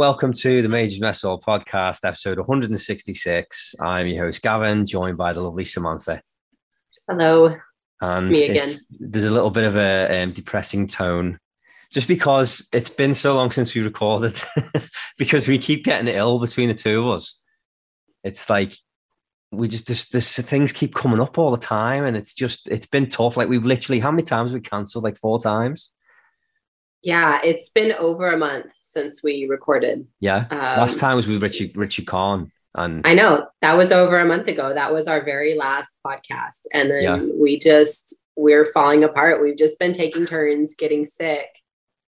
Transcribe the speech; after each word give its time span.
Welcome 0.00 0.32
to 0.32 0.62
the 0.62 0.68
Majors 0.70 0.98
Mess 0.98 1.20
Hall 1.20 1.38
podcast, 1.38 2.06
episode 2.06 2.38
166. 2.38 3.74
I'm 3.82 4.06
your 4.06 4.24
host 4.24 4.40
Gavin, 4.40 4.86
joined 4.86 5.18
by 5.18 5.34
the 5.34 5.42
lovely 5.42 5.66
Samantha. 5.66 6.22
Hello, 7.06 7.54
And 8.00 8.22
it's 8.22 8.30
me 8.30 8.48
again. 8.48 8.70
there's 8.98 9.26
a 9.26 9.30
little 9.30 9.50
bit 9.50 9.64
of 9.64 9.76
a 9.76 10.22
um, 10.22 10.30
depressing 10.30 10.86
tone, 10.86 11.38
just 11.92 12.08
because 12.08 12.66
it's 12.72 12.88
been 12.88 13.12
so 13.12 13.34
long 13.34 13.50
since 13.52 13.74
we 13.74 13.82
recorded, 13.82 14.40
because 15.18 15.46
we 15.46 15.58
keep 15.58 15.84
getting 15.84 16.08
ill 16.08 16.38
between 16.38 16.68
the 16.68 16.74
two 16.74 17.00
of 17.02 17.16
us. 17.16 17.44
It's 18.24 18.48
like 18.48 18.72
we 19.52 19.68
just 19.68 19.86
this, 19.86 20.08
this 20.08 20.38
things 20.38 20.72
keep 20.72 20.94
coming 20.94 21.20
up 21.20 21.36
all 21.36 21.50
the 21.50 21.58
time, 21.58 22.06
and 22.06 22.16
it's 22.16 22.32
just 22.32 22.68
it's 22.68 22.86
been 22.86 23.10
tough. 23.10 23.36
Like 23.36 23.50
we've 23.50 23.66
literally 23.66 24.00
how 24.00 24.10
many 24.10 24.22
times 24.22 24.52
have 24.52 24.54
we 24.54 24.62
cancelled? 24.62 25.04
Like 25.04 25.18
four 25.18 25.38
times. 25.38 25.90
Yeah, 27.02 27.40
it's 27.44 27.68
been 27.68 27.92
over 27.92 28.28
a 28.28 28.38
month 28.38 28.72
since 28.90 29.22
we 29.22 29.46
recorded. 29.48 30.06
Yeah. 30.20 30.46
Um, 30.50 30.58
Last 30.58 30.98
time 31.00 31.16
was 31.16 31.26
with 31.26 31.42
Richard 31.42 31.76
Richard 31.76 32.06
Kahn, 32.06 32.50
and 32.74 33.06
I 33.06 33.14
know 33.14 33.46
that 33.62 33.76
was 33.76 33.92
over 33.92 34.18
a 34.18 34.24
month 34.26 34.48
ago. 34.48 34.72
That 34.74 34.92
was 34.92 35.06
our 35.08 35.24
very 35.24 35.54
last 35.54 35.92
podcast. 36.06 36.60
And 36.72 36.90
then 36.90 37.02
Yeah. 37.02 37.20
we 37.40 37.58
just, 37.58 38.14
we're 38.36 38.64
falling 38.64 39.04
apart. 39.04 39.42
We've 39.42 39.56
just 39.56 39.78
been 39.78 39.92
taking 39.92 40.26
turns 40.26 40.74
getting 40.74 41.04
sick 41.04 41.48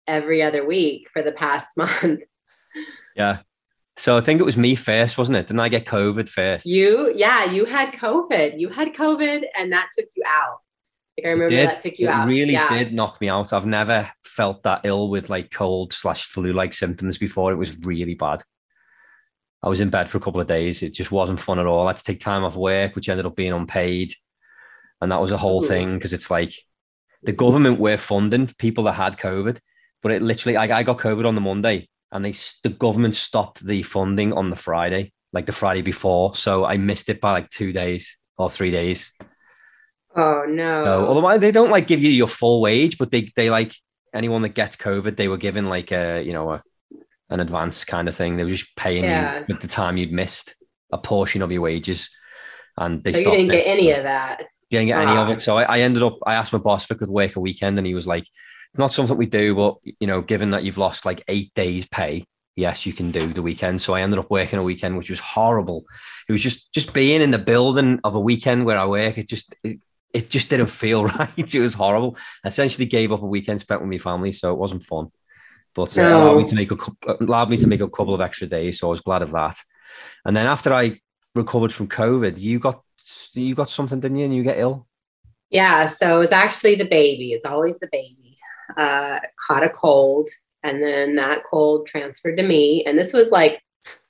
every 0.06 0.42
other 0.42 0.66
week 0.66 1.08
for 1.12 1.22
the 1.22 1.32
past 1.32 1.77
month. 1.77 2.20
yeah. 3.16 3.38
So 3.98 4.16
I 4.16 4.20
think 4.20 4.41
it 4.41 4.44
was 4.44 4.58
me 4.58 4.74
first, 4.74 5.16
wasn't 5.16 5.38
it? 5.38 5.47
Didn't 5.47 5.60
I 5.60 5.70
get 5.70 5.86
COVID 5.86 6.28
first? 6.28 6.66
You, 6.66 7.12
yeah, 7.16 7.50
you 7.50 7.64
had 7.64 7.92
COVID. 7.94 8.60
You 8.60 8.69
had 8.69 8.92
COVID 8.92 9.44
and 9.58 9.72
that 9.72 9.88
took 9.98 10.08
you 10.14 10.22
out. 10.27 10.58
I 11.25 11.28
remember 11.28 11.55
that 11.55 11.81
took 11.81 11.98
you 11.98 12.09
it 12.09 12.11
out. 12.11 12.28
really 12.28 12.53
yeah. 12.53 12.69
did 12.69 12.92
knock 12.92 13.20
me 13.20 13.28
out. 13.28 13.53
I've 13.53 13.67
never 13.67 14.11
felt 14.25 14.62
that 14.64 14.83
ill 14.84 15.09
with 15.09 15.31
like 15.31 15.50
cold 15.50 15.92
slash 15.92 16.25
flu 16.25 16.53
like 16.53 16.75
symptoms 16.75 17.17
before. 17.17 17.53
It 17.53 17.56
was 17.56 17.78
really 17.78 18.14
bad. 18.14 18.42
I 19.62 19.69
was 19.69 19.81
in 19.81 19.91
bed 19.91 20.11
for 20.11 20.19
a 20.19 20.20
couple 20.20 20.41
of 20.41 20.47
days. 20.47 20.83
It 20.83 20.92
just 20.92 21.11
wasn't 21.11 21.41
fun 21.41 21.59
at 21.59 21.67
all. 21.67 21.87
I 21.87 21.91
had 21.91 21.97
to 21.97 22.05
take 22.05 22.20
time 22.20 22.44
off 22.44 22.55
work, 22.55 22.94
which 22.94 23.09
ended 23.09 23.27
up 23.27 23.34
being 23.34 23.53
unpaid. 23.53 24.12
And 25.00 25.11
that 25.11 25.20
was 25.20 25.33
a 25.33 25.39
whole 25.39 25.62
thing 25.62 25.94
because 25.94 26.12
it's 26.12 26.31
like 26.31 26.55
the 27.22 27.33
government 27.33 27.81
were 27.81 27.97
funding 27.97 28.49
people 28.59 28.84
that 28.84 28.93
had 28.93 29.19
COVID, 29.19 29.59
but 30.03 30.12
it 30.12 30.22
literally, 30.22 30.56
I, 30.56 30.78
I 30.78 30.82
got 30.82 30.99
COVID 30.99 31.26
on 31.26 31.34
the 31.34 31.41
Monday 31.41 31.88
and 32.12 32.25
they, 32.25 32.32
the 32.62 32.69
government 32.69 33.16
stopped 33.16 33.65
the 33.65 33.82
funding 33.82 34.32
on 34.32 34.50
the 34.50 34.56
Friday, 34.56 35.12
like 35.32 35.47
the 35.47 35.53
Friday 35.53 35.82
before. 35.82 36.34
So 36.34 36.65
I 36.65 36.76
missed 36.76 37.09
it 37.09 37.21
by 37.21 37.32
like 37.32 37.50
two 37.50 37.72
days 37.72 38.19
or 38.38 38.49
three 38.49 38.71
days. 38.71 39.12
Oh, 40.16 40.44
no. 40.49 40.84
So 40.84 41.06
otherwise 41.10 41.41
they 41.41 41.53
don't 41.53 41.71
like 41.71 41.87
give 41.87 42.03
you 42.03 42.10
your 42.10 42.28
full 42.28 42.60
wage, 42.60 42.99
but 42.99 43.10
they 43.10 43.31
they 43.37 43.50
like 43.50 43.75
anyone 44.15 44.43
that 44.43 44.50
gets 44.54 44.77
COVID, 44.77 45.16
they 45.16 45.28
were 45.28 45.37
given 45.37 45.66
like 45.66 45.93
a 45.93 46.22
you 46.22 46.32
know 46.32 46.53
a 46.53 46.62
an 47.31 47.41
advance 47.41 47.84
kind 47.84 48.09
of 48.09 48.15
thing. 48.15 48.37
They 48.37 48.44
were 48.44 48.50
just 48.50 48.75
paying 48.76 49.05
Yeah. 49.05 49.44
you 49.49 49.55
at 49.55 49.60
the 49.60 49.69
time 49.69 49.97
you'd 49.97 50.12
missed 50.12 50.55
a 50.93 50.99
portion 50.99 51.43
of 51.43 51.50
your 51.53 51.62
wages, 51.62 52.09
and 52.78 53.03
they 53.03 53.12
so 53.12 53.19
you 53.19 53.25
didn't 53.25 53.50
it. 53.50 53.53
get 53.59 53.66
any 53.66 53.91
of 53.93 54.05
that. 54.05 54.44
Didn't 54.71 54.87
get 54.88 55.00
any 55.00 55.16
of 55.16 55.28
it. 55.31 55.41
So 55.43 55.59
I, 55.59 55.62
I 55.65 55.78
ended 55.81 56.03
up 56.03 56.19
I 56.26 56.34
asked 56.34 56.53
my 56.53 56.59
boss 56.59 56.84
if 56.84 56.93
I 56.93 56.94
could 56.94 57.10
work 57.10 57.37
a 57.37 57.41
weekend, 57.41 57.78
and 57.78 57.87
he 57.87 57.94
was 57.94 58.06
like, 58.06 58.22
"It's 58.71 58.78
not 58.78 58.93
something 58.93 59.16
we 59.16 59.26
do, 59.26 59.55
but 59.55 59.76
you 60.00 60.06
know, 60.06 60.22
given 60.22 60.50
that 60.53 60.65
you've 60.65 60.78
lost 60.78 61.05
like 61.05 61.22
eight 61.28 61.53
days 61.55 61.87
pay." 61.88 62.25
Yes, 62.59 62.87
you 62.87 62.94
can 62.94 63.10
do 63.10 63.26
the 63.34 63.43
weekend. 63.43 63.82
So 63.82 63.93
I 63.93 64.00
ended 64.00 64.19
up 64.19 64.31
working 64.31 64.59
a 64.59 64.62
weekend, 64.62 64.97
which 64.97 65.10
was 65.10 65.21
horrible. 65.21 65.84
It 66.26 66.32
was 66.32 66.41
just 66.43 66.72
just 66.72 66.94
being 66.94 67.21
in 67.21 67.31
the 67.31 67.38
building 67.38 68.00
of 68.03 68.15
a 68.15 68.21
weekend 68.21 68.65
where 68.65 68.78
I 68.78 68.87
work. 68.87 69.19
It 69.19 69.28
just 69.28 69.55
it, 69.62 69.78
it 70.16 70.31
just 70.31 70.49
didn't 70.50 70.69
feel 70.82 71.04
right. 71.19 71.54
It 71.54 71.60
was 71.60 71.75
horrible. 71.75 72.16
I 72.44 72.49
essentially 72.49 72.87
gave 72.87 73.12
up 73.12 73.22
a 73.22 73.27
weekend 73.27 73.60
spent 73.60 73.81
with 73.81 73.91
my 73.91 73.99
family, 73.99 74.32
so 74.32 74.53
it 74.53 74.59
wasn't 74.59 74.82
fun. 74.82 75.10
But 75.75 75.97
uh, 75.99 76.03
No. 76.03 76.22
allowed 76.22 76.38
me 76.38 76.47
to 76.47 76.54
make 76.54 76.71
a 76.72 76.78
allowed 77.21 77.50
me 77.50 77.56
to 77.59 77.66
make 77.66 77.81
a 77.82 77.88
couple 77.88 78.15
of 78.15 78.21
extra 78.21 78.47
days, 78.47 78.78
so 78.78 78.88
I 78.88 78.91
was 78.91 79.03
glad 79.03 79.22
of 79.22 79.32
that. 79.32 79.56
And 80.25 80.37
then 80.37 80.47
after 80.47 80.72
I 80.72 81.00
recovered 81.34 81.72
from 81.72 81.88
COVID, 81.88 82.41
you 82.41 82.59
got 82.59 82.82
you 83.34 83.55
got 83.55 83.71
something, 83.71 84.00
didn't 84.00 84.16
you? 84.19 84.25
And 84.25 84.34
you 84.34 84.43
get 84.43 84.59
ill. 84.59 84.87
Yeah, 85.50 85.87
so 85.87 86.16
it 86.16 86.19
was 86.19 86.32
actually 86.32 86.75
the 86.76 86.88
baby. 87.00 87.32
It's 87.32 87.44
always 87.44 87.78
the 87.78 87.88
baby. 87.93 88.37
Uh, 88.76 89.21
caught 89.47 89.62
a 89.62 89.69
cold, 89.69 90.28
and 90.62 90.82
then 90.82 91.15
that 91.16 91.44
cold 91.44 91.87
transferred 91.87 92.37
to 92.38 92.43
me. 92.43 92.82
And 92.87 92.99
this 92.99 93.12
was 93.12 93.31
like 93.31 93.62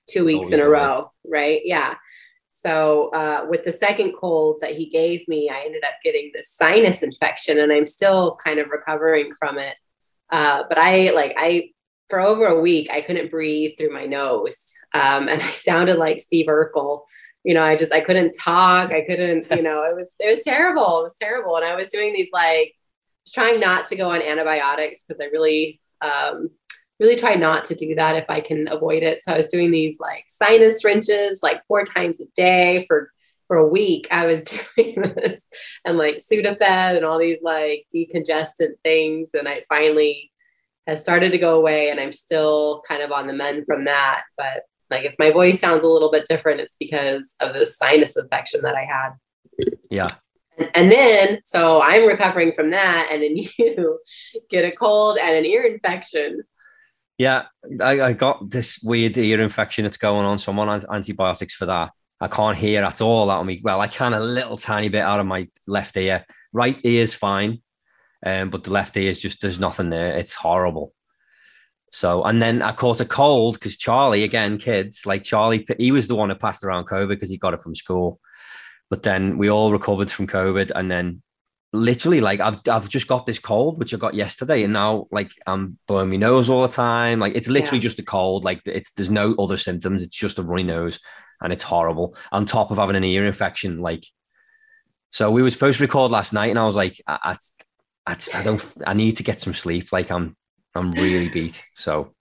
two 0.09 0.25
weeks 0.25 0.53
in 0.53 0.61
a 0.61 0.65
Always 0.65 0.81
row, 0.81 1.13
right? 1.27 1.61
Yeah. 1.65 1.97
So 2.59 3.11
uh, 3.11 3.47
with 3.51 3.65
the 3.65 3.73
second 3.73 4.13
cold 4.13 4.59
that 4.63 4.75
he 4.75 4.87
gave 4.87 5.29
me, 5.29 5.51
I 5.51 5.61
ended 5.61 5.85
up 5.85 5.95
getting 6.03 6.31
this 6.35 6.51
sinus 6.51 7.03
infection, 7.03 7.59
and 7.59 7.71
I'm 7.71 7.87
still 7.87 8.39
kind 8.43 8.59
of 8.59 8.71
recovering 8.71 9.35
from 9.39 9.59
it. 9.59 9.77
Uh, 10.31 10.65
but 10.69 10.79
I 10.79 11.11
like 11.11 11.35
I 11.37 11.71
for 12.09 12.21
over 12.21 12.47
a 12.47 12.61
week 12.61 12.89
I 12.91 13.03
couldn't 13.03 13.31
breathe 13.31 13.73
through 13.77 13.93
my 13.93 14.07
nose, 14.07 14.75
um, 14.95 15.29
and 15.29 15.43
I 15.43 15.51
sounded 15.51 15.99
like 15.99 16.19
Steve 16.19 16.47
Urkel 16.47 17.03
you 17.47 17.55
know, 17.55 17.63
I 17.63 17.77
just 17.77 17.93
I 17.93 18.01
couldn't 18.01 18.33
talk. 18.33 18.91
I 18.91 19.03
couldn't, 19.03 19.47
you 19.53 19.63
know, 19.63 19.85
it 19.85 19.95
was 19.95 20.15
it 20.19 20.27
was 20.27 20.41
terrible. 20.41 20.99
It 20.99 21.05
was 21.05 21.15
terrible. 21.15 21.55
And 21.55 21.65
I 21.65 21.77
was 21.77 21.91
doing 21.91 22.13
these 22.13 22.31
like 22.33 22.75
trying 23.33 23.61
not 23.61 23.87
to 23.89 23.97
go 23.97 24.11
on 24.11 24.21
antibiotics 24.21 25.05
because 25.05 25.21
I 25.21 25.27
really 25.27 25.81
um 26.01 26.51
really 26.99 27.17
try 27.17 27.35
not 27.35 27.67
to 27.67 27.75
do 27.75 27.95
that 27.95 28.17
if 28.17 28.25
I 28.29 28.41
can 28.41 28.69
avoid 28.71 29.03
it. 29.03 29.23
So 29.25 29.33
I 29.33 29.37
was 29.37 29.49
doing 29.49 29.71
these 29.71 29.99
like 30.01 30.25
sinus 30.27 30.85
rinses 30.85 31.41
like 31.43 31.63
four 31.67 31.85
times 31.85 32.21
a 32.21 32.25
day 32.35 32.85
for 32.89 33.11
for 33.47 33.57
a 33.59 33.67
week. 33.67 34.09
I 34.11 34.27
was 34.27 34.45
doing 34.77 35.03
this 35.03 35.45
and 35.85 35.99
like 35.99 36.17
Sudafed 36.17 36.97
and 36.97 37.05
all 37.05 37.19
these 37.19 37.43
like 37.43 37.87
decongestant 37.95 38.75
things. 38.83 39.31
And 39.35 39.49
I 39.49 39.65
finally 39.69 40.33
has 40.87 41.01
started 41.01 41.33
to 41.33 41.39
go 41.39 41.59
away 41.59 41.91
and 41.91 42.01
I'm 42.01 42.13
still 42.13 42.83
kind 42.89 43.03
of 43.03 43.13
on 43.13 43.27
the 43.27 43.33
mend 43.33 43.65
from 43.67 43.85
that. 43.85 44.25
But 44.37 44.63
like 44.91 45.05
if 45.05 45.15
my 45.19 45.31
voice 45.31 45.61
sounds 45.61 45.85
a 45.85 45.89
little 45.89 46.11
bit 46.11 46.27
different, 46.29 46.61
it's 46.61 46.77
because 46.79 47.35
of 47.41 47.55
this 47.55 47.77
sinus 47.77 48.17
infection 48.17 48.63
that 48.63 48.75
I 48.75 48.85
had. 48.85 49.11
Yeah, 49.91 50.07
And, 50.59 50.71
and 50.75 50.93
then, 50.93 51.41
so 51.45 51.81
I'm 51.83 52.07
recovering 52.07 52.53
from 52.53 52.71
that, 52.71 53.09
and 53.11 53.23
then 53.23 53.37
you 53.59 53.99
get 54.51 54.65
a 54.65 54.77
cold 54.77 55.19
and 55.19 55.35
an 55.35 55.45
ear 55.45 55.63
infection. 55.63 56.43
Yeah. 57.19 57.45
I, 57.83 58.01
I 58.01 58.13
got 58.13 58.51
this 58.51 58.81
weird 58.83 59.17
ear 59.19 59.41
infection 59.41 59.85
that's 59.85 59.97
going 59.97 60.27
on, 60.27 60.39
so 60.39 60.53
I'm 60.53 60.59
on 60.59 60.85
antibiotics 60.91 61.55
for 61.55 61.67
that. 61.67 61.91
I 62.21 62.29
can't 62.29 62.57
hear 62.57 62.83
at 62.83 63.01
all 63.01 63.31
out 63.31 63.41
of 63.41 63.47
me. 63.47 63.61
Well, 63.63 63.81
I 63.81 63.89
can 63.89 64.15
a 64.15 64.21
little 64.21 64.57
tiny 64.57 64.89
bit 64.89 65.03
out 65.03 65.21
of 65.21 65.27
my 65.27 65.49
left 65.67 65.97
ear. 65.97 66.25
Right 66.53 66.79
ear's 66.85 67.13
fine, 67.13 67.63
um, 68.25 68.51
but 68.51 68.65
the 68.65 68.73
left 68.73 68.97
ear 68.97 69.11
is 69.11 69.21
just 69.21 69.43
there's 69.43 69.61
nothing 69.61 69.91
there. 69.91 70.17
It's 70.17 70.35
horrible. 70.35 70.95
So, 71.91 72.25
and 72.25 72.43
then 72.43 72.63
I 72.63 72.73
caught 72.73 73.01
a 73.01 73.05
cold 73.05 73.55
because 73.55 73.77
Charlie, 73.77 74.25
again, 74.25 74.59
kids 74.59 75.07
like 75.07 75.23
Charlie, 75.23 75.67
he 75.79 75.93
was 75.93 76.09
the 76.09 76.17
one 76.17 76.31
who 76.31 76.35
passed 76.37 76.65
around 76.65 76.87
COVID 76.87 77.09
because 77.09 77.31
he 77.31 77.39
got 77.39 77.55
it 77.55 77.61
from 77.61 77.77
school. 77.77 78.19
But 78.89 79.03
then 79.03 79.37
we 79.39 79.51
all 79.51 79.73
recovered 79.73 80.11
from 80.11 80.27
COVID, 80.27 80.73
and 80.75 80.91
then 80.91 81.23
literally, 81.77 82.21
like 82.21 82.41
I've 82.41 82.61
I've 82.69 82.89
just 82.89 83.07
got 83.07 83.27
this 83.27 83.39
cold 83.39 83.79
which 83.79 83.95
I 83.95 83.97
got 83.97 84.15
yesterday, 84.15 84.63
and 84.65 84.73
now 84.73 85.07
like 85.11 85.31
I'm 85.47 85.79
blowing 85.87 86.11
my 86.11 86.17
nose 86.17 86.49
all 86.51 86.63
the 86.63 86.69
time. 86.69 87.21
Like 87.21 87.35
it's 87.35 87.49
literally 87.49 87.79
Yeah. 87.79 87.83
just 87.83 87.99
a 87.99 88.03
cold. 88.05 88.45
Like 88.45 88.63
it's 88.67 88.91
there's 88.93 89.11
no 89.11 89.35
other 89.35 89.57
symptoms. 89.57 90.03
It's 90.03 90.17
just 90.17 90.39
a 90.39 90.43
runny 90.43 90.65
nose, 90.65 90.99
and 91.41 91.53
it's 91.53 91.63
horrible. 91.63 92.17
On 92.33 92.47
top 92.47 92.71
of 92.71 92.79
having 92.79 92.97
an 92.97 93.05
ear 93.05 93.27
infection, 93.27 93.81
like 93.81 94.05
so 95.11 95.31
we 95.31 95.43
were 95.43 95.51
supposed 95.51 95.79
to 95.79 95.85
record 95.85 96.11
last 96.11 96.33
night, 96.33 96.51
and 96.51 96.59
I 96.59 96.67
was 96.67 96.77
like, 96.77 97.01
I, 97.07 97.19
I, 98.07 98.13
I, 98.13 98.17
I 98.35 98.43
don't, 98.43 98.63
I 98.87 98.95
need 98.95 99.17
to 99.19 99.23
get 99.23 99.41
some 99.41 99.55
sleep. 99.55 99.93
Like 99.93 100.11
I'm, 100.11 100.37
I'm 100.75 100.91
really 100.93 101.29
beat. 101.29 101.65
So 101.75 102.13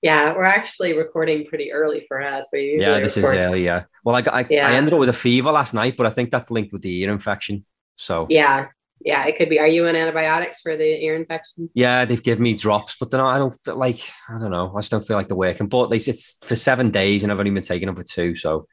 Yeah, 0.00 0.32
we're 0.34 0.44
actually 0.44 0.96
recording 0.96 1.44
pretty 1.46 1.72
early 1.72 2.04
for 2.08 2.22
us. 2.22 2.48
We 2.52 2.76
yeah, 2.80 3.00
this 3.00 3.16
is 3.16 3.24
early. 3.24 3.64
Yeah. 3.64 3.84
Well, 4.04 4.14
I, 4.16 4.22
got, 4.22 4.34
I, 4.34 4.46
Yeah. 4.48 4.68
I 4.68 4.72
ended 4.74 4.94
up 4.94 5.00
with 5.00 5.08
a 5.10 5.12
fever 5.14 5.50
last 5.52 5.74
night, 5.74 5.96
but 5.98 6.06
I 6.06 6.10
think 6.10 6.30
that's 6.30 6.50
linked 6.50 6.72
with 6.72 6.82
the 6.82 7.00
ear 7.00 7.12
infection. 7.12 7.66
So 7.96 8.26
Yeah, 8.30 8.68
yeah, 9.00 9.24
it 9.26 9.36
could 9.36 9.48
be. 9.48 9.58
Are 9.58 9.66
you 9.66 9.86
on 9.86 9.96
antibiotics 9.96 10.60
for 10.60 10.76
the 10.76 11.04
ear 11.04 11.16
infection? 11.16 11.70
yeah, 11.74 12.04
they've 12.04 12.22
given 12.22 12.42
me 12.42 12.54
drops, 12.54 12.96
but 13.00 13.10
then 13.10 13.20
I 13.20 13.38
don't 13.38 13.56
feel 13.64 13.76
like 13.76 13.98
I 14.28 14.38
don't 14.38 14.50
know. 14.50 14.72
I 14.76 14.80
just 14.80 14.90
don't 14.90 15.06
feel 15.06 15.16
like 15.16 15.28
they're 15.28 15.36
working. 15.36 15.68
But 15.68 15.88
they 15.90 15.96
it's 15.96 16.36
for 16.44 16.54
seven 16.56 16.90
days, 16.90 17.22
and 17.22 17.32
I've 17.32 17.38
only 17.38 17.50
been 17.50 17.62
taking 17.62 17.86
them 17.86 17.96
for 17.96 18.02
two. 18.04 18.36
So 18.36 18.66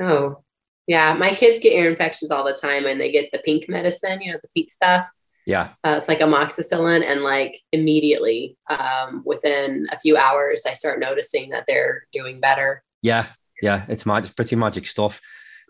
Oh, 0.00 0.42
yeah. 0.86 1.14
My 1.14 1.30
kids 1.30 1.60
get 1.60 1.72
ear 1.72 1.88
infections 1.90 2.30
all 2.30 2.44
the 2.44 2.52
time, 2.54 2.84
and 2.86 3.00
they 3.00 3.10
get 3.10 3.30
the 3.32 3.38
pink 3.38 3.68
medicine. 3.68 4.20
You 4.20 4.32
know, 4.32 4.38
the 4.42 4.48
pink 4.54 4.70
stuff. 4.70 5.06
yeah, 5.46 5.70
Uh, 5.84 5.94
it's 5.98 6.08
like 6.08 6.18
amoxicillin, 6.20 7.02
and 7.04 7.22
like 7.22 7.56
immediately, 7.72 8.56
um, 8.68 9.22
within 9.24 9.86
a 9.90 9.98
few 10.00 10.16
hours, 10.16 10.64
I 10.66 10.74
start 10.74 11.00
noticing 11.00 11.50
that 11.50 11.64
they're 11.66 12.06
doing 12.12 12.40
better. 12.40 12.82
yeah, 13.02 13.26
yeah. 13.62 13.84
It's 13.88 14.04
magic, 14.04 14.36
pretty 14.36 14.56
magic 14.56 14.86
stuff. 14.86 15.20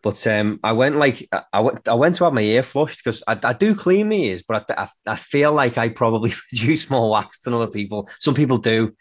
But 0.02 0.24
um, 0.26 0.60
I 0.62 0.72
went 0.72 0.96
like 0.96 1.28
I- 1.52 1.60
went 1.60 1.88
I 1.88 1.94
went 1.94 2.14
to 2.16 2.24
have 2.24 2.32
my 2.32 2.42
ear 2.42 2.62
flushed 2.62 3.02
because 3.02 3.22
I, 3.26 3.38
I 3.42 3.52
do 3.52 3.74
clean 3.74 4.08
my 4.08 4.14
ears, 4.16 4.42
but 4.46 4.70
I, 4.70 4.82
I, 4.84 5.12
I 5.12 5.16
feel 5.16 5.52
like 5.52 5.78
I 5.78 5.88
probably 5.88 6.30
produce 6.48 6.90
more 6.90 7.10
wax 7.10 7.40
than 7.40 7.54
other 7.54 7.66
people. 7.66 8.08
Some 8.18 8.34
people 8.34 8.58
do. 8.58 8.92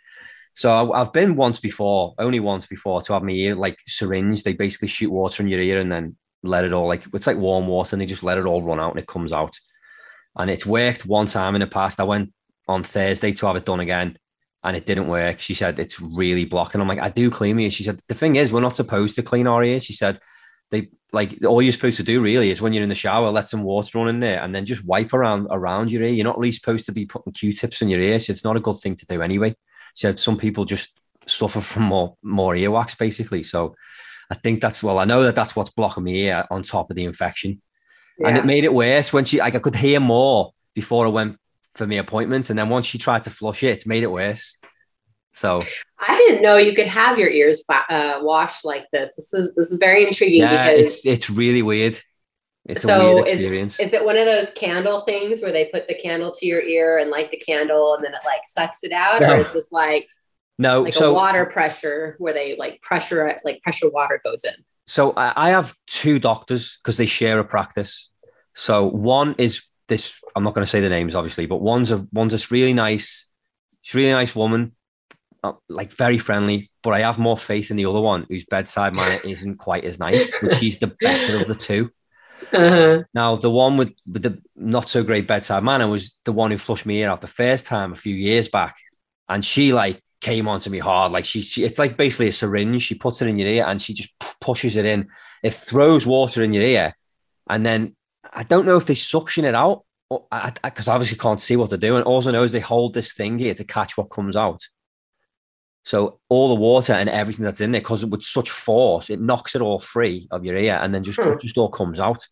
So 0.53 0.91
I, 0.91 1.01
I've 1.01 1.13
been 1.13 1.35
once 1.35 1.59
before, 1.59 2.15
only 2.17 2.39
once 2.39 2.65
before, 2.65 3.01
to 3.01 3.13
have 3.13 3.23
my 3.23 3.31
ear 3.31 3.55
like 3.55 3.77
syringe. 3.85 4.43
They 4.43 4.53
basically 4.53 4.87
shoot 4.87 5.11
water 5.11 5.43
in 5.43 5.49
your 5.49 5.59
ear 5.59 5.79
and 5.79 5.91
then 5.91 6.15
let 6.43 6.63
it 6.63 6.73
all 6.73 6.87
like 6.87 7.03
it's 7.13 7.27
like 7.27 7.37
warm 7.37 7.67
water, 7.67 7.95
and 7.95 8.01
they 8.01 8.05
just 8.05 8.23
let 8.23 8.37
it 8.37 8.45
all 8.45 8.61
run 8.61 8.79
out 8.79 8.91
and 8.91 8.99
it 8.99 9.07
comes 9.07 9.33
out. 9.33 9.55
And 10.37 10.49
it's 10.49 10.65
worked 10.65 11.05
one 11.05 11.27
time 11.27 11.55
in 11.55 11.61
the 11.61 11.67
past. 11.67 11.99
I 11.99 12.03
went 12.03 12.33
on 12.67 12.83
Thursday 12.83 13.31
to 13.33 13.47
have 13.47 13.55
it 13.57 13.65
done 13.65 13.79
again, 13.79 14.17
and 14.63 14.75
it 14.75 14.85
didn't 14.85 15.07
work. 15.07 15.39
She 15.39 15.53
said 15.53 15.77
it's 15.77 16.01
really 16.01 16.45
blocked, 16.45 16.73
and 16.73 16.81
I'm 16.81 16.87
like, 16.87 16.99
I 16.99 17.09
do 17.09 17.29
clean 17.29 17.57
my 17.57 17.63
ears. 17.63 17.73
She 17.73 17.83
said 17.83 18.01
the 18.07 18.15
thing 18.15 18.37
is, 18.37 18.51
we're 18.51 18.61
not 18.61 18.75
supposed 18.75 19.15
to 19.17 19.23
clean 19.23 19.47
our 19.47 19.63
ears. 19.63 19.83
She 19.83 19.93
said 19.93 20.19
they 20.71 20.89
like 21.11 21.39
all 21.45 21.61
you're 21.61 21.71
supposed 21.71 21.97
to 21.97 22.03
do 22.03 22.21
really 22.21 22.49
is 22.51 22.61
when 22.61 22.73
you're 22.73 22.83
in 22.83 22.89
the 22.89 22.95
shower, 22.95 23.29
let 23.29 23.49
some 23.49 23.63
water 23.63 23.97
run 23.97 24.09
in 24.09 24.19
there, 24.19 24.41
and 24.41 24.53
then 24.53 24.65
just 24.65 24.85
wipe 24.85 25.13
around 25.13 25.47
around 25.49 25.91
your 25.91 26.03
ear. 26.03 26.09
You're 26.09 26.25
not 26.25 26.37
really 26.37 26.51
supposed 26.51 26.85
to 26.87 26.91
be 26.91 27.05
putting 27.05 27.33
Q-tips 27.33 27.81
in 27.81 27.89
your 27.89 28.01
ears. 28.01 28.29
It's 28.29 28.43
not 28.43 28.57
a 28.57 28.61
good 28.61 28.79
thing 28.79 28.95
to 28.97 29.05
do 29.05 29.21
anyway. 29.21 29.55
So 29.93 30.15
some 30.15 30.37
people 30.37 30.65
just 30.65 30.99
suffer 31.27 31.61
from 31.61 31.83
more 31.83 32.17
more 32.21 32.53
earwax 32.53 32.97
basically. 32.97 33.43
So 33.43 33.75
I 34.29 34.35
think 34.35 34.61
that's 34.61 34.83
well, 34.83 34.99
I 34.99 35.05
know 35.05 35.23
that 35.23 35.35
that's 35.35 35.55
what's 35.55 35.71
blocking 35.71 36.03
my 36.03 36.11
ear 36.11 36.45
on 36.49 36.63
top 36.63 36.89
of 36.89 36.95
the 36.95 37.05
infection, 37.05 37.61
yeah. 38.19 38.29
and 38.29 38.37
it 38.37 38.45
made 38.45 38.63
it 38.63 38.73
worse 38.73 39.13
when 39.13 39.25
she 39.25 39.39
like 39.39 39.55
I 39.55 39.59
could 39.59 39.75
hear 39.75 39.99
more 39.99 40.53
before 40.73 41.05
I 41.05 41.09
went 41.09 41.37
for 41.75 41.87
my 41.87 41.95
appointment, 41.95 42.49
and 42.49 42.57
then 42.57 42.69
once 42.69 42.85
she 42.85 42.97
tried 42.97 43.23
to 43.23 43.29
flush 43.29 43.63
it, 43.63 43.79
it 43.79 43.87
made 43.87 44.03
it 44.03 44.11
worse. 44.11 44.57
So 45.35 45.59
I 45.99 46.17
didn't 46.17 46.41
know 46.41 46.55
you 46.55 46.73
could 46.73 46.87
have 46.87 47.19
your 47.19 47.27
ears 47.27 47.61
uh, 47.67 48.19
washed 48.21 48.63
like 48.63 48.87
this. 48.93 49.17
This 49.17 49.33
is 49.33 49.53
this 49.55 49.69
is 49.69 49.77
very 49.77 50.07
intriguing. 50.07 50.43
Yeah, 50.43 50.71
because 50.71 50.85
it's 50.85 51.05
it's 51.05 51.29
really 51.29 51.61
weird. 51.61 51.99
It's 52.67 52.81
so 52.81 53.23
Is, 53.25 53.41
is 53.79 53.93
it 53.93 54.03
one 54.03 54.17
of 54.17 54.25
those 54.25 54.49
candle 54.51 55.01
things 55.01 55.41
where 55.41 55.51
they 55.51 55.65
put 55.65 55.87
the 55.87 55.93
candle 55.93 56.31
to 56.31 56.47
your 56.47 56.61
ear 56.61 56.97
and 56.97 57.11
light 57.11 57.29
the 57.31 57.37
candle 57.37 57.93
and 57.93 58.03
then 58.03 58.13
it 58.13 58.21
like 58.25 58.41
sucks 58.45 58.83
it 58.83 58.93
out, 58.93 59.21
no. 59.21 59.33
or 59.33 59.35
is 59.35 59.51
this 59.51 59.71
like 59.73 60.07
no 60.57 60.83
like 60.83 60.93
so, 60.93 61.11
a 61.11 61.13
water 61.13 61.45
pressure 61.45 62.15
where 62.17 62.33
they 62.33 62.55
like 62.55 62.81
pressure 62.81 63.35
like 63.43 63.61
pressure 63.61 63.89
water 63.89 64.21
goes 64.23 64.45
in? 64.45 64.55
So 64.87 65.11
I, 65.17 65.33
I 65.35 65.49
have 65.49 65.75
two 65.85 66.17
doctors 66.17 66.79
because 66.81 66.95
they 66.95 67.07
share 67.07 67.39
a 67.39 67.43
practice. 67.43 68.09
So 68.53 68.85
one 68.85 69.35
is 69.37 69.63
this. 69.89 70.17
I'm 70.33 70.45
not 70.45 70.55
going 70.55 70.65
to 70.65 70.71
say 70.71 70.79
the 70.79 70.89
names, 70.89 71.13
obviously, 71.13 71.45
but 71.45 71.57
one's 71.57 71.91
a 71.91 72.07
one's 72.13 72.31
this 72.31 72.51
really 72.51 72.73
nice, 72.73 73.27
she's 73.81 73.95
a 73.95 73.97
really 73.97 74.13
nice 74.13 74.33
woman 74.33 74.71
like 75.69 75.91
very 75.93 76.17
friendly, 76.17 76.69
but 76.83 76.93
I 76.93 76.99
have 76.99 77.17
more 77.17 77.37
faith 77.37 77.71
in 77.71 77.77
the 77.77 77.85
other 77.85 78.01
one 78.01 78.25
whose 78.29 78.45
bedside 78.45 78.95
manner 78.95 79.19
isn't 79.23 79.57
quite 79.57 79.85
as 79.85 79.99
nice, 79.99 80.41
and 80.41 80.53
she's 80.53 80.79
the 80.79 80.95
better 80.99 81.41
of 81.41 81.47
the 81.47 81.55
two. 81.55 81.89
Uh-huh. 82.51 83.03
Now, 83.13 83.35
the 83.35 83.49
one 83.49 83.77
with, 83.77 83.93
with 84.05 84.23
the 84.23 84.41
not 84.55 84.89
so 84.89 85.03
great 85.03 85.27
bedside 85.27 85.63
manner 85.63 85.87
was 85.87 86.19
the 86.25 86.31
one 86.31 86.51
who 86.51 86.57
flushed 86.57 86.85
me 86.85 86.99
ear 86.99 87.09
out 87.09 87.21
the 87.21 87.27
first 87.27 87.65
time 87.65 87.91
a 87.91 87.97
few 87.97 88.15
years 88.15 88.47
back, 88.47 88.75
and 89.29 89.43
she 89.43 89.73
like 89.73 90.01
came 90.21 90.47
onto 90.47 90.69
me 90.69 90.79
hard. 90.79 91.11
Like 91.11 91.25
she, 91.25 91.41
she, 91.41 91.63
it's 91.63 91.79
like 91.79 91.97
basically 91.97 92.27
a 92.27 92.31
syringe. 92.31 92.81
She 92.81 92.95
puts 92.95 93.21
it 93.21 93.27
in 93.27 93.37
your 93.37 93.49
ear 93.49 93.65
and 93.67 93.81
she 93.81 93.93
just 93.93 94.11
pushes 94.41 94.75
it 94.75 94.85
in. 94.85 95.07
It 95.43 95.53
throws 95.53 96.05
water 96.05 96.43
in 96.43 96.53
your 96.53 96.63
ear, 96.63 96.95
and 97.49 97.65
then 97.65 97.95
I 98.33 98.43
don't 98.43 98.65
know 98.65 98.77
if 98.77 98.85
they 98.85 98.95
suction 98.95 99.45
it 99.45 99.55
out 99.55 99.83
because 100.09 100.87
I, 100.87 100.91
I, 100.91 100.95
obviously 100.95 101.17
can't 101.17 101.41
see 101.41 101.55
what 101.55 101.69
they're 101.69 101.77
doing. 101.77 102.03
All 102.03 102.27
I 102.27 102.31
know 102.31 102.43
is 102.43 102.51
they 102.51 102.59
hold 102.59 102.93
this 102.93 103.13
thing 103.13 103.39
here 103.39 103.53
to 103.53 103.63
catch 103.63 103.97
what 103.97 104.11
comes 104.11 104.35
out. 104.35 104.61
So 105.85 106.19
all 106.29 106.49
the 106.49 106.59
water 106.59 106.93
and 106.93 107.07
everything 107.07 107.45
that's 107.45 107.61
in 107.61 107.71
there, 107.71 107.79
because 107.79 108.01
it 108.01 108.09
with 108.09 108.23
such 108.23 108.49
force, 108.49 109.11
it 109.11 109.21
knocks 109.21 109.53
it 109.53 109.61
all 109.61 109.79
free 109.79 110.27
of 110.31 110.43
your 110.43 110.57
ear 110.57 110.79
and 110.81 110.93
then 110.93 111.03
just, 111.03 111.19
hmm. 111.19 111.37
just 111.39 111.59
all 111.59 111.69
comes 111.69 111.99
out. 111.99 112.27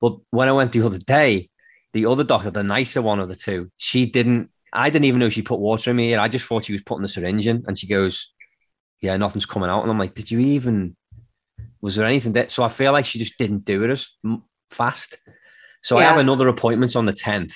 But 0.00 0.16
when 0.30 0.48
I 0.48 0.52
went 0.52 0.72
the 0.72 0.82
other 0.82 0.98
day, 0.98 1.48
the 1.92 2.06
other 2.06 2.24
doctor, 2.24 2.50
the 2.50 2.64
nicer 2.64 3.00
one 3.00 3.20
of 3.20 3.28
the 3.28 3.36
two, 3.36 3.70
she 3.76 4.04
didn't, 4.04 4.50
I 4.72 4.90
didn't 4.90 5.04
even 5.04 5.20
know 5.20 5.28
she 5.28 5.42
put 5.42 5.60
water 5.60 5.90
in 5.90 5.96
me. 5.96 6.12
And 6.12 6.20
I 6.20 6.26
just 6.26 6.44
thought 6.44 6.64
she 6.64 6.72
was 6.72 6.82
putting 6.82 7.02
the 7.02 7.08
syringe 7.08 7.46
in. 7.46 7.64
And 7.68 7.78
she 7.78 7.86
goes, 7.86 8.32
Yeah, 9.00 9.16
nothing's 9.16 9.46
coming 9.46 9.70
out. 9.70 9.82
And 9.82 9.90
I'm 9.90 9.98
like, 9.98 10.14
Did 10.14 10.32
you 10.32 10.40
even, 10.40 10.96
was 11.80 11.94
there 11.94 12.04
anything 12.04 12.32
that, 12.32 12.50
so 12.50 12.64
I 12.64 12.68
feel 12.68 12.90
like 12.90 13.06
she 13.06 13.20
just 13.20 13.38
didn't 13.38 13.64
do 13.64 13.84
it 13.84 13.90
as 13.90 14.10
fast. 14.70 15.18
So 15.82 16.00
yeah. 16.00 16.06
I 16.06 16.08
have 16.10 16.18
another 16.18 16.48
appointment 16.48 16.96
on 16.96 17.06
the 17.06 17.12
10th 17.12 17.54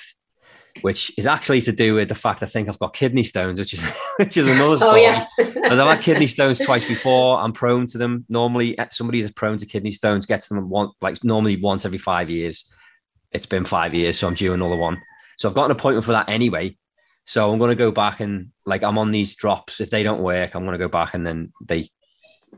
which 0.81 1.11
is 1.17 1.27
actually 1.27 1.61
to 1.61 1.71
do 1.71 1.95
with 1.95 2.09
the 2.09 2.15
fact 2.15 2.43
I 2.43 2.45
think 2.45 2.69
I've 2.69 2.79
got 2.79 2.93
kidney 2.93 3.23
stones, 3.23 3.59
which 3.59 3.73
is 3.73 3.83
which 4.17 4.37
is 4.37 4.49
another 4.49 4.77
story. 4.77 5.01
Oh, 5.01 5.03
yeah. 5.03 5.27
Because 5.37 5.79
I've 5.79 5.91
had 5.91 6.01
kidney 6.01 6.27
stones 6.35 6.59
twice 6.59 6.87
before. 6.87 7.39
I'm 7.39 7.53
prone 7.53 7.85
to 7.87 7.97
them. 7.97 8.25
Normally, 8.29 8.77
eh, 8.77 8.87
somebody 8.91 9.21
who's 9.21 9.31
prone 9.31 9.57
to 9.57 9.65
kidney 9.65 9.91
stones 9.91 10.25
gets 10.25 10.47
them 10.47 10.69
one 10.69 10.91
like 11.01 11.23
normally 11.23 11.57
once 11.57 11.85
every 11.85 11.97
five 11.97 12.29
years. 12.29 12.65
It's 13.31 13.45
been 13.45 13.65
five 13.65 13.93
years, 13.93 14.17
so 14.17 14.27
I'm 14.27 14.33
due 14.33 14.53
another 14.53 14.75
one. 14.75 15.01
So 15.37 15.47
I've 15.47 15.55
got 15.55 15.65
an 15.65 15.71
appointment 15.71 16.05
for 16.05 16.13
that 16.13 16.29
anyway. 16.29 16.77
So 17.25 17.51
I'm 17.51 17.59
going 17.59 17.69
to 17.69 17.75
go 17.75 17.91
back 17.91 18.21
and 18.21 18.51
like 18.65 18.83
I'm 18.83 18.97
on 18.97 19.11
these 19.11 19.35
drops. 19.35 19.79
If 19.79 19.89
they 19.91 20.03
don't 20.03 20.21
work, 20.21 20.55
I'm 20.55 20.63
going 20.63 20.73
to 20.73 20.83
go 20.83 20.89
back 20.89 21.13
and 21.13 21.25
then 21.25 21.53
they. 21.65 21.91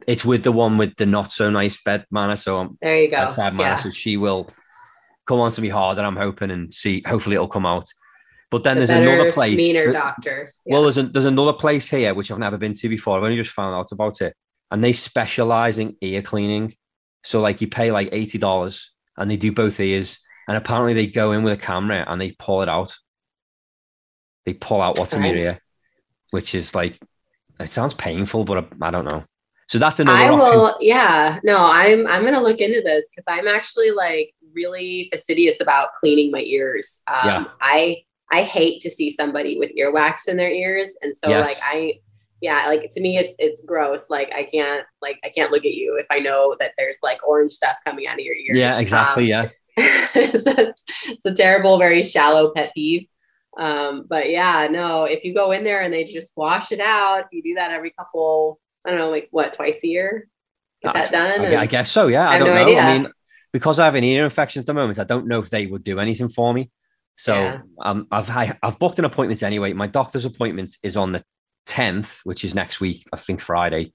It's 0.08 0.24
with 0.24 0.44
the 0.44 0.54
one 0.54 0.78
with 0.78 0.96
the 0.96 1.06
not 1.06 1.34
so 1.34 1.50
nice 1.50 1.78
bed 1.84 2.06
manner. 2.10 2.38
So 2.38 2.60
I'm 2.60 2.78
there. 2.81 3.04
You 3.04 3.12
go. 3.12 3.28
Sad 3.28 3.54
manner. 3.54 3.72
Yeah. 3.72 3.75
So 3.75 3.90
she 3.90 4.16
will 4.16 4.50
come 5.28 5.40
on 5.40 5.52
to 5.52 5.62
me 5.62 5.69
hard, 5.69 5.98
and 5.98 6.08
I'm 6.08 6.16
hoping 6.16 6.52
and 6.52 6.74
see. 6.74 7.04
Hopefully, 7.06 7.36
it'll 7.36 7.48
come 7.48 7.66
out. 7.66 7.88
But 8.51 8.65
then 8.65 8.75
the 8.75 8.86
there's 8.86 8.89
another 8.89 9.31
place. 9.31 9.57
Meaner 9.57 9.94
doctor. 9.94 10.53
Yeah. 10.65 10.74
Well, 10.74 10.83
there's 10.83 10.98
a, 10.98 11.03
there's 11.03 11.25
another 11.25 11.53
place 11.53 11.88
here 11.88 12.13
which 12.13 12.30
I've 12.30 12.38
never 12.38 12.57
been 12.57 12.74
to 12.74 12.89
before. 12.89 13.18
I've 13.18 13.24
only 13.24 13.38
just 13.38 13.51
found 13.51 13.74
out 13.74 13.92
about 13.94 14.19
it, 14.21 14.36
and 14.69 14.83
they 14.83 14.92
specialize 14.92 15.77
in 15.77 15.95
ear 16.01 16.21
cleaning. 16.21 16.75
So 17.24 17.39
like 17.39 17.62
you 17.62 17.67
pay 17.67 17.91
like 17.91 18.10
eighty 18.12 18.38
dollars, 18.38 18.91
and 19.17 19.31
they 19.31 19.38
do 19.38 19.53
both 19.53 19.79
ears, 19.79 20.20
and 20.50 20.58
apparently 20.58 20.93
they 20.93 21.08
go 21.08 21.31
in 21.31 21.43
with 21.43 21.53
a 21.53 21.62
camera 21.62 22.03
and 22.05 22.20
they 22.20 22.31
pull 22.31 22.62
it 22.62 22.70
out. 22.70 22.96
They 24.46 24.53
pull 24.53 24.81
out 24.81 25.00
what's 25.00 25.13
in 25.13 25.24
your 25.24 25.36
ear, 25.36 25.62
which 26.31 26.53
is 26.53 26.75
like 26.75 27.00
it 27.58 27.70
sounds 27.70 27.93
painful, 27.93 28.43
but 28.43 28.58
I, 28.58 28.88
I 28.88 28.91
don't 28.91 29.05
know. 29.05 29.24
So 29.67 29.79
that's 29.79 30.01
another. 30.01 30.17
I 30.17 30.27
option. 30.27 30.39
will. 30.39 30.77
Yeah. 30.81 31.39
No, 31.46 31.58
I'm. 31.58 32.05
I'm 32.08 32.25
gonna 32.25 32.41
look 32.41 32.60
into 32.60 32.81
this 32.81 33.08
because 33.10 33.24
I'm 33.29 33.48
actually 33.48 33.91
like 33.91 34.34
really 34.53 35.08
fastidious 35.10 35.62
about 35.62 35.93
cleaning 35.93 36.31
my 36.31 36.41
ears. 36.41 37.01
Um, 37.08 37.15
yeah. 37.24 37.43
I 37.62 38.03
I 38.32 38.44
hate 38.44 38.82
to 38.82 38.90
see 38.90 39.12
somebody 39.12 39.58
with 39.58 39.76
earwax 39.76 40.28
in 40.28 40.38
their 40.38 40.50
ears. 40.50 40.96
And 41.02 41.16
so 41.16 41.30
yes. 41.30 41.48
like 41.48 41.58
I 41.64 42.00
yeah, 42.42 42.66
like 42.68 42.90
to 42.90 43.02
me 43.02 43.18
it's 43.18 43.36
it's 43.38 43.64
gross. 43.64 44.10
Like 44.10 44.34
I 44.34 44.44
can't 44.44 44.86
like 45.02 45.20
I 45.24 45.30
can't 45.30 45.52
look 45.52 45.66
at 45.66 45.74
you 45.74 45.98
if 45.98 46.08
I 46.10 46.20
know 46.20 46.56
that 46.60 46.74
there's 46.78 46.98
like 47.04 47.26
orange 47.28 47.54
stuff 47.54 47.78
coming 47.86 48.08
out 48.08 48.16
of 48.16 48.26
your 48.26 48.36
ears. 48.36 48.58
Yeah, 48.58 48.80
exactly. 48.80 49.32
Um, 49.32 49.44
yeah. 49.78 49.78
it's, 50.16 50.84
it's 51.08 51.26
a 51.26 51.34
terrible, 51.34 51.78
very 51.78 52.04
shallow 52.04 52.52
pet 52.54 52.74
peeve. 52.74 53.08
Um, 53.58 54.06
but 54.10 54.30
yeah, 54.30 54.68
no, 54.70 55.04
if 55.04 55.24
you 55.24 55.34
go 55.34 55.52
in 55.52 55.64
there 55.64 55.82
and 55.82 55.94
they 55.94 56.04
just 56.04 56.34
wash 56.36 56.72
it 56.72 56.80
out, 56.80 57.26
you 57.32 57.44
do 57.44 57.56
that 57.56 57.72
every 57.72 57.92
couple, 57.92 58.60
I 58.86 58.90
don't 58.90 59.00
know, 59.00 59.10
like 59.10 59.28
what, 59.32 59.54
twice 59.54 59.84
a 59.84 59.88
year? 59.88 60.28
Get 60.84 60.96
that 60.96 61.12
done? 61.12 61.46
I, 61.46 61.62
I 61.62 61.66
guess 61.66 61.92
so, 61.92 62.08
yeah. 62.08 62.30
I, 62.30 62.36
I 62.36 62.40
don't 62.40 62.48
no 62.48 62.56
know. 62.56 62.62
Idea. 62.62 62.80
I 62.80 63.00
mean, 63.00 63.12
because 63.52 63.80
I 63.80 63.86
have 63.86 63.96
an 63.96 64.04
ear 64.04 64.24
infection 64.24 64.62
at 64.62 64.66
the 64.66 64.74
moment, 64.74 65.00
I 65.00 65.04
don't 65.04 65.28
know 65.28 65.40
if 65.40 65.50
they 65.50 65.68
would 65.68 65.84
do 65.84 66.00
anything 66.00 66.30
for 66.30 66.54
me. 66.54 66.72
So 67.13 67.34
yeah. 67.34 67.60
um, 67.82 68.08
I've 68.12 68.30
I, 68.30 68.46
have 68.46 68.58
i 68.63 68.68
have 68.68 68.80
booked 68.80 69.00
an 69.00 69.06
appointment 69.06 69.44
anyway. 69.44 69.74
My 69.74 69.88
doctor's 69.88 70.25
appointment 70.25 70.77
is 70.84 70.98
on 70.98 71.12
the 71.12 71.24
10th, 71.68 72.20
which 72.24 72.44
is 72.44 72.56
next 72.56 72.80
week, 72.80 73.06
I 73.13 73.18
think 73.18 73.41
Friday. 73.41 73.94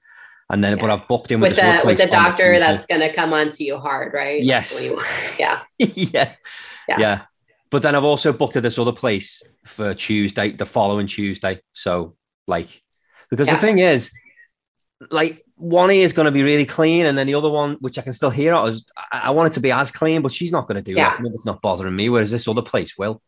And 0.49 0.63
then, 0.63 0.77
yeah. 0.77 0.81
but 0.81 0.91
I've 0.91 1.09
booked 1.09 1.33
in 1.33 1.41
with, 1.41 1.51
with 1.51 1.59
the 1.59 1.83
with 1.85 1.99
the 1.99 2.07
doctor 2.07 2.53
the 2.53 2.61
that's 2.61 2.87
going 2.87 3.01
to 3.01 3.13
come 3.13 3.33
onto 3.33 3.65
you 3.65 3.79
hard, 3.79 4.13
right? 4.15 4.43
Yes. 4.43 4.81
yeah. 5.39 5.61
yeah. 5.79 6.35
Yeah. 6.89 6.99
Yeah. 6.99 7.23
But 7.71 7.83
then 7.83 7.97
I've 7.97 8.05
also 8.05 8.33
booked 8.33 8.57
at 8.57 8.63
this 8.63 8.79
other 8.79 8.93
place 8.93 9.43
for 9.65 9.93
Tuesday, 9.93 10.53
the 10.53 10.67
following 10.67 11.09
Tuesday. 11.09 11.61
So, 11.73 12.17
like, 12.47 12.81
because 13.29 13.49
yeah. 13.49 13.55
the 13.55 13.61
thing 13.61 13.79
is, 13.79 14.13
like, 15.11 15.45
one 15.57 15.91
ear 15.91 16.05
is 16.05 16.13
going 16.13 16.27
to 16.27 16.33
be 16.33 16.43
really 16.43 16.67
clean, 16.67 17.07
and 17.07 17.17
then 17.17 17.27
the 17.27 17.35
other 17.35 17.51
one, 17.51 17.77
which 17.81 17.99
I 17.99 18.03
can 18.03 18.13
still 18.13 18.31
hear, 18.31 18.55
I, 18.55 18.75
I 19.11 19.31
want 19.31 19.49
it 19.49 19.55
to 19.55 19.61
be 19.61 19.73
as 19.73 19.91
clean, 19.91 20.23
but 20.23 20.33
she's 20.33 20.53
not 20.53 20.69
going 20.69 20.77
to 20.77 20.83
do 20.83 20.93
yeah. 20.93 21.15
it. 21.15 21.33
It's 21.35 21.47
not 21.47 21.63
bothering 21.63 21.97
me. 21.97 22.09
Whereas 22.09 22.31
this 22.31 22.47
other 22.47 22.63
place 22.63 22.97
will. 22.99 23.23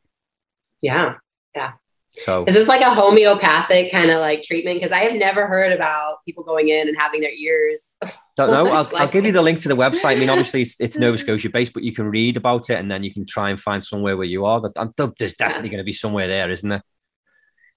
Yeah, 0.82 1.14
yeah. 1.54 1.72
So 2.10 2.44
is 2.46 2.54
this 2.54 2.68
like 2.68 2.80
a 2.80 2.90
homeopathic 2.90 3.92
kind 3.92 4.10
of 4.10 4.20
like 4.20 4.42
treatment? 4.42 4.76
Because 4.76 4.92
I 4.92 5.00
have 5.00 5.14
never 5.14 5.46
heard 5.46 5.72
about 5.72 6.16
people 6.24 6.42
going 6.42 6.68
in 6.68 6.88
and 6.88 6.96
having 6.98 7.20
their 7.20 7.32
ears. 7.32 7.96
Don't 8.36 8.50
know. 8.50 8.66
I'll. 8.68 8.88
I'll, 8.96 9.08
give 9.08 9.24
you 9.26 9.32
the 9.32 9.42
link 9.42 9.60
to 9.60 9.68
the 9.68 9.76
website. 9.76 10.16
I 10.16 10.20
mean, 10.20 10.30
obviously 10.30 10.62
it's, 10.62 10.76
it's 10.80 10.96
mm-hmm. 10.96 11.02
Nova 11.02 11.18
Scotia 11.18 11.50
based, 11.50 11.72
but 11.72 11.82
you 11.82 11.92
can 11.92 12.08
read 12.10 12.36
about 12.36 12.70
it 12.70 12.78
and 12.78 12.90
then 12.90 13.04
you 13.04 13.12
can 13.12 13.26
try 13.26 13.50
and 13.50 13.60
find 13.60 13.82
somewhere 13.82 14.16
where 14.16 14.26
you 14.26 14.44
are. 14.44 14.60
There's 14.60 15.34
definitely 15.34 15.68
yeah. 15.68 15.72
going 15.72 15.78
to 15.78 15.84
be 15.84 15.92
somewhere 15.92 16.28
there, 16.28 16.50
isn't 16.50 16.68
there? 16.68 16.82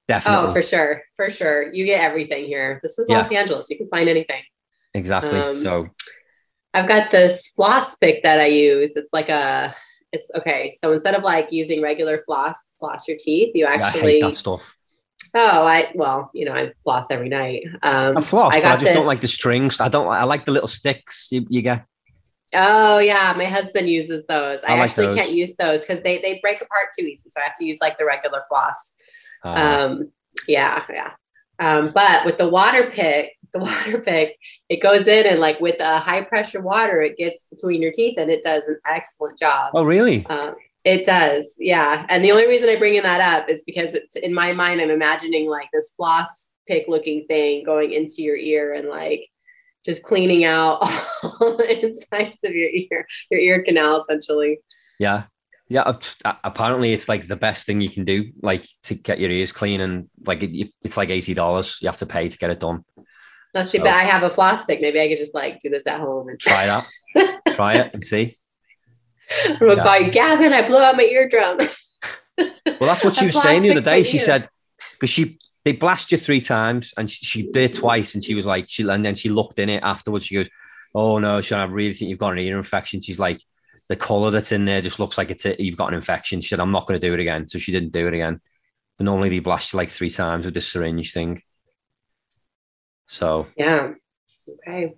Definitely. 0.08 0.50
Oh, 0.50 0.54
for 0.54 0.62
sure. 0.62 1.02
For 1.16 1.30
sure. 1.30 1.72
You 1.72 1.86
get 1.86 2.04
everything 2.04 2.46
here. 2.46 2.80
This 2.84 3.00
is 3.00 3.08
Los 3.10 3.32
Angeles. 3.32 3.70
You 3.70 3.78
can 3.78 3.88
find 3.88 4.10
anything. 4.10 4.42
Exactly. 4.94 5.40
Um, 5.40 5.56
so 5.56 5.90
I've 6.74 6.88
got 6.88 7.12
this 7.12 7.50
floss 7.56 7.96
pick 7.96 8.24
that 8.24 8.40
I 8.40 8.48
use. 8.48 8.96
It's 8.96 9.12
like 9.14 9.30
a 9.30 9.74
it's 10.12 10.30
okay. 10.36 10.72
So 10.82 10.92
instead 10.92 11.16
of 11.16 11.24
like 11.24 11.52
using 11.52 11.82
regular 11.82 12.18
floss 12.18 12.62
floss 12.80 13.08
your 13.08 13.18
teeth, 13.20 13.52
you 13.56 13.66
actually 13.66 14.20
yeah, 14.20 14.28
that 14.28 14.36
stuff. 14.36 14.78
Oh, 15.34 15.66
I 15.66 15.92
well, 15.96 16.30
you 16.34 16.46
know, 16.46 16.54
I 16.54 16.74
floss 16.84 17.08
every 17.10 17.30
night. 17.30 17.64
Um, 17.84 18.18
I 18.18 18.22
floss, 18.22 18.54
I, 18.54 18.60
got 18.60 18.74
I 18.74 18.76
just 18.76 18.86
this... 18.86 18.96
don't 18.96 19.06
like 19.06 19.22
the 19.22 19.28
strings. 19.28 19.80
I 19.80 19.88
don't. 19.88 20.08
I 20.08 20.24
like 20.24 20.46
the 20.46 20.52
little 20.52 20.68
sticks 20.68 21.30
you, 21.32 21.46
you 21.50 21.62
get. 21.62 21.86
Oh 22.54 23.00
yeah, 23.00 23.34
my 23.38 23.46
husband 23.46 23.90
uses 23.90 24.26
those. 24.26 24.60
I, 24.68 24.74
I 24.74 24.80
like 24.80 24.90
actually 24.90 25.08
those. 25.08 25.16
can't 25.16 25.32
use 25.32 25.56
those 25.56 25.86
because 25.86 26.04
they 26.04 26.20
they 26.20 26.40
break 26.42 26.62
apart 26.62 26.88
too 26.98 27.06
easy. 27.06 27.30
So 27.30 27.40
I 27.40 27.46
have 27.46 27.56
to 27.56 27.66
use 27.66 27.80
like 27.80 27.98
the 27.98 28.06
regular 28.06 28.42
floss. 28.50 28.94
Uh, 29.44 29.50
um, 29.50 30.12
yeah, 30.48 30.84
yeah. 30.90 31.12
Um, 31.60 31.92
but 31.94 32.26
with 32.26 32.38
the 32.38 32.50
water 32.50 32.90
pick, 32.92 33.38
the 33.54 33.60
water 33.60 34.00
pick, 34.00 34.38
it 34.70 34.82
goes 34.82 35.08
in 35.08 35.28
and 35.28 35.40
like 35.40 35.60
with 35.60 35.80
a 35.80 36.00
high 36.00 36.22
pressure 36.22 36.62
water, 36.62 37.02
it 37.02 37.18
gets 37.18 37.46
between 37.50 37.82
your 37.82 37.92
teeth 37.92 38.18
and 38.18 38.32
it 38.32 38.44
does 38.44 38.68
an 38.68 38.80
excellent 38.88 39.38
job. 39.38 39.72
Oh, 39.74 39.84
really? 39.84 40.26
Um, 40.28 40.56
It 40.84 41.06
does, 41.06 41.56
yeah. 41.60 42.06
And 42.10 42.24
the 42.24 42.32
only 42.32 42.48
reason 42.48 42.68
I 42.70 42.80
bring 42.80 42.96
in 42.96 43.04
that 43.04 43.22
up 43.22 43.50
is 43.50 43.64
because 43.66 43.94
it's 43.94 44.16
in 44.16 44.34
my 44.34 44.54
mind. 44.54 44.82
I'm 44.82 44.90
imagining 44.90 45.48
like 45.48 45.70
this 45.72 45.94
floss 45.96 46.50
pick 46.68 46.88
looking 46.88 47.26
thing 47.28 47.64
going 47.64 47.92
into 47.92 48.24
your 48.24 48.36
ear 48.36 48.74
and 48.74 48.88
like 48.88 49.28
just 49.86 50.04
cleaning 50.04 50.44
out 50.44 50.80
all 51.24 51.58
the 51.58 51.86
insides 51.86 52.44
of 52.44 52.54
your 52.54 52.70
ear, 52.70 53.06
your 53.30 53.40
ear 53.40 53.64
canal, 53.64 54.02
essentially. 54.02 54.60
Yeah, 55.00 55.24
yeah. 55.72 55.94
Apparently, 56.44 56.92
it's 56.92 57.08
like 57.08 57.26
the 57.26 57.38
best 57.38 57.66
thing 57.66 57.80
you 57.80 57.90
can 57.90 58.04
do, 58.04 58.34
like 58.42 58.68
to 58.84 58.94
get 58.94 59.22
your 59.22 59.32
ears 59.32 59.54
clean, 59.54 59.80
and 59.80 60.10
like 60.26 60.44
it, 60.44 60.74
it's 60.84 60.98
like 60.98 61.10
eighty 61.10 61.34
dollars 61.34 61.80
you 61.82 61.88
have 61.88 61.98
to 61.98 62.06
pay 62.06 62.28
to 62.28 62.38
get 62.38 62.50
it 62.50 62.60
done. 62.60 62.84
That's 63.54 63.72
too 63.72 63.78
so, 63.78 63.86
bad. 63.86 64.02
I 64.02 64.04
have 64.04 64.24
a 64.24 64.30
floss 64.30 64.66
pick. 64.66 64.82
Maybe 64.82 65.00
I 65.00 65.08
could 65.08 65.18
just 65.18 65.34
like 65.34 65.60
do 65.60 65.70
this 65.70 65.88
at 65.88 66.02
home 66.02 66.28
and 66.28 66.38
try 66.38 66.66
it 66.66 66.70
out. 66.70 66.84
try 67.56 67.74
it 67.74 67.94
and 67.94 68.04
see. 68.04 68.38
I'm 69.46 69.70
yeah. 69.70 69.84
going, 69.86 70.12
Gavin, 70.12 70.52
I 70.52 70.68
blew 70.68 70.78
out 70.78 70.98
my 70.98 71.04
eardrum. 71.04 71.58
well, 71.58 72.50
that's 72.82 73.06
what 73.06 73.16
she 73.16 73.28
was 73.28 73.42
saying 73.42 73.62
the 73.62 73.72
other 73.72 73.80
day. 73.80 74.04
She 74.04 74.18
said 74.18 74.50
because 74.94 75.10
she 75.10 75.40
they 75.64 75.72
blast 75.72 76.12
you 76.12 76.18
three 76.18 76.42
times 76.42 76.94
and 76.98 77.10
she, 77.10 77.26
she 77.26 77.52
did 77.52 77.74
twice 77.74 78.14
and 78.14 78.22
she 78.22 78.36
was 78.36 78.46
like 78.46 78.66
she 78.68 78.84
and 78.84 79.06
then 79.06 79.16
she 79.16 79.30
looked 79.30 79.58
in 79.58 79.70
it 79.70 79.84
afterwards. 79.84 80.26
She 80.26 80.36
goes, 80.36 80.50
"Oh 80.94 81.18
no, 81.20 81.40
Sean, 81.40 81.60
I 81.60 81.72
really 81.72 81.94
think 81.94 82.10
you've 82.10 82.20
got 82.20 82.34
an 82.34 82.40
ear 82.40 82.58
infection." 82.58 83.00
She's 83.00 83.20
like, 83.20 83.42
"The 83.88 83.96
color 83.96 84.32
that's 84.32 84.52
in 84.52 84.66
there 84.66 84.82
just 84.82 85.00
looks 85.00 85.18
like 85.18 85.32
it's 85.32 85.46
a, 85.46 85.62
you've 85.62 85.78
got 85.78 85.90
an 85.90 85.96
infection." 85.96 86.42
She 86.42 86.50
said, 86.50 86.60
"I'm 86.60 86.72
not 86.72 86.88
going 86.88 87.00
to 87.00 87.08
do 87.08 87.14
it 87.14 87.20
again," 87.20 87.48
so 87.48 87.60
she 87.60 87.72
didn't 87.72 87.92
do 87.92 88.08
it 88.08 88.14
again. 88.14 88.42
But 88.98 89.06
normally 89.06 89.30
they 89.30 89.40
blast 89.40 89.74
you 89.74 89.78
like 89.78 89.90
three 89.90 90.10
times 90.10 90.46
with 90.46 90.54
this 90.54 90.68
syringe 90.68 91.14
thing. 91.14 91.42
So 93.08 93.48
yeah, 93.58 93.94
okay. 94.50 94.94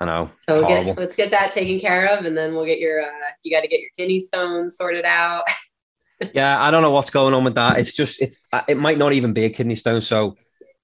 I 0.00 0.04
know. 0.04 0.30
So 0.40 0.66
get, 0.66 0.96
let's 0.98 1.16
get 1.16 1.30
that 1.30 1.52
taken 1.52 1.78
care 1.78 2.16
of, 2.16 2.24
and 2.24 2.36
then 2.36 2.54
we'll 2.54 2.64
get 2.64 2.80
your. 2.80 3.02
Uh, 3.02 3.10
you 3.42 3.52
got 3.52 3.62
to 3.62 3.68
get 3.68 3.80
your 3.80 3.90
kidney 3.96 4.20
stone 4.20 4.70
sorted 4.70 5.04
out. 5.04 5.44
yeah, 6.34 6.62
I 6.62 6.70
don't 6.70 6.82
know 6.82 6.90
what's 6.90 7.10
going 7.10 7.34
on 7.34 7.44
with 7.44 7.54
that. 7.54 7.78
It's 7.78 7.92
just 7.92 8.20
it's 8.20 8.40
uh, 8.52 8.62
it 8.68 8.76
might 8.76 8.98
not 8.98 9.12
even 9.12 9.32
be 9.32 9.44
a 9.44 9.50
kidney 9.50 9.74
stone. 9.74 10.00
So 10.00 10.36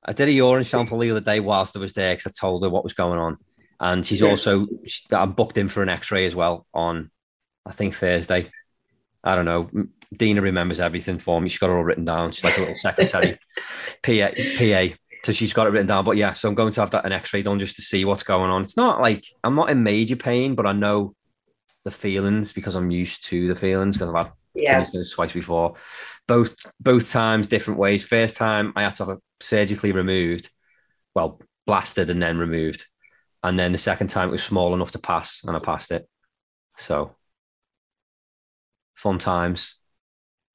I 0.05 0.13
did 0.13 0.29
a 0.29 0.33
urine 0.33 0.65
sample 0.65 0.99
the 0.99 1.11
other 1.11 1.21
day 1.21 1.41
whilst 1.41 1.77
I 1.77 1.81
was 1.81 1.93
there 1.93 2.15
because 2.15 2.27
I 2.27 2.33
told 2.39 2.63
her 2.63 2.71
what 2.71 2.85
was 2.85 2.95
going 2.95 3.19
on, 3.19 3.39
and 3.79 4.05
she's 4.05 4.23
also 4.23 4.67
I'm 5.11 5.33
booked 5.33 5.59
in 5.59 5.69
for 5.69 5.83
an 5.83 5.89
X-ray 5.89 6.27
as 6.27 6.37
well 6.37 6.67
on 6.73 7.11
I 7.71 7.73
think 7.73 7.95
Thursday. 7.95 8.51
I 9.23 9.37
don't 9.37 9.45
know. 9.45 9.71
Dina 10.13 10.43
remembers 10.43 10.81
everything 10.81 11.21
for 11.21 11.41
me. 11.41 11.49
She's 11.49 11.61
got 11.61 11.71
it 11.71 11.75
all 11.75 11.85
written 11.85 12.05
down. 12.05 12.33
She's 12.33 12.43
like 12.43 12.57
a 12.57 12.61
little 12.61 12.77
secretary, 12.77 13.39
PA, 14.03 14.31
PA. 14.59 14.97
So 15.23 15.33
she's 15.33 15.53
got 15.53 15.69
it 15.69 15.71
written 15.71 15.87
down. 15.87 16.05
But 16.05 16.17
yeah, 16.17 16.33
so 16.33 16.49
I'm 16.49 16.57
going 16.57 16.73
to 16.73 16.81
have 16.81 16.91
that 16.91 17.07
an 17.07 17.13
X-ray 17.13 17.43
done 17.43 17.61
just 17.61 17.77
to 17.77 17.83
see 17.83 18.05
what's 18.05 18.25
going 18.25 18.51
on. 18.51 18.63
It's 18.63 18.77
not 18.77 19.01
like 19.01 19.25
I'm 19.45 19.55
not 19.55 19.71
in 19.71 19.85
major 19.85 20.17
pain, 20.17 20.57
but 20.57 20.67
I 20.67 20.73
know 20.73 21.15
the 21.85 21.93
feelings 21.93 22.53
because 22.53 22.75
I'm 22.75 22.91
used 22.91 23.27
to 23.27 23.47
the 23.47 23.55
feelings 23.55 23.97
because 23.97 24.13
I've 24.13 24.27
had 24.27 24.33
yeah. 24.55 24.85
twice 25.15 25.33
before. 25.33 25.77
Both 26.27 26.57
both 26.81 27.13
times 27.13 27.47
different 27.47 27.79
ways. 27.79 28.03
First 28.03 28.37
time 28.37 28.73
I 28.75 28.83
had 28.83 28.97
to 28.97 29.05
have 29.05 29.17
it 29.17 29.23
surgically 29.41 29.93
removed, 29.93 30.51
well, 31.15 31.41
blasted 31.67 32.11
and 32.11 32.21
then 32.21 32.37
removed. 32.37 32.87
And 33.45 33.57
then 33.57 33.71
the 33.71 33.79
second 33.79 34.09
time 34.09 34.31
it 34.31 34.33
was 34.33 34.43
small 34.43 34.75
enough 34.75 34.91
to 34.93 34.99
pass 34.99 35.45
and 35.45 35.55
I 35.55 35.61
passed 35.65 35.93
it. 35.93 36.09
So 36.77 37.15
fun 39.01 39.19
times. 39.19 39.77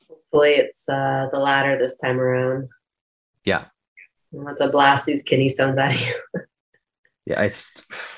Hopefully 0.07 0.51
it's 0.51 0.87
uh, 0.87 1.27
the 1.31 1.39
latter 1.39 1.77
this 1.77 1.97
time 1.97 2.19
around. 2.19 2.69
Yeah. 3.43 3.65
Want 4.31 4.57
to 4.57 4.69
blast 4.69 5.05
these 5.05 5.23
kidney 5.23 5.49
stones 5.49 5.77
out 5.77 5.93
of 5.93 6.01
you. 6.01 6.13
yeah, 7.25 7.41
it's 7.41 7.71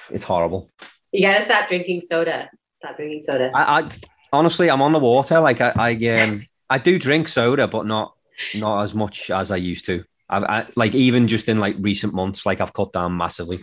it's 0.10 0.24
horrible. 0.24 0.72
You 1.12 1.22
gotta 1.22 1.43
stop 1.43 1.67
drinking 1.67 2.01
soda. 2.01 2.50
Stop 2.74 2.98
drinking 2.98 3.22
soda. 3.22 3.51
I, 3.53 3.81
I 3.81 3.89
honestly, 4.34 4.69
I'm 4.69 4.81
on 4.81 4.93
the 4.93 5.00
water. 5.00 5.39
Like 5.39 5.62
I, 5.62 5.74
I 5.75 6.13
um, 6.13 6.41
I 6.69 6.79
do 6.79 6.98
drink 6.98 7.27
soda, 7.27 7.67
but 7.67 7.86
not 7.86 8.15
not 8.55 8.81
as 8.81 8.93
much 8.93 9.29
as 9.29 9.51
I 9.51 9.57
used 9.57 9.86
to. 9.86 10.03
I, 10.29 10.38
I 10.38 10.67
like 10.75 10.96
even 10.96 11.27
just 11.27 11.50
in 11.50 11.60
like 11.60 11.75
recent 11.79 12.13
months, 12.13 12.46
like 12.46 12.62
I've 12.62 12.74
cut 12.74 12.93
down 12.93 13.15
massively. 13.15 13.60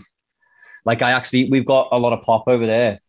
Like 0.85 1.02
I 1.02 1.12
actually, 1.12 1.50
we've 1.50 1.66
got 1.66 1.88
a 1.92 1.99
lot 1.99 2.12
of 2.12 2.23
pop 2.23 2.44
over 2.47 2.66
there, 2.66 3.00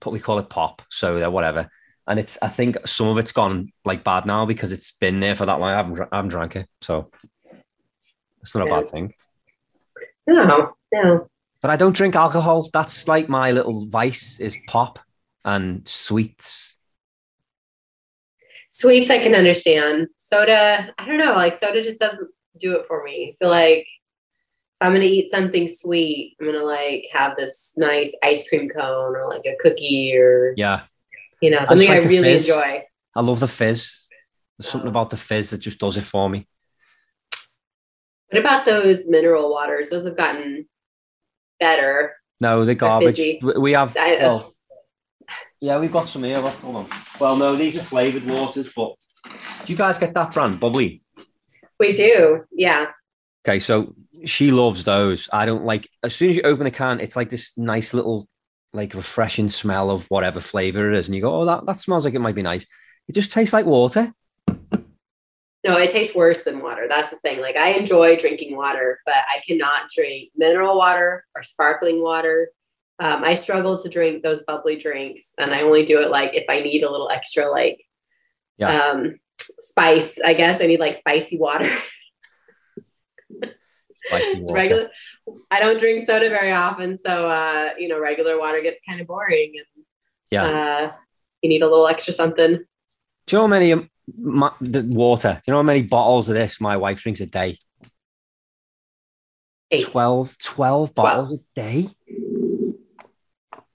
but 0.00 0.12
we 0.12 0.20
call 0.20 0.38
it 0.38 0.48
pop 0.48 0.82
soda, 0.90 1.30
whatever. 1.30 1.70
And 2.08 2.20
it's, 2.20 2.38
I 2.40 2.48
think 2.48 2.76
some 2.86 3.08
of 3.08 3.18
it's 3.18 3.32
gone 3.32 3.72
like 3.84 4.04
bad 4.04 4.26
now 4.26 4.46
because 4.46 4.72
it's 4.72 4.92
been 4.92 5.20
there 5.20 5.34
for 5.34 5.46
that 5.46 5.58
long. 5.58 5.70
I 5.70 5.76
haven't, 5.76 6.00
I 6.12 6.16
haven't 6.16 6.30
drank 6.30 6.56
it, 6.56 6.68
so 6.80 7.10
it's 8.40 8.54
not 8.54 8.68
a 8.68 8.70
bad 8.70 8.88
thing. 8.88 9.12
No, 10.26 10.74
no. 10.92 11.28
But 11.60 11.70
I 11.70 11.76
don't 11.76 11.96
drink 11.96 12.14
alcohol. 12.14 12.70
That's 12.72 13.08
like 13.08 13.28
my 13.28 13.50
little 13.50 13.86
vice 13.86 14.38
is 14.38 14.56
pop 14.68 15.00
and 15.44 15.86
sweets 15.86 16.76
Sweets 18.76 19.08
I 19.08 19.16
can 19.16 19.34
understand. 19.34 20.08
Soda, 20.18 20.92
I 20.98 21.06
don't 21.06 21.16
know, 21.16 21.32
like 21.32 21.54
soda 21.54 21.82
just 21.82 21.98
doesn't 21.98 22.28
do 22.58 22.76
it 22.76 22.84
for 22.84 23.02
me. 23.02 23.34
I 23.34 23.36
feel 23.42 23.50
like 23.50 23.78
if 23.78 24.82
I'm 24.82 24.92
gonna 24.92 25.06
eat 25.06 25.30
something 25.30 25.66
sweet, 25.66 26.36
I'm 26.38 26.46
gonna 26.46 26.62
like 26.62 27.06
have 27.10 27.38
this 27.38 27.72
nice 27.78 28.14
ice 28.22 28.46
cream 28.46 28.68
cone 28.68 29.16
or 29.16 29.30
like 29.30 29.46
a 29.46 29.56
cookie 29.60 30.14
or 30.14 30.52
yeah, 30.58 30.82
you 31.40 31.50
know, 31.50 31.62
something 31.64 31.90
I, 31.90 31.96
like 31.96 32.06
I 32.06 32.08
really 32.08 32.32
fizz. 32.32 32.48
enjoy. 32.48 32.82
I 33.14 33.20
love 33.20 33.40
the 33.40 33.48
fizz. 33.48 34.06
There's 34.58 34.70
something 34.70 34.88
oh. 34.88 34.90
about 34.90 35.10
the 35.10 35.16
fizz 35.16 35.50
that 35.50 35.58
just 35.58 35.78
does 35.78 35.96
it 35.96 36.02
for 36.02 36.28
me. 36.28 36.46
What 38.30 38.40
about 38.40 38.64
those 38.64 39.08
mineral 39.08 39.50
waters? 39.50 39.90
Those 39.90 40.04
have 40.04 40.16
gotten 40.16 40.66
better. 41.60 42.14
No, 42.40 42.64
the 42.64 42.74
garbage. 42.74 43.20
We 43.58 43.72
have. 43.72 43.96
I, 43.96 44.16
uh, 44.16 44.20
well, 44.20 44.54
yeah, 45.60 45.78
we've 45.78 45.92
got 45.92 46.08
some 46.08 46.24
here. 46.24 46.40
Hold 46.40 46.76
on. 46.76 46.86
Well, 47.20 47.36
no, 47.36 47.56
these 47.56 47.76
are 47.76 47.82
flavored 47.82 48.26
waters, 48.26 48.70
but 48.74 48.94
do 49.64 49.72
you 49.72 49.76
guys 49.76 49.98
get 49.98 50.14
that 50.14 50.32
brand, 50.32 50.60
bubly? 50.60 51.02
We 51.78 51.92
do. 51.92 52.44
Yeah. 52.52 52.86
Okay, 53.46 53.58
so 53.58 53.94
she 54.24 54.50
loves 54.50 54.84
those. 54.84 55.28
I 55.32 55.46
don't 55.46 55.64
like. 55.64 55.88
As 56.02 56.14
soon 56.14 56.30
as 56.30 56.36
you 56.36 56.42
open 56.42 56.64
the 56.64 56.70
can, 56.70 57.00
it's 57.00 57.16
like 57.16 57.30
this 57.30 57.56
nice 57.56 57.94
little, 57.94 58.28
like 58.72 58.94
refreshing 58.94 59.48
smell 59.48 59.90
of 59.90 60.06
whatever 60.10 60.40
flavor 60.40 60.92
it 60.92 60.98
is, 60.98 61.08
and 61.08 61.14
you 61.14 61.22
go, 61.22 61.34
"Oh, 61.34 61.44
that 61.46 61.66
that 61.66 61.80
smells 61.80 62.04
like 62.04 62.14
it 62.14 62.20
might 62.20 62.34
be 62.34 62.42
nice." 62.42 62.66
It 63.08 63.14
just 63.14 63.32
tastes 63.32 63.52
like 63.52 63.66
water. 63.66 64.12
No, 65.64 65.76
it 65.76 65.90
tastes 65.90 66.14
worse 66.14 66.44
than 66.44 66.62
water. 66.62 66.86
That's 66.88 67.10
the 67.10 67.16
thing. 67.16 67.40
Like 67.40 67.56
I 67.56 67.70
enjoy 67.70 68.16
drinking 68.16 68.56
water, 68.56 69.00
but 69.04 69.14
I 69.14 69.40
cannot 69.46 69.88
drink 69.94 70.30
mineral 70.36 70.76
water 70.76 71.24
or 71.34 71.42
sparkling 71.42 72.02
water 72.02 72.50
um, 72.98 73.24
I 73.24 73.34
struggle 73.34 73.78
to 73.78 73.88
drink 73.88 74.22
those 74.22 74.42
bubbly 74.42 74.76
drinks, 74.76 75.32
and 75.38 75.52
I 75.52 75.62
only 75.62 75.84
do 75.84 76.00
it 76.00 76.10
like 76.10 76.34
if 76.34 76.44
I 76.48 76.60
need 76.60 76.82
a 76.82 76.90
little 76.90 77.10
extra, 77.10 77.50
like 77.50 77.84
yeah. 78.56 78.68
um, 78.68 79.18
spice. 79.60 80.18
I 80.24 80.34
guess 80.34 80.62
I 80.62 80.66
need 80.66 80.80
like 80.80 80.94
spicy 80.94 81.38
water. 81.38 81.68
water. 84.12 84.52
regular. 84.52 84.90
I 85.50 85.60
don't 85.60 85.78
drink 85.78 86.06
soda 86.06 86.28
very 86.28 86.52
often, 86.52 86.98
so 86.98 87.28
uh, 87.28 87.70
you 87.78 87.88
know, 87.88 87.98
regular 87.98 88.38
water 88.38 88.60
gets 88.60 88.80
kind 88.82 89.00
of 89.00 89.06
boring, 89.06 89.52
and 89.56 89.84
yeah, 90.30 90.44
uh, 90.44 90.92
you 91.42 91.48
need 91.48 91.62
a 91.62 91.68
little 91.68 91.88
extra 91.88 92.12
something. 92.12 92.58
Do 93.26 93.36
you 93.36 93.38
know 93.38 93.42
how 93.42 93.48
many 93.48 93.72
um, 93.72 93.90
my, 94.16 94.52
the 94.60 94.82
water? 94.82 95.34
Do 95.34 95.42
you 95.46 95.52
know 95.52 95.58
how 95.58 95.64
many 95.64 95.82
bottles 95.82 96.28
of 96.28 96.34
this 96.34 96.60
my 96.60 96.76
wife 96.76 97.02
drinks 97.02 97.20
a 97.20 97.26
day? 97.26 97.58
Eight. 99.72 99.86
12, 99.88 100.38
12 100.38 100.94
bottles 100.94 101.28
12. 101.28 101.40
a 101.40 101.60
day 101.60 101.90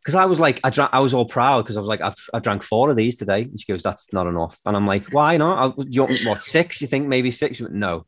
because 0.01 0.15
I 0.15 0.25
was 0.25 0.39
like, 0.39 0.59
I 0.63 0.71
drank, 0.71 0.91
I 0.93 1.00
was 1.00 1.13
all 1.13 1.25
proud 1.25 1.63
because 1.63 1.77
I 1.77 1.79
was 1.79 1.88
like, 1.88 2.01
I've, 2.01 2.15
I 2.33 2.39
drank 2.39 2.63
four 2.63 2.89
of 2.89 2.95
these 2.95 3.15
today. 3.15 3.43
And 3.43 3.59
she 3.59 3.71
goes, 3.71 3.83
that's 3.83 4.11
not 4.11 4.25
enough. 4.25 4.59
And 4.65 4.75
I'm 4.75 4.88
like, 4.88 5.13
why 5.13 5.38
not? 5.38 5.75
I, 5.77 5.83
you 5.89 6.03
want, 6.03 6.19
what, 6.25 6.41
six? 6.41 6.81
You 6.81 6.88
think 6.88 7.07
maybe 7.07 7.29
six? 7.29 7.61
Went, 7.61 7.73
no. 7.73 8.05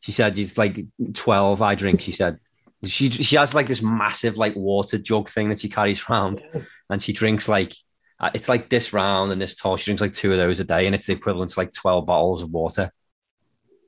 She 0.00 0.12
said, 0.12 0.38
it's 0.38 0.58
like 0.58 0.84
12 1.14 1.62
I 1.62 1.74
drink. 1.74 2.00
She 2.00 2.12
said, 2.12 2.38
she, 2.84 3.10
she 3.10 3.36
has 3.36 3.54
like 3.54 3.66
this 3.66 3.82
massive 3.82 4.36
like 4.36 4.54
water 4.54 4.98
jug 4.98 5.28
thing 5.28 5.48
that 5.48 5.60
she 5.60 5.68
carries 5.68 6.04
around 6.08 6.42
and 6.90 7.02
she 7.02 7.12
drinks 7.12 7.48
like, 7.48 7.74
uh, 8.18 8.30
it's 8.34 8.48
like 8.48 8.70
this 8.70 8.92
round 8.92 9.32
and 9.32 9.40
this 9.40 9.54
tall. 9.54 9.76
She 9.76 9.86
drinks 9.86 10.00
like 10.00 10.12
two 10.12 10.32
of 10.32 10.38
those 10.38 10.60
a 10.60 10.64
day 10.64 10.86
and 10.86 10.94
it's 10.94 11.06
the 11.06 11.12
equivalent 11.12 11.50
to 11.52 11.60
like 11.60 11.72
12 11.72 12.06
bottles 12.06 12.42
of 12.42 12.50
water. 12.50 12.90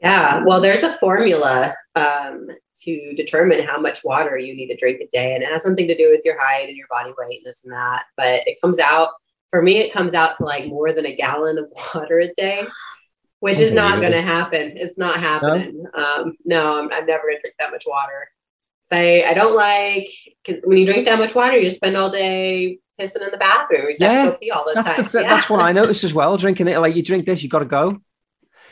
Yeah. 0.03 0.43
Well, 0.45 0.61
there's 0.61 0.83
a 0.83 0.93
formula 0.93 1.75
um, 1.97 2.49
to 2.83 3.15
determine 3.15 3.67
how 3.67 3.81
much 3.81 4.05
water 4.05 4.38
you 4.38 4.55
need 4.55 4.69
to 4.69 4.77
drink 4.77 5.00
a 5.00 5.09
day. 5.09 5.35
And 5.35 5.43
it 5.43 5.49
has 5.49 5.62
something 5.62 5.88
to 5.88 5.97
do 5.97 6.11
with 6.11 6.23
your 6.25 6.41
height 6.41 6.69
and 6.69 6.77
your 6.77 6.87
body 6.91 7.12
weight 7.19 7.38
and 7.38 7.47
this 7.47 7.65
and 7.65 7.73
that. 7.73 8.05
But 8.17 8.47
it 8.47 8.61
comes 8.61 8.79
out, 8.79 9.11
for 9.50 9.62
me, 9.62 9.79
it 9.79 9.93
comes 9.93 10.15
out 10.15 10.37
to 10.37 10.45
like 10.45 10.67
more 10.67 10.93
than 10.93 11.07
a 11.07 11.17
gallon 11.17 11.59
of 11.59 11.67
water 11.95 12.21
a 12.21 12.33
day, 12.35 12.67
which 13.40 13.61
is 13.61 13.73
not 13.73 14.00
going 14.00 14.12
to 14.12 14.23
happen. 14.23 14.73
It's 14.76 14.99
not 14.99 15.16
happening. 15.16 15.85
No, 15.95 16.02
um, 16.02 16.37
no 16.45 16.78
I'm, 16.78 16.92
I'm 16.92 17.07
never 17.07 17.23
going 17.23 17.37
to 17.37 17.42
drink 17.42 17.57
that 17.59 17.71
much 17.71 17.85
water. 17.87 18.30
So 18.87 18.97
I, 18.97 19.25
I 19.28 19.35
don't 19.35 19.54
like, 19.54 20.09
because 20.45 20.62
when 20.64 20.78
you 20.78 20.87
drink 20.87 21.07
that 21.07 21.18
much 21.18 21.35
water, 21.35 21.57
you 21.57 21.68
spend 21.68 21.97
all 21.97 22.11
day 22.11 22.78
pissing 22.99 23.23
in 23.23 23.30
the 23.30 23.37
bathroom. 23.37 23.83
You 23.83 23.95
yeah, 24.00 24.12
have 24.12 24.26
to 24.26 24.30
go 24.33 24.38
pee 24.38 24.50
all 24.50 24.64
the 24.64 24.73
that's 24.75 24.95
time. 24.95 25.04
The, 25.04 25.23
yeah. 25.23 25.28
That's 25.28 25.50
what 25.50 25.62
I 25.62 25.73
noticed 25.80 26.04
as 26.04 26.14
well. 26.14 26.37
Drinking 26.37 26.68
it, 26.68 26.78
like 26.78 26.97
you 26.97 27.02
drink 27.02 27.26
this, 27.26 27.42
you 27.42 27.49
got 27.49 27.61
to 27.61 27.64
go 27.64 28.00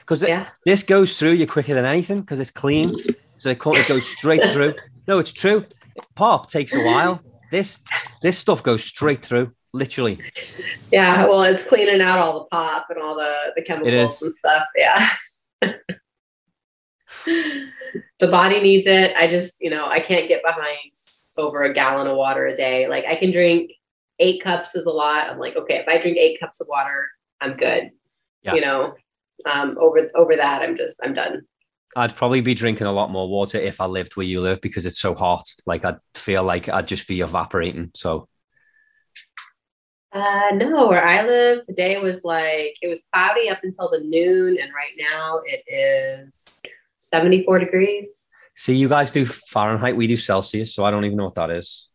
because 0.07 0.23
yeah. 0.23 0.47
this 0.65 0.83
goes 0.83 1.19
through 1.19 1.33
you 1.33 1.47
quicker 1.47 1.75
than 1.75 1.85
anything 1.85 2.21
because 2.21 2.41
it's 2.41 2.51
clean. 2.51 2.97
So 3.37 3.51
it, 3.51 3.59
it 3.61 3.89
goes 3.89 4.07
straight 4.07 4.45
through. 4.47 4.75
No, 5.07 5.19
it's 5.19 5.33
true. 5.33 5.67
Pop 6.15 6.51
takes 6.51 6.73
a 6.75 6.83
while. 6.83 7.21
This 7.51 7.83
this 8.23 8.39
stuff 8.39 8.63
goes 8.63 8.85
straight 8.85 9.25
through. 9.25 9.53
Literally. 9.77 10.21
Yeah, 10.93 11.27
well, 11.27 11.43
it's 11.43 11.69
cleaning 11.69 12.01
out 12.01 12.19
all 12.19 12.41
the 12.41 12.45
pop 12.47 12.87
and 12.91 13.01
all 13.01 13.17
the 13.17 13.53
the 13.55 13.63
chemicals 13.63 14.23
and 14.23 14.33
stuff. 14.35 14.67
Yeah. 14.77 15.09
the 18.19 18.29
body 18.29 18.61
needs 18.61 18.87
it. 18.87 19.15
I 19.17 19.27
just, 19.27 19.57
you 19.61 19.71
know, 19.71 19.87
I 19.87 20.01
can't 20.01 20.29
get 20.29 20.43
behind 20.45 20.93
over 21.39 21.63
a 21.65 21.75
gallon 21.75 22.07
of 22.07 22.17
water 22.17 22.47
a 22.47 22.55
day. 22.55 22.89
Like 22.89 23.05
I 23.05 23.17
can 23.17 23.31
drink 23.31 23.73
eight 24.19 24.43
cups 24.43 24.75
is 24.75 24.87
a 24.87 24.93
lot. 24.93 25.29
I'm 25.29 25.39
like, 25.39 25.57
okay, 25.57 25.77
if 25.77 25.89
I 25.89 25.99
drink 25.99 26.17
eight 26.17 26.41
cups 26.41 26.61
of 26.61 26.67
water, 26.69 27.09
I'm 27.41 27.57
good. 27.57 27.91
Yeah. 28.43 28.55
You 28.55 28.61
know, 28.63 28.95
um, 29.51 29.77
over 29.79 30.09
over 30.15 30.37
that, 30.37 30.63
I'm 30.63 30.77
just 30.77 30.99
I'm 31.03 31.15
done. 31.15 31.43
I'd 31.95 32.17
probably 32.17 32.41
be 32.41 32.55
drinking 32.55 32.87
a 32.87 32.93
lot 32.93 33.11
more 33.11 33.29
water 33.29 33.59
if 33.59 33.81
I 33.81 33.87
lived 33.87 34.17
where 34.17 34.27
you 34.27 34.41
live 34.41 34.61
because 34.61 34.87
it's 34.87 34.99
so 34.99 35.15
hot. 35.15 35.45
Like 35.67 35.85
I'd 35.85 35.99
feel 36.15 36.43
like 36.43 36.69
I'd 36.69 36.89
just 36.89 37.07
be 37.07 37.21
evaporating. 37.21 37.91
So 37.95 38.29
uh, 40.17 40.51
no, 40.55 40.89
where 40.89 41.05
I 41.05 41.25
live 41.25 41.65
today 41.67 41.99
was 42.01 42.25
like 42.25 42.77
it 42.83 42.89
was 42.89 43.05
cloudy 43.13 43.49
up 43.49 43.61
until 43.63 43.91
the 43.91 44.01
noon, 44.01 44.59
and 44.61 44.71
right 44.73 44.93
now 44.99 45.41
it 45.45 45.63
is 45.67 46.63
74 46.99 47.59
degrees. 47.59 48.29
See, 48.55 48.75
you 48.75 48.89
guys 48.89 49.11
do 49.11 49.27
Fahrenheit, 49.27 49.97
we 49.97 50.07
do 50.07 50.17
Celsius, 50.17 50.75
so 50.75 50.85
I 50.85 50.91
don't 50.91 51.05
even 51.05 51.19
know 51.19 51.25
what 51.27 51.35
that 51.35 51.51
is. 51.51 51.89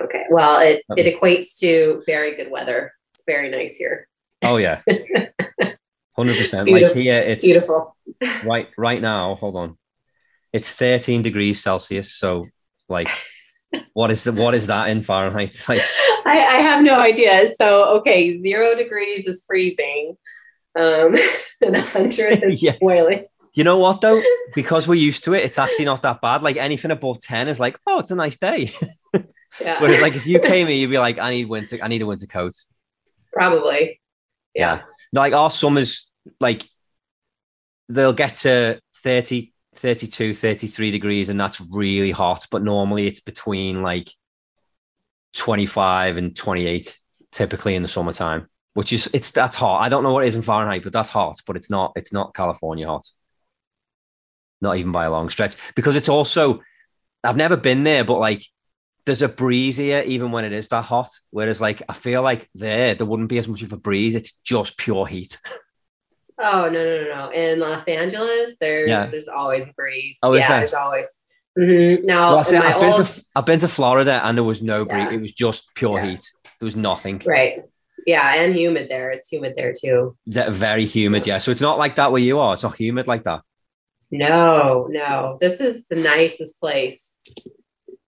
Okay, 0.00 0.24
well, 0.30 0.60
it 0.60 0.82
it 0.96 1.14
equates 1.14 1.58
to 1.60 2.02
very 2.06 2.36
good 2.36 2.50
weather. 2.50 2.92
It's 3.14 3.24
very 3.26 3.50
nice 3.50 3.76
here. 3.76 4.08
Oh 4.42 4.56
yeah, 4.56 4.80
hundred 6.16 6.36
percent. 6.36 6.70
Like 6.70 6.92
here, 6.92 7.20
it's 7.20 7.44
beautiful. 7.44 7.96
right, 8.44 8.68
right 8.76 9.00
now. 9.00 9.34
Hold 9.36 9.56
on, 9.56 9.78
it's 10.52 10.72
13 10.72 11.22
degrees 11.22 11.62
Celsius. 11.62 12.14
So, 12.14 12.42
like, 12.88 13.08
what 13.92 14.10
is 14.10 14.24
the 14.24 14.32
what 14.32 14.54
is 14.54 14.66
that 14.68 14.88
in 14.88 15.02
Fahrenheit? 15.02 15.56
Like, 15.68 15.80
I, 16.26 16.38
I 16.38 16.58
have 16.58 16.82
no 16.82 16.98
idea. 16.98 17.46
So, 17.48 17.96
okay, 17.98 18.36
zero 18.36 18.74
degrees 18.76 19.26
is 19.26 19.44
freezing, 19.46 20.16
um, 20.78 21.14
and 21.60 21.74
100 21.74 22.44
is 22.44 22.62
yeah. 22.62 22.76
boiling. 22.80 23.26
You 23.54 23.64
know 23.64 23.78
what 23.78 24.02
though? 24.02 24.20
Because 24.54 24.86
we're 24.86 24.96
used 24.96 25.24
to 25.24 25.34
it, 25.34 25.44
it's 25.44 25.58
actually 25.58 25.86
not 25.86 26.02
that 26.02 26.20
bad. 26.20 26.42
Like 26.42 26.56
anything 26.56 26.90
above 26.90 27.22
10 27.22 27.48
is 27.48 27.58
like, 27.58 27.78
oh, 27.86 28.00
it's 28.00 28.10
a 28.10 28.14
nice 28.14 28.36
day. 28.36 28.70
Yeah. 29.60 29.80
Whereas 29.80 30.02
like 30.02 30.14
if 30.14 30.26
you 30.26 30.40
came 30.40 30.66
here, 30.66 30.76
you'd 30.76 30.90
be 30.90 30.98
like, 30.98 31.18
I 31.18 31.30
need 31.30 31.48
winter, 31.48 31.78
I 31.82 31.88
need 31.88 32.02
a 32.02 32.06
winter 32.06 32.26
coat. 32.26 32.54
Probably. 33.32 34.00
Yeah. 34.54 34.76
yeah. 34.76 34.82
Like 35.12 35.32
our 35.32 35.50
summers, 35.50 36.10
like 36.40 36.68
they'll 37.88 38.12
get 38.12 38.36
to 38.36 38.80
30, 39.02 39.52
32, 39.76 40.34
33 40.34 40.90
degrees, 40.90 41.28
and 41.28 41.40
that's 41.40 41.60
really 41.60 42.10
hot. 42.10 42.46
But 42.50 42.62
normally 42.62 43.06
it's 43.06 43.20
between 43.20 43.82
like 43.82 44.10
25 45.34 46.16
and 46.16 46.34
28 46.34 46.98
typically 47.32 47.74
in 47.74 47.82
the 47.82 47.88
summertime, 47.88 48.48
which 48.74 48.92
is 48.92 49.08
it's 49.12 49.30
that's 49.30 49.56
hot. 49.56 49.82
I 49.82 49.88
don't 49.88 50.02
know 50.02 50.12
what 50.12 50.24
it 50.24 50.28
is 50.28 50.34
in 50.34 50.42
Fahrenheit, 50.42 50.82
but 50.82 50.92
that's 50.92 51.10
hot, 51.10 51.40
but 51.46 51.56
it's 51.56 51.70
not 51.70 51.92
it's 51.96 52.12
not 52.12 52.34
California 52.34 52.86
hot. 52.86 53.06
Not 54.60 54.78
even 54.78 54.92
by 54.92 55.04
a 55.04 55.10
long 55.10 55.28
stretch. 55.28 55.56
Because 55.74 55.96
it's 55.96 56.08
also 56.08 56.62
I've 57.22 57.36
never 57.36 57.56
been 57.56 57.82
there, 57.82 58.04
but 58.04 58.18
like 58.18 58.44
there's 59.04 59.22
a 59.22 59.28
breeze 59.28 59.76
here 59.76 60.02
even 60.04 60.32
when 60.32 60.44
it 60.44 60.52
is 60.52 60.68
that 60.68 60.84
hot. 60.84 61.10
Whereas 61.30 61.60
like 61.60 61.82
I 61.88 61.92
feel 61.92 62.22
like 62.22 62.48
there 62.54 62.94
there 62.94 63.06
wouldn't 63.06 63.28
be 63.28 63.38
as 63.38 63.48
much 63.48 63.62
of 63.62 63.72
a 63.72 63.76
breeze. 63.76 64.14
It's 64.14 64.32
just 64.32 64.76
pure 64.78 65.06
heat. 65.06 65.38
Oh 66.38 66.68
no 66.70 66.84
no 66.84 67.04
no 67.04 67.10
no! 67.10 67.28
In 67.30 67.60
Los 67.60 67.84
Angeles, 67.84 68.56
there's 68.58 68.88
yeah. 68.88 69.06
there's 69.06 69.28
always 69.28 69.66
a 69.66 69.72
breeze. 69.72 70.18
Oh, 70.22 70.34
yeah, 70.34 70.58
there's 70.58 70.74
always 70.74 71.06
Mm-hmm. 71.58 72.04
Now, 72.04 72.36
well, 72.36 72.38
I've, 72.40 72.76
old... 72.76 72.96
been 72.96 73.06
to, 73.06 73.24
I've, 73.34 73.46
been 73.46 73.58
to, 73.60 73.68
Florida 73.68 74.20
and 74.24 74.36
there 74.36 74.44
was 74.44 74.60
no 74.60 74.84
breeze. 74.84 75.04
Yeah. 75.04 75.12
It 75.12 75.20
was 75.22 75.32
just 75.32 75.74
pure 75.74 75.94
yeah. 75.94 76.10
heat. 76.10 76.30
There 76.60 76.66
was 76.66 76.76
nothing. 76.76 77.22
Right. 77.24 77.62
Yeah, 78.06 78.34
and 78.36 78.54
humid 78.54 78.88
there. 78.90 79.10
It's 79.10 79.28
humid 79.28 79.54
there 79.56 79.72
too. 79.72 80.16
Very 80.26 80.84
humid, 80.84 81.26
yeah. 81.26 81.38
So 81.38 81.50
it's 81.50 81.60
not 81.60 81.78
like 81.78 81.96
that 81.96 82.12
where 82.12 82.20
you 82.20 82.38
are. 82.38 82.54
It's 82.54 82.62
not 82.62 82.76
humid 82.76 83.08
like 83.08 83.24
that. 83.24 83.40
No, 84.10 84.86
no. 84.88 85.38
This 85.40 85.60
is 85.60 85.86
the 85.88 85.96
nicest 85.96 86.60
place. 86.60 87.14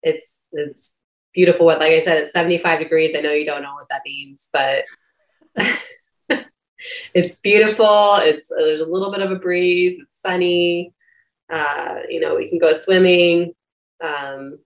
It's 0.03 0.45
it's 0.53 0.95
beautiful. 1.35 1.67
What 1.67 1.81
like 1.81 1.93
I 1.93 2.01
said, 2.01 2.19
it's 2.19 2.33
75 2.33 2.79
degrees. 2.79 3.17
I 3.17 3.21
know 3.21 3.33
you 3.33 3.45
don't 3.45 3.62
know 3.62 3.75
what 3.75 3.88
that 3.91 4.03
means, 4.05 4.49
but 4.53 4.85
it's 7.14 7.37
beautiful. 7.37 8.17
It's 8.21 8.49
there's 8.49 8.81
a 8.81 8.87
little 8.87 9.11
bit 9.11 9.21
of 9.21 9.31
a 9.31 9.37
breeze. 9.37 9.99
It's 9.99 10.23
sunny. 10.23 10.93
Uh, 11.51 12.01
you 12.09 12.21
know, 12.21 12.37
we 12.37 12.49
can 12.49 12.59
go 12.59 12.73
swimming. 12.73 13.55
Um, 14.03 14.59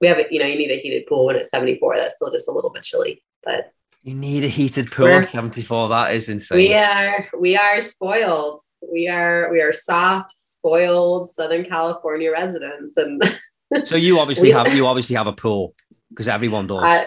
we 0.00 0.08
have, 0.08 0.18
a, 0.18 0.26
you 0.30 0.38
know, 0.40 0.46
you 0.46 0.58
need 0.58 0.70
a 0.70 0.76
heated 0.76 1.06
pool 1.06 1.26
when 1.26 1.36
it's 1.36 1.50
74. 1.50 1.96
That's 1.96 2.16
still 2.16 2.30
just 2.30 2.48
a 2.48 2.52
little 2.52 2.70
bit 2.70 2.82
chilly, 2.82 3.22
but 3.44 3.72
you 4.02 4.14
need 4.14 4.44
a 4.44 4.48
heated 4.48 4.90
pool 4.90 5.08
at 5.08 5.26
74. 5.28 5.88
That 5.88 6.14
is 6.14 6.28
insane. 6.28 6.58
We 6.58 6.74
are, 6.74 7.28
we 7.38 7.56
are 7.56 7.80
spoiled. 7.80 8.60
We 8.92 9.08
are, 9.08 9.50
we 9.50 9.62
are 9.62 9.72
soft, 9.72 10.32
spoiled 10.32 11.28
Southern 11.30 11.64
California 11.64 12.30
residents. 12.30 12.98
And 12.98 13.22
so 13.84 13.96
you 13.96 14.18
obviously 14.18 14.50
have, 14.50 14.74
you 14.74 14.86
obviously 14.86 15.16
have 15.16 15.26
a 15.26 15.32
pool 15.32 15.74
because 16.10 16.28
everyone 16.28 16.66
does. 16.66 16.84
Uh, 16.84 17.06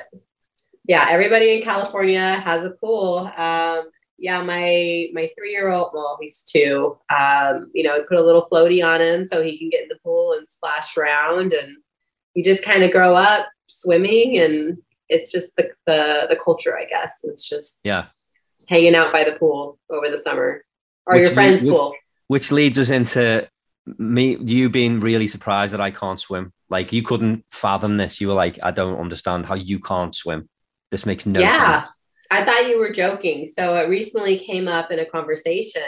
yeah. 0.87 1.05
Everybody 1.09 1.57
in 1.57 1.61
California 1.61 2.19
has 2.19 2.63
a 2.63 2.71
pool. 2.71 3.31
Um, 3.37 3.91
yeah, 4.17 4.41
my 4.41 5.09
my 5.13 5.29
three 5.37 5.51
year 5.51 5.69
old, 5.69 5.91
well, 5.93 6.17
he's 6.19 6.43
two. 6.43 6.97
Um, 7.15 7.69
you 7.73 7.83
know, 7.83 8.01
put 8.07 8.17
a 8.17 8.23
little 8.23 8.47
floaty 8.51 8.83
on 8.83 9.01
him 9.01 9.25
so 9.25 9.43
he 9.43 9.57
can 9.57 9.69
get 9.69 9.83
in 9.83 9.89
the 9.89 9.99
pool 10.03 10.33
and 10.33 10.49
splash 10.49 10.97
around, 10.97 11.53
and 11.53 11.77
you 12.33 12.43
just 12.43 12.63
kind 12.63 12.83
of 12.83 12.91
grow 12.91 13.15
up 13.15 13.47
swimming, 13.67 14.39
and 14.39 14.77
it's 15.09 15.31
just 15.31 15.55
the, 15.55 15.69
the 15.85 16.27
the 16.29 16.39
culture, 16.43 16.77
I 16.77 16.85
guess. 16.85 17.19
It's 17.23 17.47
just 17.47 17.79
yeah, 17.83 18.05
hanging 18.67 18.95
out 18.95 19.11
by 19.11 19.23
the 19.23 19.37
pool 19.37 19.79
over 19.89 20.09
the 20.09 20.19
summer 20.19 20.63
or 21.05 21.15
which 21.15 21.23
your 21.23 21.31
friend's 21.31 21.63
pool. 21.63 21.95
Which 22.27 22.51
leads 22.51 22.77
us 22.77 22.89
into 22.89 23.47
me, 23.97 24.37
you 24.37 24.69
being 24.69 24.99
really 24.99 25.27
surprised 25.27 25.73
that 25.73 25.81
I 25.81 25.91
can't 25.91 26.19
swim. 26.19 26.53
Like 26.69 26.91
you 26.91 27.01
couldn't 27.01 27.45
fathom 27.49 27.97
this. 27.97 28.19
You 28.19 28.27
were 28.27 28.33
like, 28.33 28.59
I 28.61 28.71
don't 28.71 28.99
understand 28.99 29.45
how 29.45 29.55
you 29.55 29.79
can't 29.79 30.13
swim. 30.13 30.49
This 30.91 31.05
makes 31.05 31.25
no 31.25 31.39
yeah. 31.39 31.83
sense. 31.83 31.93
I 32.31 32.43
thought 32.43 32.67
you 32.67 32.79
were 32.79 32.91
joking. 32.91 33.45
So 33.45 33.75
it 33.75 33.89
recently 33.89 34.37
came 34.37 34.67
up 34.67 34.91
in 34.91 34.99
a 34.99 35.05
conversation 35.05 35.81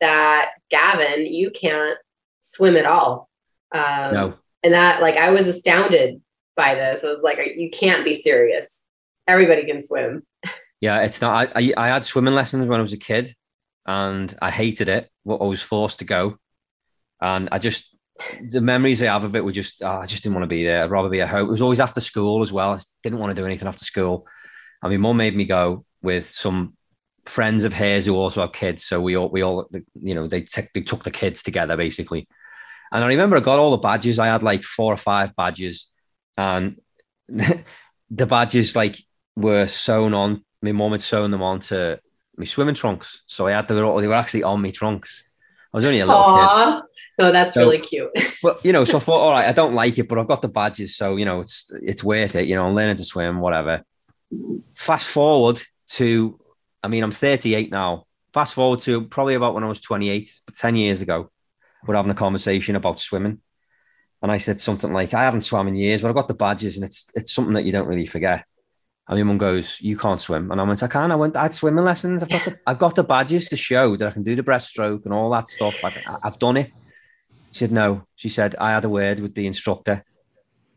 that 0.00 0.52
Gavin, 0.70 1.26
you 1.26 1.50
can't 1.50 1.98
swim 2.40 2.76
at 2.76 2.86
all. 2.86 3.28
Um, 3.72 4.14
no. 4.14 4.34
And 4.62 4.72
that, 4.72 5.02
like, 5.02 5.16
I 5.16 5.30
was 5.30 5.46
astounded 5.46 6.20
by 6.56 6.74
this. 6.74 7.04
I 7.04 7.08
was 7.08 7.22
like, 7.22 7.38
you 7.56 7.70
can't 7.70 8.04
be 8.04 8.14
serious. 8.14 8.82
Everybody 9.26 9.64
can 9.66 9.82
swim. 9.82 10.22
Yeah, 10.80 11.02
it's 11.02 11.20
not. 11.20 11.50
I, 11.54 11.60
I, 11.60 11.74
I 11.76 11.88
had 11.88 12.04
swimming 12.04 12.34
lessons 12.34 12.66
when 12.66 12.78
I 12.78 12.82
was 12.82 12.92
a 12.92 12.98
kid, 12.98 13.34
and 13.86 14.34
I 14.42 14.50
hated 14.50 14.88
it. 14.88 15.08
But 15.24 15.36
I 15.36 15.44
was 15.44 15.62
forced 15.62 16.00
to 16.00 16.04
go, 16.04 16.36
and 17.22 17.48
I 17.50 17.58
just 17.58 17.88
the 18.50 18.60
memories 18.60 19.02
I 19.02 19.06
have 19.06 19.24
of 19.24 19.34
it 19.34 19.44
were 19.44 19.52
just 19.52 19.82
oh, 19.82 20.00
I 20.02 20.06
just 20.06 20.22
didn't 20.22 20.34
want 20.34 20.44
to 20.44 20.48
be 20.48 20.64
there. 20.64 20.84
I'd 20.84 20.90
rather 20.90 21.08
be 21.08 21.20
at 21.20 21.30
home. 21.30 21.48
It 21.48 21.50
was 21.50 21.62
always 21.62 21.80
after 21.80 22.00
school 22.00 22.42
as 22.42 22.52
well. 22.52 22.72
I 22.72 22.78
didn't 23.02 23.18
want 23.18 23.34
to 23.34 23.40
do 23.40 23.46
anything 23.46 23.66
after 23.66 23.84
school. 23.84 24.26
And 24.84 24.92
my 24.92 24.98
mum 24.98 25.16
made 25.16 25.34
me 25.34 25.44
go 25.44 25.84
with 26.02 26.30
some 26.30 26.76
friends 27.24 27.64
of 27.64 27.72
hers 27.72 28.04
who 28.04 28.14
also 28.14 28.42
have 28.42 28.52
kids. 28.52 28.84
So 28.84 29.00
we 29.00 29.16
all, 29.16 29.30
we 29.30 29.42
all, 29.42 29.68
you 30.00 30.14
know, 30.14 30.28
they, 30.28 30.42
t- 30.42 30.68
they 30.74 30.82
took 30.82 31.02
the 31.02 31.10
kids 31.10 31.42
together 31.42 31.76
basically. 31.76 32.28
And 32.92 33.02
I 33.02 33.08
remember 33.08 33.36
I 33.36 33.40
got 33.40 33.58
all 33.58 33.72
the 33.72 33.78
badges. 33.78 34.20
I 34.20 34.26
had 34.28 34.44
like 34.44 34.62
four 34.62 34.92
or 34.92 34.96
five 34.96 35.34
badges, 35.34 35.90
and 36.36 36.80
the 37.28 38.26
badges 38.26 38.76
like 38.76 38.96
were 39.34 39.66
sewn 39.66 40.14
on. 40.14 40.44
My 40.62 40.70
mum 40.70 40.92
had 40.92 41.02
sewn 41.02 41.32
them 41.32 41.42
onto 41.42 41.96
my 42.36 42.44
swimming 42.44 42.76
trunks, 42.76 43.22
so 43.26 43.48
I 43.48 43.52
had 43.52 43.66
them. 43.66 43.78
They 43.78 44.06
were 44.06 44.14
actually 44.14 44.44
on 44.44 44.62
my 44.62 44.70
trunks. 44.70 45.28
I 45.72 45.78
was 45.78 45.84
only 45.84 45.98
a 46.00 46.06
little 46.06 46.22
Aww. 46.22 46.74
kid. 46.74 46.82
No, 47.18 47.28
oh, 47.28 47.32
that's 47.32 47.54
so, 47.54 47.62
really 47.62 47.78
cute. 47.78 48.10
but 48.42 48.64
you 48.64 48.72
know, 48.72 48.84
so 48.84 48.98
I 48.98 49.00
thought, 49.00 49.20
all 49.20 49.32
right, 49.32 49.48
I 49.48 49.52
don't 49.52 49.74
like 49.74 49.98
it, 49.98 50.08
but 50.08 50.18
I've 50.18 50.28
got 50.28 50.42
the 50.42 50.48
badges, 50.48 50.96
so 50.96 51.16
you 51.16 51.24
know, 51.24 51.40
it's 51.40 51.72
it's 51.82 52.04
worth 52.04 52.36
it. 52.36 52.46
You 52.46 52.54
know, 52.54 52.66
I'm 52.66 52.76
learning 52.76 52.96
to 52.96 53.04
swim, 53.04 53.40
whatever. 53.40 53.82
Fast 54.74 55.06
forward 55.06 55.62
to, 55.92 56.38
I 56.82 56.88
mean, 56.88 57.02
I'm 57.02 57.12
38 57.12 57.70
now. 57.70 58.06
Fast 58.32 58.54
forward 58.54 58.80
to 58.82 59.02
probably 59.02 59.34
about 59.34 59.54
when 59.54 59.64
I 59.64 59.68
was 59.68 59.80
28, 59.80 60.40
10 60.54 60.76
years 60.76 61.02
ago, 61.02 61.30
we're 61.86 61.96
having 61.96 62.10
a 62.10 62.14
conversation 62.14 62.76
about 62.76 63.00
swimming. 63.00 63.40
And 64.22 64.32
I 64.32 64.38
said 64.38 64.60
something 64.60 64.92
like, 64.92 65.12
I 65.12 65.24
haven't 65.24 65.42
swum 65.42 65.68
in 65.68 65.76
years, 65.76 66.00
but 66.00 66.08
I've 66.08 66.14
got 66.14 66.28
the 66.28 66.34
badges 66.34 66.76
and 66.76 66.84
it's 66.84 67.10
it's 67.14 67.32
something 67.32 67.54
that 67.54 67.64
you 67.64 67.72
don't 67.72 67.86
really 67.86 68.06
forget. 68.06 68.44
And 69.06 69.18
my 69.18 69.22
mum 69.22 69.38
goes, 69.38 69.78
You 69.80 69.98
can't 69.98 70.20
swim. 70.20 70.50
And 70.50 70.60
I 70.60 70.64
went, 70.64 70.82
I 70.82 70.86
can. 70.86 71.12
I 71.12 71.16
went, 71.16 71.36
I 71.36 71.42
had 71.42 71.54
swimming 71.54 71.84
lessons. 71.84 72.22
I've 72.22 72.30
got 72.30 72.44
the, 72.44 72.58
I've 72.66 72.78
got 72.78 72.94
the 72.94 73.04
badges 73.04 73.48
to 73.48 73.56
show 73.56 73.96
that 73.96 74.08
I 74.08 74.10
can 74.12 74.22
do 74.22 74.34
the 74.34 74.42
breaststroke 74.42 75.04
and 75.04 75.12
all 75.12 75.30
that 75.30 75.50
stuff. 75.50 75.84
I, 75.84 76.16
I've 76.22 76.38
done 76.38 76.56
it. 76.56 76.72
She 77.52 77.58
said, 77.58 77.72
No. 77.72 78.06
She 78.16 78.30
said, 78.30 78.56
I 78.56 78.70
had 78.70 78.86
a 78.86 78.88
word 78.88 79.20
with 79.20 79.34
the 79.34 79.46
instructor. 79.46 80.04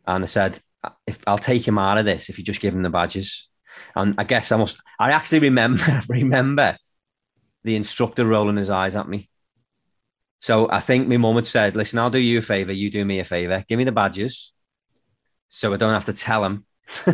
And 0.06 0.24
I 0.24 0.28
said, 0.28 0.60
if 1.06 1.20
I'll 1.28 1.38
take 1.38 1.68
him 1.68 1.78
out 1.78 1.98
of 1.98 2.06
this 2.06 2.30
if 2.30 2.38
you 2.38 2.44
just 2.44 2.62
give 2.62 2.74
him 2.74 2.84
the 2.84 2.90
badges. 2.90 3.47
And 3.98 4.16
I 4.18 4.24
guess 4.24 4.52
I 4.52 4.58
must 4.58 4.80
I 5.00 5.12
actually 5.12 5.40
remember 5.40 6.04
remember 6.10 6.78
the 7.64 7.76
instructor 7.76 8.26
rolling 8.26 8.58
his 8.58 8.70
eyes 8.70 8.96
at 8.96 9.10
me. 9.10 9.30
So 10.40 10.70
I 10.70 10.80
think 10.80 11.08
my 11.08 11.18
mum 11.18 11.36
had 11.36 11.48
said, 11.48 11.76
listen, 11.76 12.00
I'll 12.00 12.12
do 12.12 12.20
you 12.20 12.40
a 12.40 12.42
favor, 12.42 12.72
you 12.72 12.92
do 12.92 13.04
me 13.04 13.20
a 13.20 13.24
favor, 13.24 13.66
give 13.68 13.78
me 13.78 13.84
the 13.84 13.92
badges. 13.92 14.54
So 15.50 15.74
I 15.74 15.78
don't 15.78 15.94
have 15.94 16.06
to 16.06 16.14
tell 16.14 16.46
him. 16.46 16.66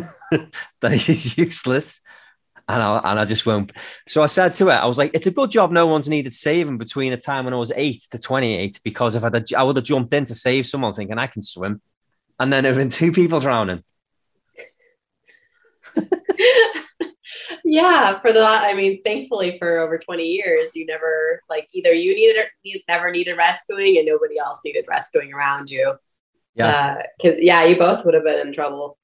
that 0.80 0.92
he's 0.92 1.38
useless. 1.38 2.00
And 2.68 2.82
I, 2.82 3.00
and 3.04 3.20
I 3.20 3.24
just 3.24 3.44
won't. 3.44 3.72
So 4.08 4.22
I 4.22 4.26
said 4.26 4.54
to 4.56 4.66
her, 4.66 4.72
I 4.72 4.86
was 4.86 4.96
like, 4.96 5.10
it's 5.12 5.26
a 5.26 5.30
good 5.30 5.50
job 5.50 5.70
no 5.70 5.86
one's 5.86 6.08
needed 6.08 6.32
saving 6.32 6.78
between 6.78 7.10
the 7.10 7.16
time 7.16 7.44
when 7.44 7.54
I 7.54 7.58
was 7.58 7.72
eight 7.74 8.02
to 8.10 8.18
28, 8.18 8.80
because 8.82 9.14
if 9.14 9.24
I'd, 9.24 9.52
I 9.52 9.62
would 9.62 9.76
have 9.76 9.84
jumped 9.84 10.12
in 10.14 10.24
to 10.26 10.34
save 10.34 10.66
someone 10.66 10.94
thinking 10.94 11.18
I 11.18 11.26
can 11.26 11.42
swim. 11.42 11.82
And 12.38 12.52
then 12.52 12.62
there 12.62 12.72
have 12.72 12.78
been 12.78 12.88
two 12.88 13.12
people 13.12 13.40
drowning. 13.40 13.82
Yeah, 17.64 18.18
for 18.20 18.32
the, 18.32 18.44
I 18.44 18.74
mean, 18.74 19.02
thankfully 19.02 19.58
for 19.58 19.78
over 19.78 19.98
20 19.98 20.22
years, 20.22 20.76
you 20.76 20.84
never, 20.86 21.42
like, 21.48 21.68
either 21.72 21.92
you 21.92 22.14
needed, 22.14 22.46
never 22.88 23.10
needed 23.10 23.36
rescuing 23.36 23.96
and 23.96 24.06
nobody 24.06 24.38
else 24.38 24.60
needed 24.64 24.84
rescuing 24.88 25.32
around 25.32 25.70
you. 25.70 25.94
Yeah. 26.54 26.66
Uh, 26.66 27.02
Cause 27.22 27.34
yeah, 27.38 27.64
you 27.64 27.76
both 27.76 28.04
would 28.04 28.14
have 28.14 28.24
been 28.24 28.46
in 28.46 28.52
trouble 28.52 28.98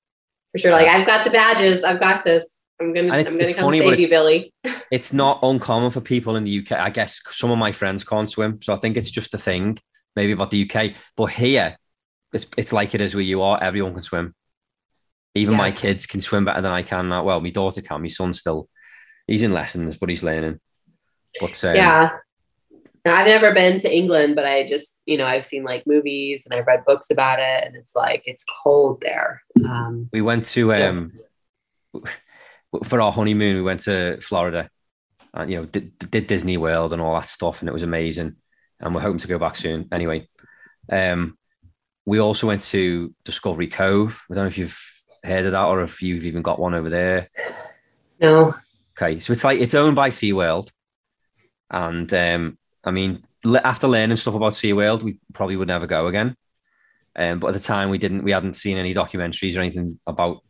for 0.53 0.59
sure. 0.59 0.73
Like, 0.73 0.88
I've 0.88 1.07
got 1.07 1.25
the 1.25 1.31
badges. 1.31 1.83
I've 1.83 2.01
got 2.01 2.25
this. 2.25 2.61
I'm 2.81 2.92
gonna, 2.94 3.12
I'm 3.12 3.25
gonna 3.25 3.53
come 3.53 3.64
funny, 3.64 3.81
save 3.81 4.01
you, 4.01 4.09
Billy. 4.09 4.55
it's 4.90 5.12
not 5.12 5.40
uncommon 5.42 5.90
for 5.90 6.01
people 6.01 6.37
in 6.37 6.44
the 6.44 6.61
UK. 6.61 6.73
I 6.73 6.90
guess 6.90 7.20
some 7.31 7.51
of 7.51 7.59
my 7.59 7.73
friends 7.73 8.05
can't 8.05 8.31
swim, 8.31 8.61
so 8.62 8.73
I 8.73 8.77
think 8.77 8.96
it's 8.96 9.11
just 9.11 9.35
a 9.35 9.38
thing, 9.38 9.79
maybe 10.16 10.33
about 10.33 10.51
the 10.51 10.68
UK. 10.68 10.94
But 11.14 11.27
here, 11.27 11.77
it's 12.33 12.46
it's 12.57 12.73
like 12.73 12.94
it 12.94 13.03
is 13.03 13.14
where 13.14 13.23
you 13.23 13.42
are. 13.42 13.62
Everyone 13.62 13.92
can 13.92 14.03
swim. 14.03 14.35
Even 15.35 15.53
yeah. 15.53 15.59
my 15.59 15.73
kids 15.73 16.07
can 16.07 16.21
swim 16.21 16.45
better 16.45 16.61
than 16.61 16.73
I 16.73 16.83
can 16.83 17.09
now. 17.09 17.25
Well, 17.25 17.40
my 17.40 17.51
daughter 17.51 17.83
can. 17.83 18.03
My 18.03 18.09
son 18.09 18.35
still, 18.35 18.69
he's 19.27 19.43
in 19.43 19.53
lessons, 19.53 19.97
but 19.97 20.09
he's 20.09 20.23
learning. 20.23 20.59
But 21.40 21.62
um, 21.64 21.77
yeah, 21.77 22.11
I've 23.07 23.27
never 23.27 23.55
been 23.55 23.79
to 23.81 23.97
England, 23.97 24.35
but 24.35 24.47
I 24.47 24.66
just, 24.66 25.01
you 25.07 25.16
know, 25.16 25.27
I've 25.27 25.47
seen 25.47 25.62
like 25.62 25.87
movies 25.87 26.47
and 26.47 26.59
I've 26.59 26.66
read 26.66 26.85
books 26.85 27.11
about 27.11 27.38
it, 27.38 27.64
and 27.64 27.77
it's 27.77 27.95
like 27.95 28.23
it's 28.27 28.45
cold 28.62 29.01
there. 29.01 29.43
Um, 29.64 30.09
we 30.12 30.21
went 30.21 30.47
to 30.47 30.73
so, 30.73 30.88
um, 30.88 31.12
for 32.85 33.01
our 33.01 33.12
honeymoon, 33.12 33.57
we 33.57 33.62
went 33.62 33.81
to 33.81 34.21
Florida 34.21 34.69
and, 35.35 35.51
you 35.51 35.57
know, 35.57 35.66
did, 35.66 35.99
did, 35.99 36.27
Disney 36.27 36.57
World 36.57 36.93
and 36.93 37.01
all 37.01 37.14
that 37.14 37.29
stuff. 37.29 37.61
And 37.61 37.69
it 37.69 37.73
was 37.73 37.83
amazing. 37.83 38.37
And 38.81 38.95
we're 38.95 39.01
hoping 39.01 39.19
to 39.21 39.29
go 39.29 39.38
back 39.38 39.57
soon. 39.57 39.88
Anyway, 39.93 40.29
um, 40.90 41.37
we 42.07 42.19
also 42.19 42.47
went 42.47 42.62
to 42.62 43.14
Discovery 43.25 43.69
Cove. 43.69 44.23
I 44.31 44.35
don't 44.35 44.45
know 44.45 44.49
if 44.49 44.59
you've 44.59 44.81
heard 45.24 45.46
of 45.46 45.52
that 45.52 45.64
or 45.64 45.83
if 45.83 46.02
you've 46.02 46.24
even 46.24 46.42
got 46.42 46.59
one 46.59 46.74
over 46.74 46.90
there. 46.90 47.28
No. 48.20 48.54
Okay. 48.96 49.20
So 49.20 49.33
it's 49.33 49.44
like, 49.44 49.61
it's 49.61 49.74
owned 49.74 49.96
by 49.96 50.11
SeaWorld. 50.11 50.70
And 51.70 52.12
um, 52.12 52.59
I 52.85 52.90
mean, 52.90 53.24
after 53.44 53.88
learning 53.88 54.16
stuff 54.16 54.35
about 54.35 54.52
SeaWorld, 54.52 55.02
we 55.02 55.18
probably 55.33 55.56
would 55.56 55.68
never 55.68 55.87
go 55.87 56.06
again. 56.06 56.37
Um, 57.16 57.38
but 57.38 57.48
at 57.48 57.54
the 57.54 57.61
time, 57.61 57.90
we 57.90 57.98
didn't, 57.98 58.24
we 58.24 58.33
hadn't 58.33 58.54
seen 58.54 58.78
any 58.78 58.94
documentaries 58.94 59.56
or 59.56 59.61
anything 59.61 59.98
about 60.06 60.42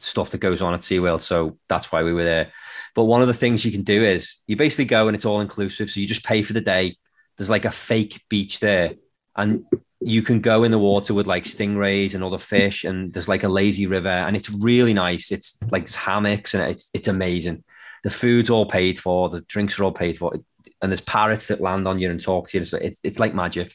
stuff 0.00 0.30
that 0.30 0.38
goes 0.38 0.62
on 0.62 0.74
at 0.74 0.80
SeaWorld. 0.80 1.22
So 1.22 1.58
that's 1.68 1.90
why 1.90 2.02
we 2.02 2.12
were 2.12 2.24
there. 2.24 2.52
But 2.94 3.04
one 3.04 3.22
of 3.22 3.28
the 3.28 3.34
things 3.34 3.64
you 3.64 3.72
can 3.72 3.82
do 3.82 4.04
is 4.04 4.42
you 4.46 4.56
basically 4.56 4.86
go 4.86 5.08
and 5.08 5.14
it's 5.14 5.24
all 5.24 5.40
inclusive. 5.40 5.90
So 5.90 6.00
you 6.00 6.06
just 6.06 6.24
pay 6.24 6.42
for 6.42 6.52
the 6.52 6.60
day. 6.60 6.96
There's 7.36 7.50
like 7.50 7.64
a 7.64 7.70
fake 7.70 8.22
beach 8.28 8.60
there. 8.60 8.94
And 9.38 9.64
you 10.00 10.20
can 10.22 10.40
go 10.40 10.64
in 10.64 10.70
the 10.70 10.78
water 10.78 11.14
with 11.14 11.26
like 11.26 11.44
stingrays 11.44 12.14
and 12.14 12.22
other 12.22 12.38
fish. 12.38 12.84
And 12.84 13.12
there's 13.12 13.28
like 13.28 13.44
a 13.44 13.48
lazy 13.48 13.86
river. 13.86 14.08
And 14.08 14.36
it's 14.36 14.50
really 14.50 14.92
nice. 14.92 15.32
It's 15.32 15.58
like 15.70 15.88
hammocks 15.90 16.52
and 16.52 16.70
it's 16.70 16.90
it's 16.92 17.08
amazing. 17.08 17.64
The 18.04 18.10
food's 18.10 18.50
all 18.50 18.66
paid 18.66 18.98
for, 18.98 19.28
the 19.28 19.40
drinks 19.42 19.78
are 19.78 19.84
all 19.84 19.92
paid 19.92 20.18
for. 20.18 20.34
And 20.80 20.92
there's 20.92 21.00
parrots 21.00 21.48
that 21.48 21.60
land 21.60 21.88
on 21.88 21.98
you 21.98 22.10
and 22.10 22.20
talk 22.20 22.48
to 22.48 22.58
you. 22.58 22.64
So 22.64 22.78
it's, 22.78 23.00
it's 23.02 23.18
like 23.18 23.34
magic. 23.34 23.74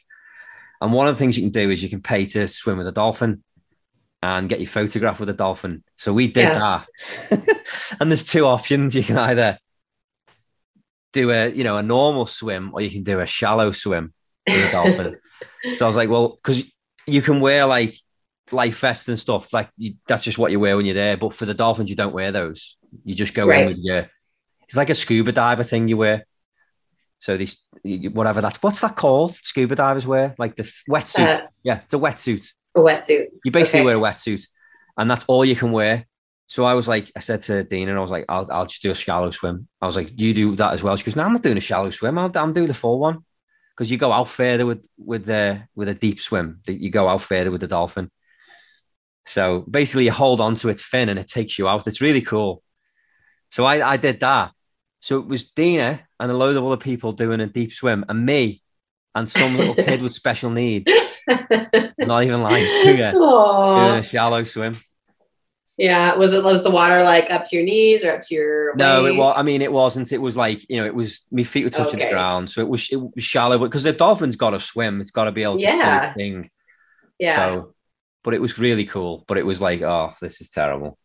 And 0.80 0.92
one 0.92 1.06
of 1.06 1.14
the 1.14 1.18
things 1.18 1.36
you 1.36 1.42
can 1.42 1.52
do 1.52 1.70
is 1.70 1.82
you 1.82 1.88
can 1.88 2.02
pay 2.02 2.26
to 2.26 2.48
swim 2.48 2.78
with 2.78 2.86
a 2.86 2.92
dolphin 2.92 3.42
and 4.22 4.48
get 4.48 4.60
your 4.60 4.68
photograph 4.68 5.20
with 5.20 5.28
a 5.28 5.34
dolphin. 5.34 5.84
So 5.96 6.12
we 6.12 6.28
did 6.28 6.44
yeah. 6.44 6.84
that. 7.30 7.66
and 8.00 8.10
there's 8.10 8.24
two 8.24 8.46
options. 8.46 8.94
You 8.94 9.02
can 9.02 9.18
either 9.18 9.58
do 11.12 11.30
a, 11.30 11.50
you 11.50 11.64
know, 11.64 11.76
a 11.76 11.82
normal 11.82 12.26
swim 12.26 12.70
or 12.72 12.80
you 12.80 12.90
can 12.90 13.02
do 13.02 13.20
a 13.20 13.26
shallow 13.26 13.72
swim 13.72 14.14
with 14.46 14.68
a 14.68 14.72
dolphin. 14.72 15.16
so 15.76 15.84
I 15.84 15.88
was 15.88 15.96
like, 15.96 16.08
well, 16.08 16.36
because 16.36 16.62
you 17.06 17.22
can 17.22 17.40
wear 17.40 17.66
like 17.66 17.96
life 18.52 18.78
vests 18.78 19.08
and 19.08 19.18
stuff. 19.18 19.52
Like 19.52 19.70
you, 19.76 19.94
that's 20.06 20.24
just 20.24 20.38
what 20.38 20.52
you 20.52 20.60
wear 20.60 20.76
when 20.76 20.86
you're 20.86 20.94
there. 20.94 21.16
But 21.16 21.34
for 21.34 21.46
the 21.46 21.54
dolphins, 21.54 21.90
you 21.90 21.96
don't 21.96 22.14
wear 22.14 22.32
those. 22.32 22.76
You 23.04 23.14
just 23.14 23.34
go 23.34 23.46
right. 23.46 23.60
in 23.60 23.68
with 23.68 23.78
your, 23.78 24.08
it's 24.68 24.76
like 24.76 24.90
a 24.90 24.94
scuba 24.94 25.32
diver 25.32 25.64
thing 25.64 25.88
you 25.88 25.96
wear. 25.96 26.26
So 27.18 27.36
these, 27.36 27.64
whatever 27.82 28.40
that's, 28.40 28.62
what's 28.62 28.80
that 28.80 28.96
called? 28.96 29.34
Scuba 29.36 29.74
divers 29.74 30.06
wear 30.06 30.34
like 30.38 30.56
the 30.56 30.64
wetsuit. 30.88 31.26
Uh, 31.26 31.46
yeah, 31.62 31.80
it's 31.82 31.94
a 31.94 31.98
wetsuit. 31.98 32.46
A 32.76 32.80
wetsuit. 32.80 33.26
You 33.44 33.50
basically 33.50 33.80
okay. 33.80 33.86
wear 33.86 33.96
a 33.96 34.00
wetsuit, 34.00 34.44
and 34.98 35.10
that's 35.10 35.24
all 35.26 35.44
you 35.44 35.56
can 35.56 35.72
wear. 35.72 36.06
So 36.46 36.64
I 36.64 36.74
was 36.74 36.86
like, 36.86 37.10
I 37.16 37.20
said 37.20 37.40
to 37.42 37.64
Dina, 37.64 37.92
and 37.92 37.98
I 37.98 38.02
was 38.02 38.10
like, 38.10 38.26
I'll, 38.28 38.46
I'll 38.52 38.66
just 38.66 38.82
do 38.82 38.90
a 38.90 38.94
shallow 38.94 39.30
swim. 39.30 39.68
I 39.80 39.86
was 39.86 39.96
like, 39.96 40.20
you 40.20 40.34
do 40.34 40.54
that 40.56 40.74
as 40.74 40.82
well? 40.82 40.94
She 40.96 41.04
goes, 41.04 41.16
No, 41.16 41.24
I'm 41.24 41.32
not 41.32 41.42
doing 41.42 41.56
a 41.56 41.62
shallow 41.62 41.90
swim. 41.90 42.18
i 42.18 42.30
am 42.34 42.52
doing 42.52 42.66
the 42.66 42.74
full 42.74 42.98
one 42.98 43.24
because 43.76 43.90
you 43.90 43.98
go 43.98 44.12
out 44.12 44.28
further 44.28 44.66
with 44.66 44.86
with 44.96 45.24
the 45.24 45.62
with 45.74 45.88
a 45.88 45.94
deep 45.94 46.20
swim. 46.20 46.60
You 46.66 46.90
go 46.90 47.08
out 47.08 47.22
further 47.22 47.50
with 47.50 47.60
the 47.60 47.66
dolphin. 47.66 48.10
So 49.26 49.64
basically, 49.68 50.04
you 50.04 50.12
hold 50.12 50.40
onto 50.40 50.68
its 50.68 50.82
fin 50.82 51.08
and 51.08 51.18
it 51.18 51.28
takes 51.28 51.58
you 51.58 51.68
out. 51.68 51.86
It's 51.86 52.00
really 52.00 52.20
cool. 52.20 52.62
So 53.50 53.64
I, 53.64 53.92
I 53.92 53.96
did 53.96 54.20
that. 54.20 54.52
So 55.00 55.18
it 55.18 55.26
was 55.26 55.50
Dina 55.50 56.00
and 56.18 56.30
a 56.30 56.36
load 56.36 56.56
of 56.56 56.64
other 56.64 56.76
people 56.76 57.12
doing 57.12 57.40
a 57.40 57.46
deep 57.46 57.72
swim, 57.72 58.04
and 58.08 58.24
me 58.24 58.62
and 59.14 59.28
some 59.28 59.56
little 59.56 59.74
kid 59.74 60.02
with 60.02 60.14
special 60.14 60.50
needs. 60.50 60.90
Not 61.98 62.24
even 62.24 62.42
lying 62.42 62.64
to 62.64 62.90
you. 62.90 62.96
Doing 62.96 64.00
a 64.00 64.02
shallow 64.02 64.44
swim. 64.44 64.74
Yeah. 65.76 66.14
Was 66.14 66.32
it 66.32 66.44
was 66.44 66.62
the 66.62 66.70
water 66.70 67.02
like 67.02 67.30
up 67.30 67.44
to 67.46 67.56
your 67.56 67.64
knees 67.64 68.04
or 68.04 68.12
up 68.12 68.20
to 68.22 68.34
your 68.34 68.76
No, 68.76 69.06
it 69.06 69.16
was 69.16 69.34
I 69.36 69.42
mean 69.42 69.62
it 69.62 69.72
wasn't. 69.72 70.12
It 70.12 70.18
was 70.18 70.36
like, 70.36 70.68
you 70.68 70.76
know, 70.76 70.86
it 70.86 70.94
was 70.94 71.26
my 71.30 71.42
feet 71.42 71.64
were 71.64 71.70
touching 71.70 71.96
okay. 71.96 72.06
the 72.06 72.14
ground. 72.14 72.50
So 72.50 72.60
it 72.60 72.68
was 72.68 72.88
it 72.90 72.96
was 72.96 73.12
shallow, 73.24 73.58
but 73.58 73.66
because 73.66 73.82
the 73.82 73.92
dolphin's 73.92 74.36
gotta 74.36 74.60
swim, 74.60 75.00
it's 75.00 75.10
gotta 75.10 75.32
be 75.32 75.42
able 75.42 75.58
to 75.58 75.62
yeah. 75.62 76.12
thing. 76.12 76.50
Yeah. 77.18 77.36
So 77.36 77.74
but 78.24 78.34
it 78.34 78.40
was 78.40 78.58
really 78.58 78.86
cool. 78.86 79.24
But 79.28 79.38
it 79.38 79.46
was 79.46 79.60
like, 79.60 79.82
oh, 79.82 80.14
this 80.20 80.40
is 80.40 80.50
terrible. 80.50 80.98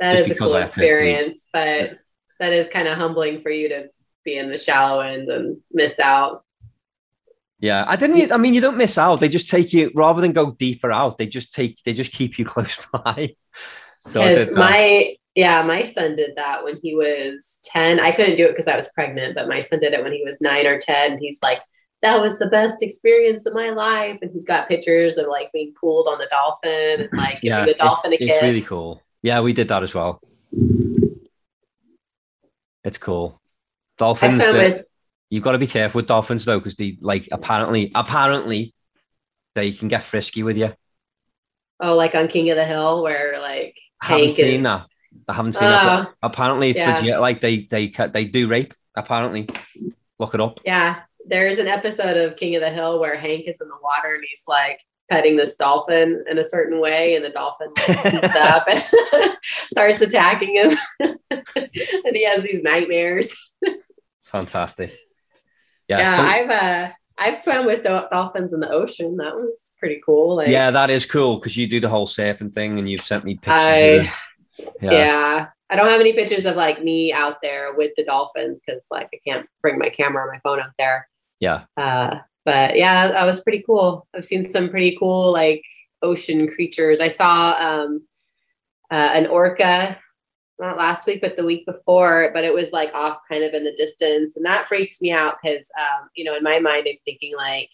That 0.00 0.16
Just 0.16 0.30
is 0.30 0.30
a 0.30 0.34
cool 0.36 0.54
experience, 0.54 1.48
but 1.52 1.98
that 2.38 2.52
is 2.52 2.70
kind 2.70 2.86
of 2.86 2.96
humbling 2.96 3.42
for 3.42 3.50
you 3.50 3.68
to 3.70 3.90
be 4.24 4.38
in 4.38 4.48
the 4.48 4.56
shallow 4.56 5.00
end 5.00 5.28
and 5.28 5.58
miss 5.72 5.98
out. 5.98 6.44
Yeah, 7.60 7.84
I 7.86 7.96
didn't. 7.96 8.30
I 8.30 8.36
mean, 8.36 8.54
you 8.54 8.60
don't 8.60 8.76
miss 8.76 8.98
out. 8.98 9.20
They 9.20 9.28
just 9.28 9.50
take 9.50 9.72
you 9.72 9.90
rather 9.94 10.20
than 10.20 10.32
go 10.32 10.52
deeper 10.52 10.92
out. 10.92 11.18
They 11.18 11.26
just 11.26 11.52
take. 11.52 11.82
They 11.82 11.92
just 11.92 12.12
keep 12.12 12.38
you 12.38 12.44
close 12.54 12.78
by. 12.92 13.34
So 14.06 14.46
my 14.54 15.16
yeah, 15.34 15.62
my 15.62 15.84
son 15.84 16.14
did 16.14 16.36
that 16.36 16.64
when 16.64 16.78
he 16.82 16.94
was 16.94 17.58
ten. 17.64 18.00
I 18.00 18.12
couldn't 18.12 18.36
do 18.36 18.46
it 18.46 18.50
because 18.50 18.68
I 18.68 18.76
was 18.76 18.88
pregnant, 18.88 19.34
but 19.34 19.48
my 19.48 19.60
son 19.60 19.80
did 19.80 19.92
it 19.92 20.02
when 20.02 20.12
he 20.12 20.22
was 20.24 20.40
nine 20.40 20.66
or 20.66 20.78
ten. 20.78 21.18
He's 21.18 21.40
like, 21.42 21.60
that 22.02 22.20
was 22.20 22.38
the 22.38 22.46
best 22.46 22.82
experience 22.82 23.44
of 23.44 23.54
my 23.54 23.70
life, 23.70 24.18
and 24.22 24.30
he's 24.32 24.44
got 24.44 24.68
pictures 24.68 25.18
of 25.18 25.26
like 25.26 25.50
being 25.52 25.74
pulled 25.80 26.06
on 26.06 26.18
the 26.18 26.28
dolphin 26.30 27.02
and 27.02 27.18
like 27.18 27.40
yeah, 27.42 27.60
giving 27.60 27.72
the 27.72 27.78
dolphin 27.78 28.12
a 28.12 28.18
kiss. 28.18 28.28
It's 28.28 28.42
really 28.42 28.62
cool. 28.62 29.02
Yeah, 29.22 29.40
we 29.40 29.52
did 29.52 29.68
that 29.68 29.82
as 29.82 29.94
well. 29.94 30.20
It's 32.84 32.98
cool. 32.98 33.40
Dolphins. 33.98 34.38
With, 34.38 34.84
You've 35.30 35.44
got 35.44 35.52
to 35.52 35.58
be 35.58 35.66
careful 35.66 35.98
with 35.98 36.06
dolphins 36.06 36.44
though, 36.44 36.58
because 36.58 36.74
they 36.76 36.96
like 37.00 37.28
apparently 37.30 37.92
apparently 37.94 38.74
they 39.54 39.72
can 39.72 39.88
get 39.88 40.02
frisky 40.02 40.42
with 40.42 40.56
you. 40.56 40.72
Oh, 41.80 41.94
like 41.94 42.14
on 42.14 42.28
King 42.28 42.50
of 42.50 42.56
the 42.56 42.64
Hill, 42.64 43.02
where 43.02 43.38
like 43.40 43.78
I 44.00 44.06
haven't 44.06 44.24
Hank 44.24 44.36
seen 44.36 44.56
is... 44.56 44.62
that. 44.62 44.86
I 45.28 45.32
haven't 45.34 45.52
seen 45.52 45.68
uh, 45.68 45.70
that. 45.70 46.08
Oh. 46.08 46.14
Apparently, 46.22 46.70
it's 46.70 46.78
yeah. 46.78 46.98
legit. 46.98 47.20
Like 47.20 47.40
they 47.40 47.64
they 47.64 47.88
they 47.88 48.24
do 48.24 48.48
rape. 48.48 48.72
Apparently, 48.96 49.48
look 50.18 50.34
it 50.34 50.40
up. 50.40 50.60
Yeah, 50.64 51.00
there's 51.26 51.58
an 51.58 51.68
episode 51.68 52.16
of 52.16 52.36
King 52.36 52.56
of 52.56 52.62
the 52.62 52.70
Hill 52.70 52.98
where 52.98 53.16
Hank 53.16 53.46
is 53.46 53.60
in 53.60 53.68
the 53.68 53.78
water 53.82 54.14
and 54.14 54.24
he's 54.28 54.44
like 54.48 54.80
petting 55.10 55.36
this 55.36 55.56
dolphin 55.56 56.24
in 56.30 56.38
a 56.38 56.44
certain 56.44 56.80
way, 56.80 57.16
and 57.16 57.24
the 57.24 57.30
dolphin 57.30 57.68
like, 57.76 58.24
up 58.36 58.66
and 58.66 58.82
starts 59.42 60.00
attacking 60.00 60.56
him, 60.56 60.72
and 61.30 62.16
he 62.16 62.24
has 62.24 62.42
these 62.42 62.62
nightmares. 62.62 63.36
Fantastic 64.24 64.98
yeah, 65.88 65.98
yeah 65.98 66.16
so, 66.16 66.22
I've 66.22 66.50
uh, 66.50 66.92
I've 67.18 67.38
swam 67.38 67.66
with 67.66 67.82
dolphins 67.82 68.52
in 68.52 68.60
the 68.60 68.70
ocean. 68.70 69.16
That 69.16 69.34
was 69.34 69.72
pretty 69.78 70.00
cool. 70.04 70.36
Like, 70.36 70.48
yeah, 70.48 70.70
that 70.70 70.90
is 70.90 71.04
cool 71.04 71.36
because 71.36 71.56
you 71.56 71.66
do 71.66 71.80
the 71.80 71.88
whole 71.88 72.06
surfing 72.06 72.52
thing, 72.52 72.78
and 72.78 72.88
you've 72.88 73.00
sent 73.00 73.24
me 73.24 73.34
pictures. 73.34 73.52
I, 73.54 74.12
yeah. 74.80 74.92
yeah. 74.92 75.46
I 75.70 75.76
don't 75.76 75.90
have 75.90 76.00
any 76.00 76.14
pictures 76.14 76.46
of 76.46 76.56
like 76.56 76.82
me 76.82 77.12
out 77.12 77.42
there 77.42 77.74
with 77.76 77.92
the 77.96 78.04
dolphins 78.04 78.60
because 78.64 78.86
like 78.90 79.08
I 79.12 79.18
can't 79.26 79.46
bring 79.60 79.78
my 79.78 79.90
camera 79.90 80.24
or 80.24 80.32
my 80.32 80.40
phone 80.40 80.60
out 80.60 80.70
there. 80.78 81.08
Yeah. 81.40 81.64
Uh, 81.76 82.18
but 82.44 82.76
yeah, 82.76 83.08
that 83.08 83.26
was 83.26 83.42
pretty 83.42 83.62
cool. 83.66 84.06
I've 84.14 84.24
seen 84.24 84.44
some 84.44 84.70
pretty 84.70 84.96
cool 84.96 85.30
like 85.32 85.62
ocean 86.00 86.48
creatures. 86.48 87.00
I 87.00 87.08
saw 87.08 87.52
um, 87.60 88.02
uh, 88.90 89.10
an 89.12 89.26
orca 89.26 89.98
not 90.58 90.76
last 90.76 91.06
week, 91.06 91.20
but 91.20 91.36
the 91.36 91.44
week 91.44 91.64
before, 91.66 92.30
but 92.34 92.44
it 92.44 92.52
was 92.52 92.72
like 92.72 92.92
off 92.94 93.18
kind 93.30 93.44
of 93.44 93.54
in 93.54 93.64
the 93.64 93.72
distance. 93.76 94.36
And 94.36 94.44
that 94.44 94.64
freaks 94.64 95.00
me 95.00 95.12
out 95.12 95.36
because, 95.42 95.70
um, 95.78 96.08
you 96.14 96.24
know, 96.24 96.36
in 96.36 96.42
my 96.42 96.58
mind, 96.58 96.86
I'm 96.88 96.96
thinking 97.04 97.34
like, 97.36 97.70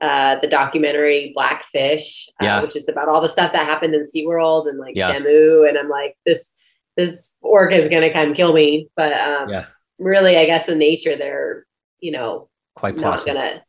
uh, 0.00 0.36
the 0.40 0.48
documentary 0.48 1.32
Blackfish, 1.34 2.28
uh, 2.40 2.44
Yeah. 2.44 2.62
which 2.62 2.74
is 2.76 2.88
about 2.88 3.08
all 3.08 3.20
the 3.20 3.28
stuff 3.28 3.52
that 3.52 3.66
happened 3.66 3.94
in 3.94 4.06
SeaWorld 4.06 4.68
and 4.68 4.78
like 4.78 4.94
Yeah. 4.96 5.12
Shamu. 5.12 5.68
And 5.68 5.76
I'm 5.78 5.88
like, 5.88 6.16
this 6.24 6.52
this 6.96 7.36
orca 7.40 7.76
is 7.76 7.88
gonna 7.88 8.12
come 8.12 8.34
kill 8.34 8.52
me. 8.52 8.88
But 8.96 9.12
um, 9.12 9.48
Yeah. 9.50 9.66
really, 9.98 10.36
I 10.36 10.44
guess 10.46 10.68
in 10.68 10.78
nature, 10.78 11.16
they're 11.16 11.66
you 11.98 12.12
know 12.12 12.48
Quite 12.76 12.96
not 12.96 13.24
gonna. 13.26 13.62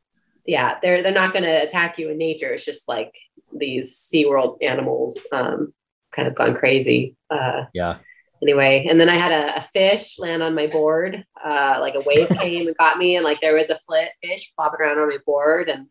Yeah, 0.45 0.79
they're 0.81 1.03
they're 1.03 1.11
not 1.11 1.33
gonna 1.33 1.59
attack 1.63 1.97
you 1.99 2.09
in 2.09 2.17
nature. 2.17 2.51
It's 2.53 2.65
just 2.65 2.87
like 2.87 3.13
these 3.53 3.95
SeaWorld 3.95 4.57
animals, 4.61 5.19
um, 5.31 5.73
kind 6.11 6.27
of 6.27 6.35
gone 6.35 6.55
crazy. 6.55 7.15
Uh, 7.29 7.65
Yeah. 7.73 7.97
Anyway 8.41 8.85
and 8.89 8.99
then 8.99 9.09
i 9.09 9.15
had 9.15 9.31
a, 9.31 9.57
a 9.57 9.61
fish 9.61 10.17
land 10.19 10.41
on 10.41 10.55
my 10.55 10.67
board 10.67 11.23
uh 11.43 11.77
like 11.79 11.95
a 11.95 12.01
wave 12.01 12.27
came 12.41 12.67
and 12.67 12.77
got 12.77 12.97
me 12.97 13.15
and 13.15 13.23
like 13.23 13.39
there 13.41 13.55
was 13.55 13.69
a 13.69 13.79
flit 13.79 14.09
fish 14.23 14.51
flopping 14.55 14.79
around 14.81 14.99
on 14.99 15.09
my 15.09 15.17
board 15.25 15.69
and 15.69 15.87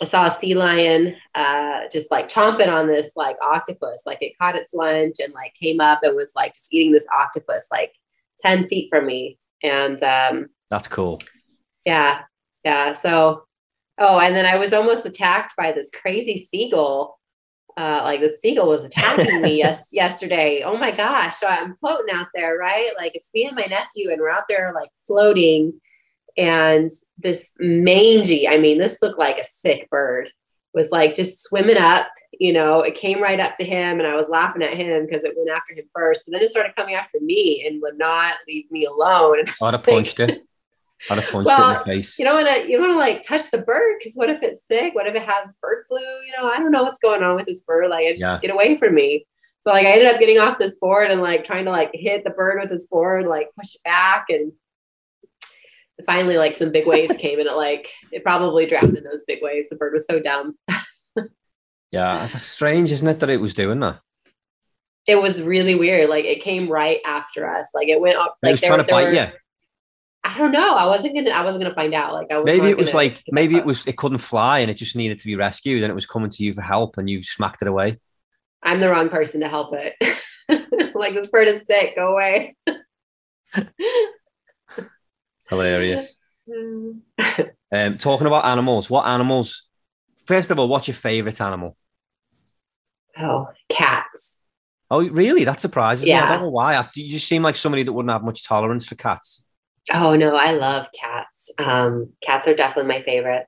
i 0.00 0.04
saw 0.04 0.26
a 0.26 0.30
sea 0.30 0.54
lion 0.54 1.14
uh 1.34 1.80
just 1.90 2.10
like 2.10 2.28
chomping 2.28 2.68
on 2.72 2.86
this 2.86 3.16
like 3.16 3.36
octopus 3.42 4.02
like 4.06 4.18
it 4.22 4.36
caught 4.40 4.56
its 4.56 4.74
lunch 4.74 5.16
and 5.22 5.32
like 5.34 5.52
came 5.60 5.80
up 5.80 6.00
and 6.02 6.14
was 6.16 6.32
like 6.36 6.52
just 6.52 6.72
eating 6.72 6.92
this 6.92 7.06
octopus 7.18 7.66
like 7.70 7.92
10 8.40 8.68
feet 8.68 8.88
from 8.90 9.06
me 9.06 9.38
and 9.62 10.02
um 10.02 10.48
That's 10.70 10.88
cool. 10.88 11.20
yeah 11.84 12.22
yeah 12.64 12.92
so 12.92 13.44
oh 13.98 14.18
and 14.18 14.36
then 14.36 14.44
i 14.46 14.56
was 14.56 14.72
almost 14.72 15.06
attacked 15.06 15.54
by 15.56 15.72
this 15.72 15.90
crazy 15.90 16.36
seagull 16.36 17.18
uh, 17.76 18.00
like 18.04 18.20
the 18.20 18.30
seagull 18.30 18.68
was 18.68 18.84
attacking 18.84 19.42
me 19.42 19.58
yes 19.58 19.88
yesterday. 19.92 20.62
Oh 20.64 20.76
my 20.76 20.90
gosh! 20.90 21.36
So 21.36 21.46
I'm 21.46 21.76
floating 21.76 22.14
out 22.14 22.28
there, 22.34 22.56
right? 22.56 22.90
Like 22.96 23.14
it's 23.14 23.30
me 23.34 23.46
and 23.46 23.56
my 23.56 23.66
nephew, 23.66 24.10
and 24.10 24.20
we're 24.20 24.30
out 24.30 24.48
there 24.48 24.72
like 24.74 24.90
floating. 25.06 25.80
And 26.38 26.90
this 27.16 27.52
mangy, 27.58 28.46
I 28.46 28.58
mean, 28.58 28.78
this 28.78 29.00
looked 29.00 29.18
like 29.18 29.38
a 29.38 29.44
sick 29.44 29.88
bird, 29.88 30.30
was 30.74 30.90
like 30.90 31.14
just 31.14 31.42
swimming 31.42 31.78
up. 31.78 32.08
You 32.38 32.52
know, 32.52 32.80
it 32.80 32.94
came 32.94 33.22
right 33.22 33.40
up 33.40 33.56
to 33.56 33.64
him, 33.64 33.98
and 33.98 34.06
I 34.06 34.14
was 34.14 34.28
laughing 34.28 34.62
at 34.62 34.74
him 34.74 35.06
because 35.06 35.24
it 35.24 35.34
went 35.36 35.50
after 35.50 35.74
him 35.74 35.86
first. 35.94 36.22
But 36.26 36.32
then 36.32 36.42
it 36.42 36.50
started 36.50 36.76
coming 36.76 36.94
after 36.94 37.18
me 37.20 37.66
and 37.66 37.80
would 37.82 37.98
not 37.98 38.34
leave 38.46 38.70
me 38.70 38.84
alone. 38.84 39.44
I'd 39.62 39.74
have 39.74 39.82
punched 39.82 40.20
it. 40.20 40.46
I'd 41.10 41.18
have 41.18 41.30
punched 41.30 41.34
it 41.50 41.52
in 41.52 41.58
Well, 41.58 41.78
the 41.78 41.84
face. 41.84 42.18
you 42.18 42.24
don't 42.24 42.42
want 42.42 42.48
to 42.48 42.68
you 42.70 42.78
don't 42.78 42.88
want 42.88 42.94
to 42.94 42.98
like 42.98 43.22
touch 43.22 43.50
the 43.50 43.58
bird 43.58 43.96
because 43.98 44.14
what 44.14 44.30
if 44.30 44.42
it's 44.42 44.66
sick 44.66 44.94
what 44.94 45.06
if 45.06 45.14
it 45.14 45.22
has 45.22 45.54
bird 45.60 45.82
flu 45.86 45.98
you 46.00 46.32
know 46.38 46.48
i 46.48 46.56
don't 46.58 46.70
know 46.72 46.82
what's 46.82 46.98
going 46.98 47.22
on 47.22 47.36
with 47.36 47.46
this 47.46 47.62
bird 47.62 47.88
like 47.90 48.06
just 48.08 48.20
Yeah. 48.20 48.38
get 48.40 48.50
away 48.50 48.76
from 48.78 48.94
me 48.94 49.26
so 49.62 49.70
like 49.72 49.86
i 49.86 49.90
ended 49.90 50.06
up 50.12 50.18
getting 50.20 50.38
off 50.38 50.58
this 50.58 50.76
board 50.78 51.10
and 51.10 51.20
like 51.20 51.44
trying 51.44 51.66
to 51.66 51.70
like 51.70 51.90
hit 51.92 52.24
the 52.24 52.30
bird 52.30 52.58
with 52.60 52.70
this 52.70 52.86
board 52.86 53.26
like 53.26 53.48
push 53.60 53.74
it 53.74 53.82
back 53.84 54.26
and 54.30 54.52
finally 56.04 56.36
like 56.36 56.54
some 56.54 56.70
big 56.72 56.86
waves 56.86 57.16
came 57.18 57.38
and 57.40 57.48
it 57.48 57.54
like 57.56 57.88
it 58.12 58.22
probably 58.24 58.66
drowned 58.66 58.96
in 58.96 59.04
those 59.04 59.24
big 59.26 59.42
waves 59.42 59.68
the 59.68 59.76
bird 59.76 59.92
was 59.92 60.06
so 60.06 60.18
dumb 60.20 60.56
yeah, 61.92 62.26
that's 62.26 62.42
strange, 62.42 62.90
isn't 62.92 63.06
it, 63.08 63.20
that 63.20 63.30
it 63.30 63.36
was 63.40 63.54
doing 63.54 63.80
that? 63.80 64.00
it 65.06 65.22
was 65.22 65.40
really 65.40 65.76
weird 65.76 66.10
like 66.10 66.24
it 66.24 66.42
came 66.42 66.68
right 66.68 66.98
after 67.06 67.48
us 67.48 67.70
like 67.74 67.88
it 67.88 68.00
went 68.00 68.16
up 68.18 68.36
It 68.42 68.46
like 68.46 68.52
was 68.54 68.60
trying 68.60 68.78
to 68.78 68.84
bite 68.84 69.14
you. 69.14 69.26
I 70.26 70.38
don't 70.38 70.52
know 70.52 70.74
i 70.74 70.86
wasn't 70.86 71.14
gonna 71.14 71.30
i 71.30 71.44
wasn't 71.44 71.62
gonna 71.62 71.74
find 71.74 71.94
out 71.94 72.12
like 72.12 72.26
i 72.30 72.36
was 72.36 72.44
Maybe 72.44 72.68
it 72.68 72.76
was 72.76 72.92
like 72.92 73.22
maybe 73.28 73.56
it 73.56 73.64
was 73.64 73.86
it 73.86 73.96
couldn't 73.96 74.18
fly 74.18 74.58
and 74.58 74.70
it 74.70 74.74
just 74.74 74.96
needed 74.96 75.20
to 75.20 75.26
be 75.26 75.36
rescued 75.36 75.82
and 75.82 75.90
it 75.90 75.94
was 75.94 76.06
coming 76.06 76.30
to 76.30 76.42
you 76.42 76.52
for 76.52 76.62
help 76.62 76.98
and 76.98 77.08
you 77.08 77.22
smacked 77.22 77.62
it 77.62 77.68
away. 77.68 77.98
I'm 78.62 78.80
the 78.80 78.90
wrong 78.90 79.08
person 79.08 79.40
to 79.42 79.48
help 79.48 79.74
it. 79.74 79.94
like 80.94 81.14
this 81.14 81.28
bird 81.28 81.48
is 81.48 81.66
sick. 81.66 81.94
Go 81.96 82.12
away. 82.12 82.56
Hilarious. 85.48 86.16
Um, 87.72 87.98
talking 87.98 88.28
about 88.28 88.44
animals, 88.44 88.88
what 88.88 89.06
animals? 89.06 89.64
First 90.24 90.52
of 90.52 90.58
all, 90.60 90.68
what's 90.68 90.86
your 90.86 90.94
favorite 90.94 91.40
animal? 91.40 91.76
Oh, 93.18 93.48
cats. 93.68 94.38
Oh, 94.88 95.06
really? 95.08 95.42
That 95.44 95.60
surprises 95.60 96.06
me. 96.06 96.12
I 96.12 96.32
don't 96.32 96.42
know 96.42 96.50
why. 96.50 96.74
After 96.74 97.00
you 97.00 97.10
just 97.10 97.26
seem 97.26 97.42
like 97.42 97.56
somebody 97.56 97.82
that 97.82 97.92
wouldn't 97.92 98.12
have 98.12 98.22
much 98.22 98.46
tolerance 98.46 98.86
for 98.86 98.94
cats. 98.94 99.44
Oh 99.92 100.16
no, 100.16 100.34
I 100.34 100.52
love 100.52 100.88
cats. 100.98 101.50
Um, 101.58 102.12
cats 102.22 102.48
are 102.48 102.54
definitely 102.54 102.88
my 102.88 103.02
favorite. 103.02 103.46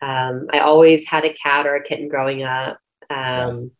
Um, 0.00 0.46
I 0.52 0.60
always 0.60 1.06
had 1.06 1.24
a 1.24 1.34
cat 1.34 1.66
or 1.66 1.76
a 1.76 1.82
kitten 1.82 2.08
growing 2.08 2.42
up. 2.42 2.78
Um, 3.10 3.70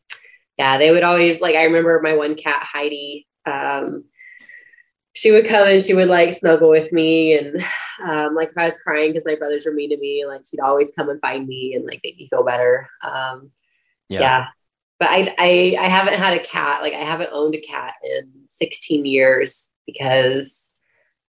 yeah, 0.59 0.79
they 0.79 0.91
would 0.91 1.03
always 1.05 1.41
like. 1.41 1.57
I 1.57 1.65
remember 1.65 2.01
my 2.03 2.17
one 2.17 2.35
cat, 2.37 2.63
Heidi. 2.63 3.27
Um, 3.47 4.05
she 5.13 5.31
would 5.31 5.47
come 5.47 5.69
and 5.69 5.83
she 5.83 5.95
would 5.95 6.09
like 6.09 6.33
snuggle 6.33 6.71
with 6.71 6.93
me, 6.93 7.39
and 7.39 7.63
um, 8.05 8.35
like 8.35 8.51
if 8.51 8.59
I 8.59 8.67
was 8.67 8.79
crying 8.79 9.13
because 9.13 9.25
my 9.25 9.37
brothers 9.37 9.65
were 9.67 9.73
mean 9.73 9.91
to 9.91 9.97
me, 9.97 10.25
like 10.27 10.43
she'd 10.49 10.61
always 10.61 10.93
come 10.97 11.09
and 11.09 11.21
find 11.21 11.47
me 11.47 11.75
and 11.75 11.85
like 11.87 12.01
make 12.05 12.17
me 12.17 12.29
feel 12.29 12.45
better. 12.45 12.89
Um, 13.03 13.51
Yeah. 14.09 14.21
yeah. 14.21 14.47
But 15.01 15.09
I, 15.11 15.35
I 15.39 15.77
I 15.81 15.89
haven't 15.89 16.15
had 16.15 16.35
a 16.35 16.45
cat. 16.45 16.83
Like 16.83 16.95
I 16.95 17.05
haven't 17.05 17.31
owned 17.33 17.55
a 17.55 17.61
cat 17.61 17.95
in 18.05 18.31
16 18.49 19.05
years 19.07 19.71
because 19.87 20.71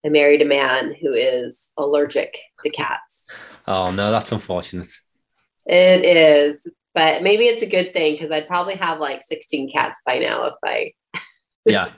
I 0.05 0.11
married 0.11 0.43
a 0.43 0.47
man 0.47 0.95
who 1.01 1.13
is 1.13 1.71
allergic 1.77 2.39
to 2.63 2.71
cats. 2.71 3.31
Oh 3.67 3.91
no, 3.91 4.11
that's 4.11 4.33
unfortunate. 4.33 4.89
It 5.67 6.05
is, 6.05 6.71
but 6.95 7.23
maybe 7.23 7.45
it's 7.45 7.63
a 7.63 7.67
good 7.67 7.93
thing 7.93 8.15
because 8.15 8.31
I'd 8.31 8.47
probably 8.47 8.77
have 8.77 9.01
like 9.01 9.23
16 9.23 9.73
cats 9.73 10.01
by 10.07 10.19
now 10.19 10.45
if 10.45 10.55
I 10.65 10.93
Yeah. 11.65 11.91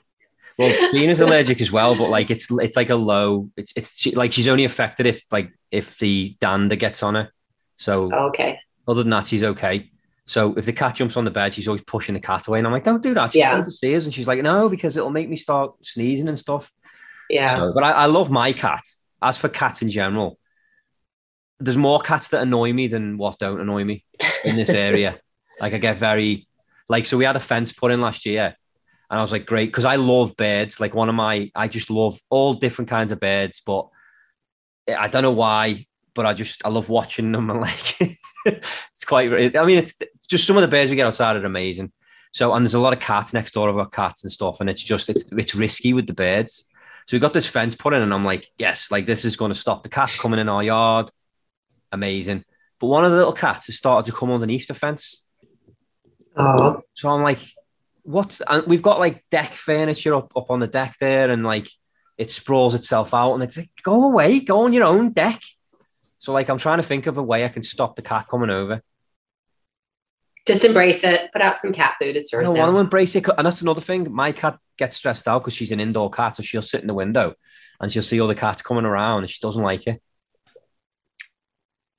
Well, 0.58 0.92
Dina's 0.92 1.20
allergic 1.20 1.60
as 1.62 1.72
well, 1.72 1.96
but 1.96 2.10
like 2.10 2.30
it's 2.30 2.48
it's 2.50 2.76
like 2.76 2.90
a 2.90 2.94
low. 2.94 3.48
It's 3.56 3.72
it's 3.76 3.98
she, 3.98 4.14
like 4.14 4.32
she's 4.32 4.48
only 4.48 4.64
affected 4.64 5.06
if 5.06 5.24
like 5.30 5.52
if 5.70 5.96
the 5.98 6.36
dander 6.40 6.76
gets 6.76 7.02
on 7.02 7.14
her. 7.14 7.30
So 7.76 8.12
okay. 8.28 8.58
other 8.86 9.02
than 9.02 9.10
that, 9.10 9.26
she's 9.26 9.42
okay. 9.42 9.90
So 10.26 10.54
if 10.56 10.66
the 10.66 10.74
cat 10.74 10.96
jumps 10.96 11.16
on 11.16 11.24
the 11.24 11.30
bed, 11.30 11.54
she's 11.54 11.66
always 11.66 11.82
pushing 11.82 12.14
the 12.14 12.20
cat 12.20 12.46
away, 12.46 12.58
and 12.58 12.66
I'm 12.66 12.74
like, 12.74 12.84
"Don't 12.84 13.02
do 13.02 13.14
that." 13.14 13.32
She's 13.32 13.40
Yeah. 13.40 13.52
going 13.54 13.64
to 13.64 13.70
see 13.70 13.96
us, 13.96 14.04
and 14.04 14.12
she's 14.12 14.28
like, 14.28 14.42
"No, 14.42 14.68
because 14.68 14.98
it'll 14.98 15.08
make 15.10 15.30
me 15.30 15.36
start 15.36 15.74
sneezing 15.82 16.28
and 16.28 16.38
stuff." 16.38 16.70
Yeah. 17.30 17.54
So, 17.54 17.72
but 17.72 17.84
I, 17.84 17.92
I 17.92 18.06
love 18.06 18.30
my 18.30 18.52
cat. 18.52 18.82
As 19.22 19.36
for 19.36 19.48
cats 19.48 19.82
in 19.82 19.90
general, 19.90 20.38
there's 21.58 21.76
more 21.76 22.00
cats 22.00 22.28
that 22.28 22.42
annoy 22.42 22.72
me 22.72 22.88
than 22.88 23.18
what 23.18 23.38
don't 23.38 23.60
annoy 23.60 23.84
me 23.84 24.04
in 24.44 24.56
this 24.56 24.70
area. 24.70 25.18
like 25.60 25.74
I 25.74 25.78
get 25.78 25.98
very 25.98 26.48
like 26.88 27.06
so 27.06 27.16
we 27.16 27.24
had 27.24 27.36
a 27.36 27.40
fence 27.40 27.72
put 27.72 27.92
in 27.92 28.00
last 28.00 28.26
year, 28.26 28.56
and 29.10 29.18
I 29.18 29.22
was 29.22 29.32
like, 29.32 29.46
great, 29.46 29.66
because 29.66 29.84
I 29.84 29.96
love 29.96 30.36
birds. 30.36 30.80
Like 30.80 30.94
one 30.94 31.08
of 31.08 31.14
my, 31.14 31.50
I 31.54 31.68
just 31.68 31.90
love 31.90 32.18
all 32.30 32.54
different 32.54 32.88
kinds 32.88 33.12
of 33.12 33.20
birds, 33.20 33.62
but 33.64 33.88
I 34.88 35.08
don't 35.08 35.22
know 35.22 35.30
why, 35.30 35.86
but 36.14 36.26
I 36.26 36.34
just 36.34 36.64
I 36.64 36.68
love 36.68 36.88
watching 36.88 37.32
them 37.32 37.50
and 37.50 37.60
like 37.60 38.18
it's 38.46 39.04
quite. 39.06 39.56
I 39.56 39.64
mean, 39.64 39.78
it's 39.78 39.94
just 40.28 40.46
some 40.46 40.56
of 40.56 40.62
the 40.62 40.68
birds 40.68 40.90
we 40.90 40.96
get 40.96 41.06
outside 41.06 41.36
are 41.36 41.44
amazing. 41.44 41.92
So 42.32 42.54
and 42.54 42.64
there's 42.64 42.74
a 42.74 42.80
lot 42.80 42.92
of 42.92 43.00
cats 43.00 43.34
next 43.34 43.54
door 43.54 43.68
of 43.68 43.78
our 43.78 43.88
cats 43.88 44.22
and 44.22 44.32
stuff, 44.32 44.60
and 44.60 44.70
it's 44.70 44.82
just 44.82 45.10
it's 45.10 45.24
it's 45.32 45.54
risky 45.54 45.92
with 45.92 46.06
the 46.06 46.14
birds. 46.14 46.69
So 47.06 47.16
we 47.16 47.20
got 47.20 47.32
this 47.32 47.46
fence 47.46 47.74
put 47.74 47.92
in, 47.94 48.02
and 48.02 48.14
I'm 48.14 48.24
like, 48.24 48.48
yes, 48.58 48.90
like 48.90 49.06
this 49.06 49.24
is 49.24 49.36
going 49.36 49.52
to 49.52 49.58
stop 49.58 49.82
the 49.82 49.88
cats 49.88 50.20
coming 50.20 50.40
in 50.40 50.48
our 50.48 50.62
yard. 50.62 51.10
Amazing. 51.92 52.44
But 52.78 52.86
one 52.86 53.04
of 53.04 53.10
the 53.10 53.16
little 53.16 53.32
cats 53.32 53.66
has 53.66 53.76
started 53.76 54.10
to 54.10 54.16
come 54.16 54.30
underneath 54.30 54.66
the 54.66 54.74
fence. 54.74 55.24
Oh, 56.36 56.82
So 56.94 57.08
I'm 57.10 57.22
like, 57.22 57.40
what's 58.02 58.40
and 58.40 58.66
we've 58.66 58.82
got 58.82 58.98
like 58.98 59.24
deck 59.30 59.52
furniture 59.52 60.14
up, 60.14 60.32
up 60.36 60.50
on 60.50 60.60
the 60.60 60.66
deck 60.66 60.96
there, 61.00 61.30
and 61.30 61.44
like 61.44 61.68
it 62.16 62.30
sprawls 62.30 62.74
itself 62.74 63.12
out, 63.12 63.34
and 63.34 63.42
it's 63.42 63.56
like, 63.56 63.70
go 63.82 64.10
away, 64.10 64.40
go 64.40 64.62
on 64.64 64.72
your 64.72 64.84
own 64.84 65.12
deck. 65.12 65.40
So 66.18 66.32
like 66.32 66.48
I'm 66.48 66.58
trying 66.58 66.78
to 66.78 66.82
think 66.82 67.06
of 67.06 67.18
a 67.18 67.22
way 67.22 67.44
I 67.44 67.48
can 67.48 67.62
stop 67.62 67.96
the 67.96 68.02
cat 68.02 68.28
coming 68.28 68.50
over. 68.50 68.82
just 70.46 70.64
embrace 70.64 71.02
it. 71.04 71.32
Put 71.32 71.42
out 71.42 71.58
some 71.58 71.72
cat 71.72 71.96
food. 72.00 72.16
It's 72.16 72.32
I 72.32 72.38
yours 72.38 72.48
don't 72.50 72.58
want 72.58 72.74
to 72.74 72.78
embrace 72.78 73.16
it. 73.16 73.26
And 73.36 73.46
that's 73.46 73.62
another 73.62 73.80
thing. 73.80 74.12
My 74.12 74.32
cat 74.32 74.58
gets 74.80 74.96
stressed 74.96 75.28
out 75.28 75.40
because 75.40 75.54
she's 75.54 75.70
an 75.70 75.78
indoor 75.78 76.10
cat. 76.10 76.34
So 76.34 76.42
she'll 76.42 76.62
sit 76.62 76.80
in 76.80 76.88
the 76.88 76.94
window 76.94 77.34
and 77.80 77.92
she'll 77.92 78.02
see 78.02 78.20
all 78.20 78.26
the 78.26 78.34
cats 78.34 78.62
coming 78.62 78.84
around 78.84 79.22
and 79.22 79.30
she 79.30 79.38
doesn't 79.40 79.62
like 79.62 79.86
it. 79.86 80.02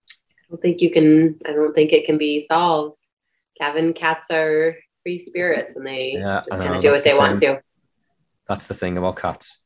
I 0.10 0.44
don't 0.50 0.62
think 0.62 0.82
you 0.82 0.92
can. 0.92 1.38
I 1.48 1.54
don't 1.54 1.74
think 1.74 1.94
it 1.94 2.06
can 2.06 2.18
be 2.18 2.42
solved. 2.42 3.00
Gavin, 3.58 3.94
cats 3.94 4.30
are 4.32 4.76
free 5.02 5.18
spirits, 5.18 5.76
and 5.76 5.86
they 5.88 6.14
Yeah, 6.14 6.42
just 6.44 6.60
kind 6.60 6.76
of 6.76 6.82
do 6.82 6.92
what 6.92 7.04
they 7.04 7.12
the 7.14 7.18
want 7.18 7.38
to. 7.38 7.62
That's 8.48 8.68
the 8.68 8.74
thing 8.74 8.98
about 8.98 9.16
cats. 9.16 9.60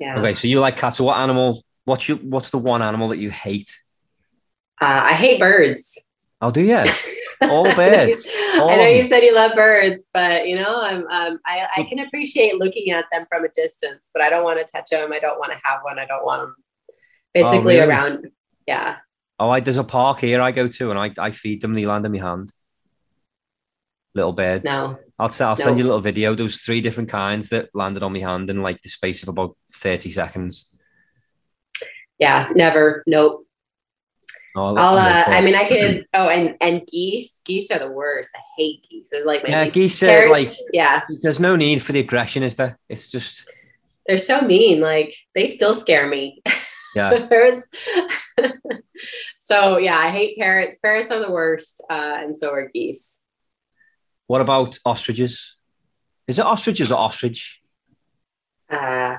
Yeah. 0.00 0.18
Okay. 0.18 0.34
So 0.34 0.48
you 0.48 0.58
like 0.60 0.76
cats. 0.76 0.96
So 0.96 1.04
what 1.04 1.18
animal, 1.18 1.62
what's 1.84 2.08
your, 2.08 2.18
what's 2.18 2.50
the 2.50 2.58
one 2.58 2.82
animal 2.82 3.08
that 3.08 3.18
you 3.18 3.30
hate? 3.30 3.78
Uh, 4.80 5.02
I 5.04 5.12
hate 5.12 5.38
birds. 5.38 6.02
Oh, 6.44 6.50
do 6.50 6.60
you? 6.62 6.76
All 7.42 7.66
I 7.66 7.72
know 7.74 8.02
you- 8.02 8.14
birds. 8.14 8.28
All 8.56 8.70
I 8.70 8.76
know 8.76 8.86
you 8.86 9.02
said 9.04 9.20
you 9.22 9.34
love 9.34 9.54
birds, 9.54 10.02
but 10.12 10.46
you 10.46 10.56
know, 10.56 10.80
I'm 10.82 11.06
um, 11.06 11.40
I, 11.46 11.66
I 11.78 11.82
can 11.84 12.00
appreciate 12.00 12.56
looking 12.56 12.90
at 12.90 13.06
them 13.10 13.24
from 13.30 13.44
a 13.44 13.48
distance, 13.48 14.10
but 14.12 14.22
I 14.22 14.28
don't 14.28 14.44
want 14.44 14.58
to 14.58 14.70
touch 14.70 14.90
them. 14.90 15.10
I 15.12 15.18
don't 15.18 15.38
want 15.38 15.52
to 15.52 15.58
have 15.64 15.80
one. 15.82 15.98
I 15.98 16.04
don't 16.04 16.24
want 16.24 16.42
them 16.42 16.54
basically 17.32 17.76
really? 17.76 17.88
around. 17.88 18.28
Yeah. 18.66 18.96
Oh, 19.40 19.48
I, 19.50 19.60
there's 19.60 19.78
a 19.78 19.84
park 19.84 20.20
here 20.20 20.40
I 20.42 20.52
go 20.52 20.68
to 20.68 20.90
and 20.90 20.98
I, 20.98 21.12
I 21.18 21.30
feed 21.30 21.60
them. 21.62 21.74
They 21.74 21.86
land 21.86 22.04
in 22.06 22.12
my 22.12 22.18
hand. 22.18 22.52
Little 24.14 24.32
birds. 24.32 24.64
No. 24.64 24.98
I'll, 25.18 25.26
s- 25.26 25.40
I'll 25.40 25.56
send 25.56 25.78
you 25.78 25.84
a 25.84 25.88
little 25.88 26.00
video. 26.00 26.36
Was 26.36 26.62
three 26.62 26.80
different 26.80 27.08
kinds 27.08 27.48
that 27.48 27.70
landed 27.74 28.02
on 28.04 28.12
my 28.12 28.20
hand 28.20 28.48
in 28.50 28.62
like 28.62 28.80
the 28.82 28.88
space 28.88 29.22
of 29.22 29.28
about 29.28 29.56
30 29.74 30.12
seconds. 30.12 30.70
Yeah. 32.18 32.48
Never. 32.54 33.02
Nope. 33.08 33.43
Oh, 34.56 34.76
I'll. 34.76 34.96
Uh, 34.96 35.24
I 35.26 35.40
mean, 35.40 35.54
I 35.56 35.66
could. 35.66 36.06
Oh, 36.14 36.28
and 36.28 36.56
and 36.60 36.86
geese. 36.86 37.40
Geese 37.44 37.70
are 37.72 37.78
the 37.78 37.90
worst. 37.90 38.30
I 38.36 38.40
hate 38.56 38.86
geese. 38.88 39.08
They're 39.10 39.24
like 39.24 39.42
my 39.42 39.50
Yeah, 39.50 39.68
geese 39.68 40.02
are 40.02 40.30
like 40.30 40.52
yeah, 40.72 41.02
there's 41.22 41.40
no 41.40 41.56
need 41.56 41.82
for 41.82 41.92
the 41.92 41.98
aggression, 42.00 42.42
is 42.44 42.54
there? 42.54 42.78
It's 42.88 43.08
just 43.08 43.44
they're 44.06 44.16
so 44.18 44.42
mean. 44.42 44.80
Like 44.80 45.14
they 45.34 45.48
still 45.48 45.74
scare 45.74 46.06
me. 46.08 46.40
yeah. 46.94 47.14
There's- 47.30 47.64
so 49.40 49.78
yeah, 49.78 49.96
I 49.98 50.10
hate 50.10 50.38
parrots. 50.38 50.78
Parrots 50.78 51.10
are 51.10 51.20
the 51.20 51.30
worst, 51.32 51.82
uh, 51.90 52.14
and 52.18 52.38
so 52.38 52.50
are 52.52 52.70
geese. 52.72 53.22
What 54.28 54.40
about 54.40 54.78
ostriches? 54.86 55.56
Is 56.28 56.38
it 56.38 56.44
ostriches 56.44 56.90
or 56.92 56.98
ostrich? 56.98 57.60
Uh, 58.70 59.16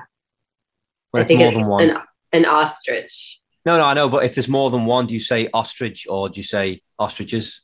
it's 1.14 1.28
think 1.28 1.40
more 1.40 1.48
it's 1.48 1.58
than 1.58 1.68
one. 1.68 1.90
an 1.90 1.96
an 2.32 2.44
ostrich. 2.46 3.40
No, 3.66 3.76
no, 3.78 3.84
I 3.84 3.94
know, 3.94 4.08
but 4.08 4.24
if 4.24 4.34
there's 4.36 4.48
more 4.48 4.70
than 4.70 4.86
one, 4.86 5.08
do 5.08 5.14
you 5.14 5.20
say 5.20 5.48
ostrich 5.52 6.06
or 6.08 6.28
do 6.28 6.38
you 6.38 6.44
say 6.44 6.82
ostriches? 6.98 7.62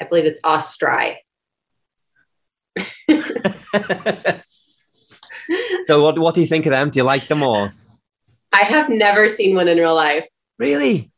I 0.00 0.04
believe 0.04 0.26
it's 0.26 0.40
ostri. 0.42 1.16
so 5.84 6.02
what 6.02 6.18
what 6.18 6.34
do 6.34 6.40
you 6.40 6.46
think 6.46 6.66
of 6.66 6.70
them? 6.70 6.90
Do 6.90 6.98
you 6.98 7.04
like 7.04 7.28
them 7.28 7.42
or 7.42 7.72
I 8.52 8.58
have 8.64 8.88
never 8.88 9.28
seen 9.28 9.54
one 9.56 9.68
in 9.68 9.78
real 9.78 9.94
life. 9.94 10.26
really? 10.58 11.10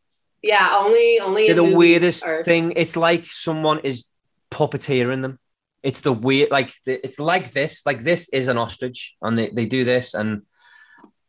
Yeah, 0.43 0.77
only 0.79 1.19
only 1.21 1.47
They're 1.47 1.57
the 1.57 1.77
weirdest 1.77 2.25
or- 2.27 2.45
thing. 2.45 2.73
It's 2.77 2.97
like 2.97 3.27
someone 3.27 3.81
is 3.81 4.05
puppeteering 4.53 5.23
them. 5.23 5.39
It's 5.83 6.03
the 6.03 6.13
weird, 6.13 6.51
like 6.53 6.73
it's 6.85 7.19
like 7.19 7.53
this. 7.53 7.85
Like 7.85 8.03
this 8.03 8.29
is 8.29 8.47
an 8.49 8.57
ostrich, 8.59 9.17
and 9.21 9.37
they, 9.39 9.51
they 9.51 9.67
do 9.67 9.85
this. 9.85 10.15
And 10.15 10.43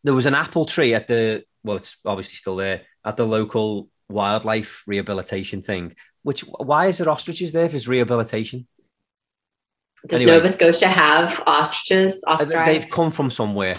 there 0.04 0.14
was 0.14 0.28
an 0.28 0.36
apple 0.36 0.66
tree 0.66 0.94
at 0.94 1.08
the 1.08 1.44
well, 1.64 1.78
it's 1.78 1.98
obviously 2.06 2.36
still 2.36 2.56
there 2.56 2.82
at 3.04 3.18
the 3.18 3.26
local 3.26 3.90
wildlife 4.10 4.84
rehabilitation 4.88 5.62
thing. 5.62 5.96
Which 6.24 6.42
why 6.42 6.88
is 6.88 6.98
there 6.98 7.10
ostriches 7.10 7.52
there 7.52 7.66
if 7.66 7.74
it's 7.74 7.88
rehabilitation? 7.88 8.68
Does 10.06 10.22
anyway. 10.22 10.38
Nova 10.38 10.50
Scotia 10.50 10.88
have 10.88 11.42
ostriches? 11.48 12.24
Ostri? 12.28 12.66
They've 12.66 12.90
come 12.90 13.12
from 13.12 13.32
somewhere. 13.32 13.76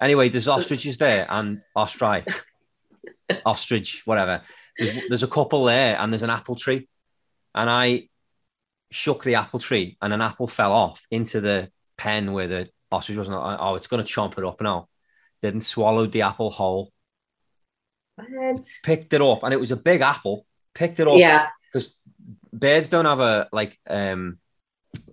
Anyway, 0.00 0.28
there's 0.28 0.48
ostriches 0.48 0.96
there 0.98 1.26
and 1.28 1.62
ostri, 1.76 2.26
ostrich, 3.46 4.02
whatever. 4.04 4.42
There's, 4.78 5.08
there's 5.08 5.22
a 5.22 5.28
couple 5.28 5.64
there 5.64 5.98
and 5.98 6.12
there's 6.12 6.22
an 6.22 6.30
apple 6.30 6.54
tree. 6.54 6.88
And 7.54 7.70
I 7.70 8.08
shook 8.90 9.24
the 9.24 9.36
apple 9.36 9.58
tree 9.58 9.96
and 10.02 10.12
an 10.12 10.20
apple 10.20 10.46
fell 10.46 10.72
off 10.72 11.06
into 11.10 11.40
the 11.40 11.70
pen 11.96 12.32
where 12.32 12.46
the 12.46 12.68
ostrich 12.92 13.16
was. 13.16 13.28
not 13.28 13.58
Oh, 13.60 13.74
it's 13.74 13.86
going 13.86 14.04
to 14.04 14.12
chomp 14.12 14.38
it 14.38 14.44
up 14.44 14.60
now. 14.60 14.88
Didn't 15.42 15.62
swallow 15.62 16.06
the 16.06 16.22
apple 16.22 16.50
whole. 16.50 16.92
What? 18.16 18.64
Picked 18.82 19.12
it 19.12 19.22
up 19.22 19.42
and 19.42 19.52
it 19.52 19.60
was 19.60 19.70
a 19.70 19.76
big 19.76 20.00
apple. 20.00 20.46
Picked 20.74 21.00
it 21.00 21.08
up 21.08 21.18
Yeah. 21.18 21.48
because 21.72 21.94
birds 22.52 22.88
don't 22.88 23.04
have 23.04 23.20
a 23.20 23.48
like 23.52 23.78
um 23.88 24.38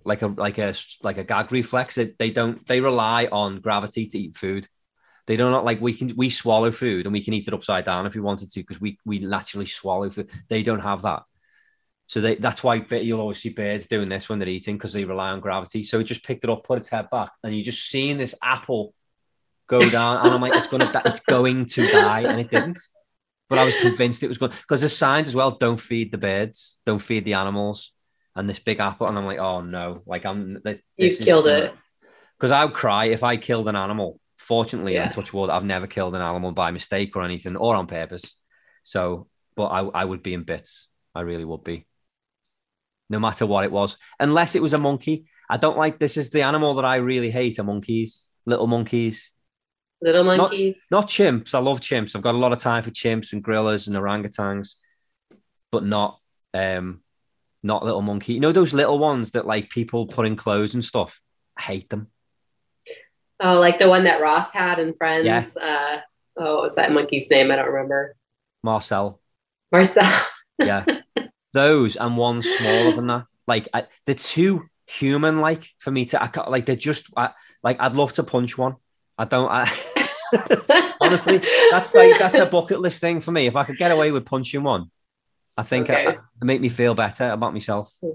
like 0.04 0.22
a 0.22 0.28
like 0.28 0.58
a 0.58 0.74
like 1.02 1.18
a 1.18 1.24
gag 1.24 1.52
reflex. 1.52 1.94
They, 1.96 2.14
they 2.18 2.30
don't 2.30 2.66
they 2.66 2.80
rely 2.80 3.26
on 3.30 3.60
gravity 3.60 4.06
to 4.06 4.18
eat 4.18 4.36
food. 4.36 4.68
They 5.26 5.36
don't 5.36 5.52
not 5.52 5.64
like 5.64 5.80
we 5.80 5.94
can 5.94 6.14
we 6.16 6.30
swallow 6.30 6.70
food 6.70 7.06
and 7.06 7.12
we 7.12 7.22
can 7.24 7.34
eat 7.34 7.48
it 7.48 7.54
upside 7.54 7.84
down 7.84 8.06
if 8.06 8.14
we 8.14 8.20
wanted 8.20 8.50
to 8.52 8.60
because 8.60 8.80
we 8.80 8.98
we 9.04 9.18
naturally 9.20 9.66
swallow 9.66 10.10
food. 10.10 10.30
They 10.48 10.62
don't 10.62 10.80
have 10.80 11.02
that. 11.02 11.22
So 12.06 12.20
they, 12.20 12.34
that's 12.34 12.62
why 12.62 12.84
you'll 12.90 13.20
always 13.20 13.40
see 13.40 13.48
birds 13.48 13.86
doing 13.86 14.10
this 14.10 14.28
when 14.28 14.38
they're 14.38 14.48
eating 14.48 14.76
because 14.76 14.92
they 14.92 15.06
rely 15.06 15.30
on 15.30 15.40
gravity. 15.40 15.82
So 15.82 16.00
it 16.00 16.04
just 16.04 16.22
picked 16.22 16.44
it 16.44 16.50
up, 16.50 16.62
put 16.64 16.76
its 16.78 16.90
head 16.90 17.08
back, 17.10 17.30
and 17.42 17.54
you're 17.54 17.64
just 17.64 17.88
seeing 17.88 18.18
this 18.18 18.34
apple 18.42 18.92
go 19.66 19.88
down, 19.88 20.18
and 20.18 20.34
I'm 20.34 20.40
like, 20.42 20.54
it's 20.54 20.66
gonna, 20.66 20.92
it's 21.06 21.20
going 21.20 21.64
to 21.64 21.86
die, 21.86 22.20
and 22.20 22.38
it 22.38 22.50
didn't. 22.50 22.78
But 23.48 23.58
I 23.58 23.64
was 23.64 23.76
convinced 23.76 24.22
it 24.22 24.28
was 24.28 24.38
going 24.38 24.52
because 24.52 24.80
there's 24.80 24.96
signs 24.96 25.28
as 25.28 25.34
well. 25.34 25.50
Don't 25.52 25.80
feed 25.80 26.10
the 26.12 26.18
birds. 26.18 26.78
Don't 26.86 26.98
feed 26.98 27.24
the 27.24 27.34
animals. 27.34 27.92
And 28.36 28.48
this 28.48 28.58
big 28.58 28.80
apple, 28.80 29.06
and 29.06 29.16
I'm 29.16 29.26
like, 29.26 29.38
oh 29.38 29.60
no! 29.60 30.02
Like 30.06 30.24
I'm. 30.26 30.58
You 30.96 31.16
killed 31.16 31.46
it. 31.46 31.72
because 32.36 32.50
I 32.50 32.64
would 32.64 32.74
cry 32.74 33.06
if 33.06 33.22
I 33.22 33.36
killed 33.36 33.68
an 33.68 33.76
animal. 33.76 34.18
Fortunately, 34.38 34.94
Yeah. 34.94 35.04
and 35.04 35.12
touch 35.14 35.32
wood, 35.32 35.50
I've 35.50 35.64
never 35.64 35.86
killed 35.86 36.14
an 36.14 36.20
animal 36.20 36.52
by 36.52 36.70
mistake 36.70 37.14
or 37.16 37.22
anything 37.22 37.56
or 37.56 37.76
on 37.76 37.86
purpose. 37.86 38.34
So, 38.82 39.28
but 39.56 39.66
I, 39.66 39.80
I 40.02 40.04
would 40.04 40.22
be 40.22 40.34
in 40.34 40.42
bits. 40.42 40.88
I 41.14 41.20
really 41.20 41.44
would 41.44 41.62
be. 41.64 41.86
No 43.08 43.18
matter 43.20 43.46
what 43.46 43.64
it 43.64 43.70
was, 43.72 43.96
unless 44.18 44.54
it 44.54 44.62
was 44.62 44.74
a 44.74 44.78
monkey. 44.78 45.26
I 45.48 45.58
don't 45.58 45.76
like 45.78 45.98
this. 45.98 46.16
Is 46.16 46.30
the 46.30 46.42
animal 46.42 46.74
that 46.74 46.84
I 46.86 46.96
really 46.96 47.30
hate 47.30 47.58
are 47.58 47.64
monkeys, 47.64 48.24
little 48.46 48.66
monkeys, 48.66 49.30
Little 50.04 50.24
monkeys. 50.24 50.86
not 50.90 51.08
chimps. 51.08 51.54
I 51.54 51.60
love 51.60 51.80
chimps. 51.80 52.14
I've 52.14 52.20
got 52.20 52.34
a 52.34 52.38
lot 52.38 52.52
of 52.52 52.58
time 52.58 52.82
for 52.82 52.90
chimps 52.90 53.32
and 53.32 53.42
gorillas 53.42 53.88
and 53.88 53.96
orangutans, 53.96 54.74
but 55.72 55.82
not 55.82 56.20
um, 56.52 57.00
not 57.62 57.82
little 57.82 58.02
monkey. 58.02 58.34
You 58.34 58.40
know 58.40 58.52
those 58.52 58.74
little 58.74 58.98
ones 58.98 59.30
that 59.30 59.46
like 59.46 59.70
people 59.70 60.06
put 60.06 60.26
in 60.26 60.36
clothes 60.36 60.74
and 60.74 60.84
stuff. 60.84 61.18
I 61.56 61.62
hate 61.62 61.88
them. 61.88 62.08
Oh, 63.40 63.58
like 63.58 63.78
the 63.78 63.88
one 63.88 64.04
that 64.04 64.20
Ross 64.20 64.52
had 64.52 64.78
in 64.78 64.92
Friends. 64.92 65.24
Yeah. 65.24 65.46
Uh, 65.58 66.00
oh, 66.36 66.54
what 66.56 66.62
was 66.64 66.74
that 66.74 66.92
monkey's 66.92 67.30
name? 67.30 67.50
I 67.50 67.56
don't 67.56 67.72
remember. 67.72 68.14
Marcel. 68.62 69.20
Marcel. 69.72 70.04
Yeah. 70.58 70.84
Those 71.52 71.96
and 71.96 72.16
one 72.16 72.40
smaller 72.40 72.92
than 72.92 73.08
that. 73.08 73.24
Like 73.48 73.68
I, 73.74 73.86
they're 74.06 74.14
too 74.14 74.68
human 74.86 75.40
like 75.40 75.68
for 75.78 75.90
me 75.90 76.04
to 76.04 76.22
I 76.22 76.28
can't, 76.28 76.48
like 76.48 76.66
they're 76.66 76.76
just 76.76 77.08
I, 77.16 77.30
like 77.62 77.80
I'd 77.80 77.94
love 77.94 78.12
to 78.14 78.22
punch 78.22 78.56
one. 78.56 78.76
I 79.18 79.24
don't 79.24 79.50
I 79.50 79.64
honestly 81.00 81.38
that's 81.70 81.94
like 81.94 82.18
that's 82.18 82.36
a 82.38 82.46
bucket 82.46 82.80
list 82.80 83.00
thing 83.00 83.20
for 83.20 83.32
me. 83.32 83.46
If 83.46 83.56
I 83.56 83.64
could 83.64 83.76
get 83.76 83.90
away 83.90 84.10
with 84.10 84.24
punching 84.24 84.62
one, 84.62 84.90
I 85.56 85.62
think 85.62 85.90
Okay. 85.90 86.06
I, 86.06 86.10
it'd 86.10 86.20
make 86.42 86.60
me 86.60 86.68
feel 86.68 86.94
better 86.94 87.30
about 87.30 87.52
myself. 87.52 87.92
Hmm. 88.00 88.10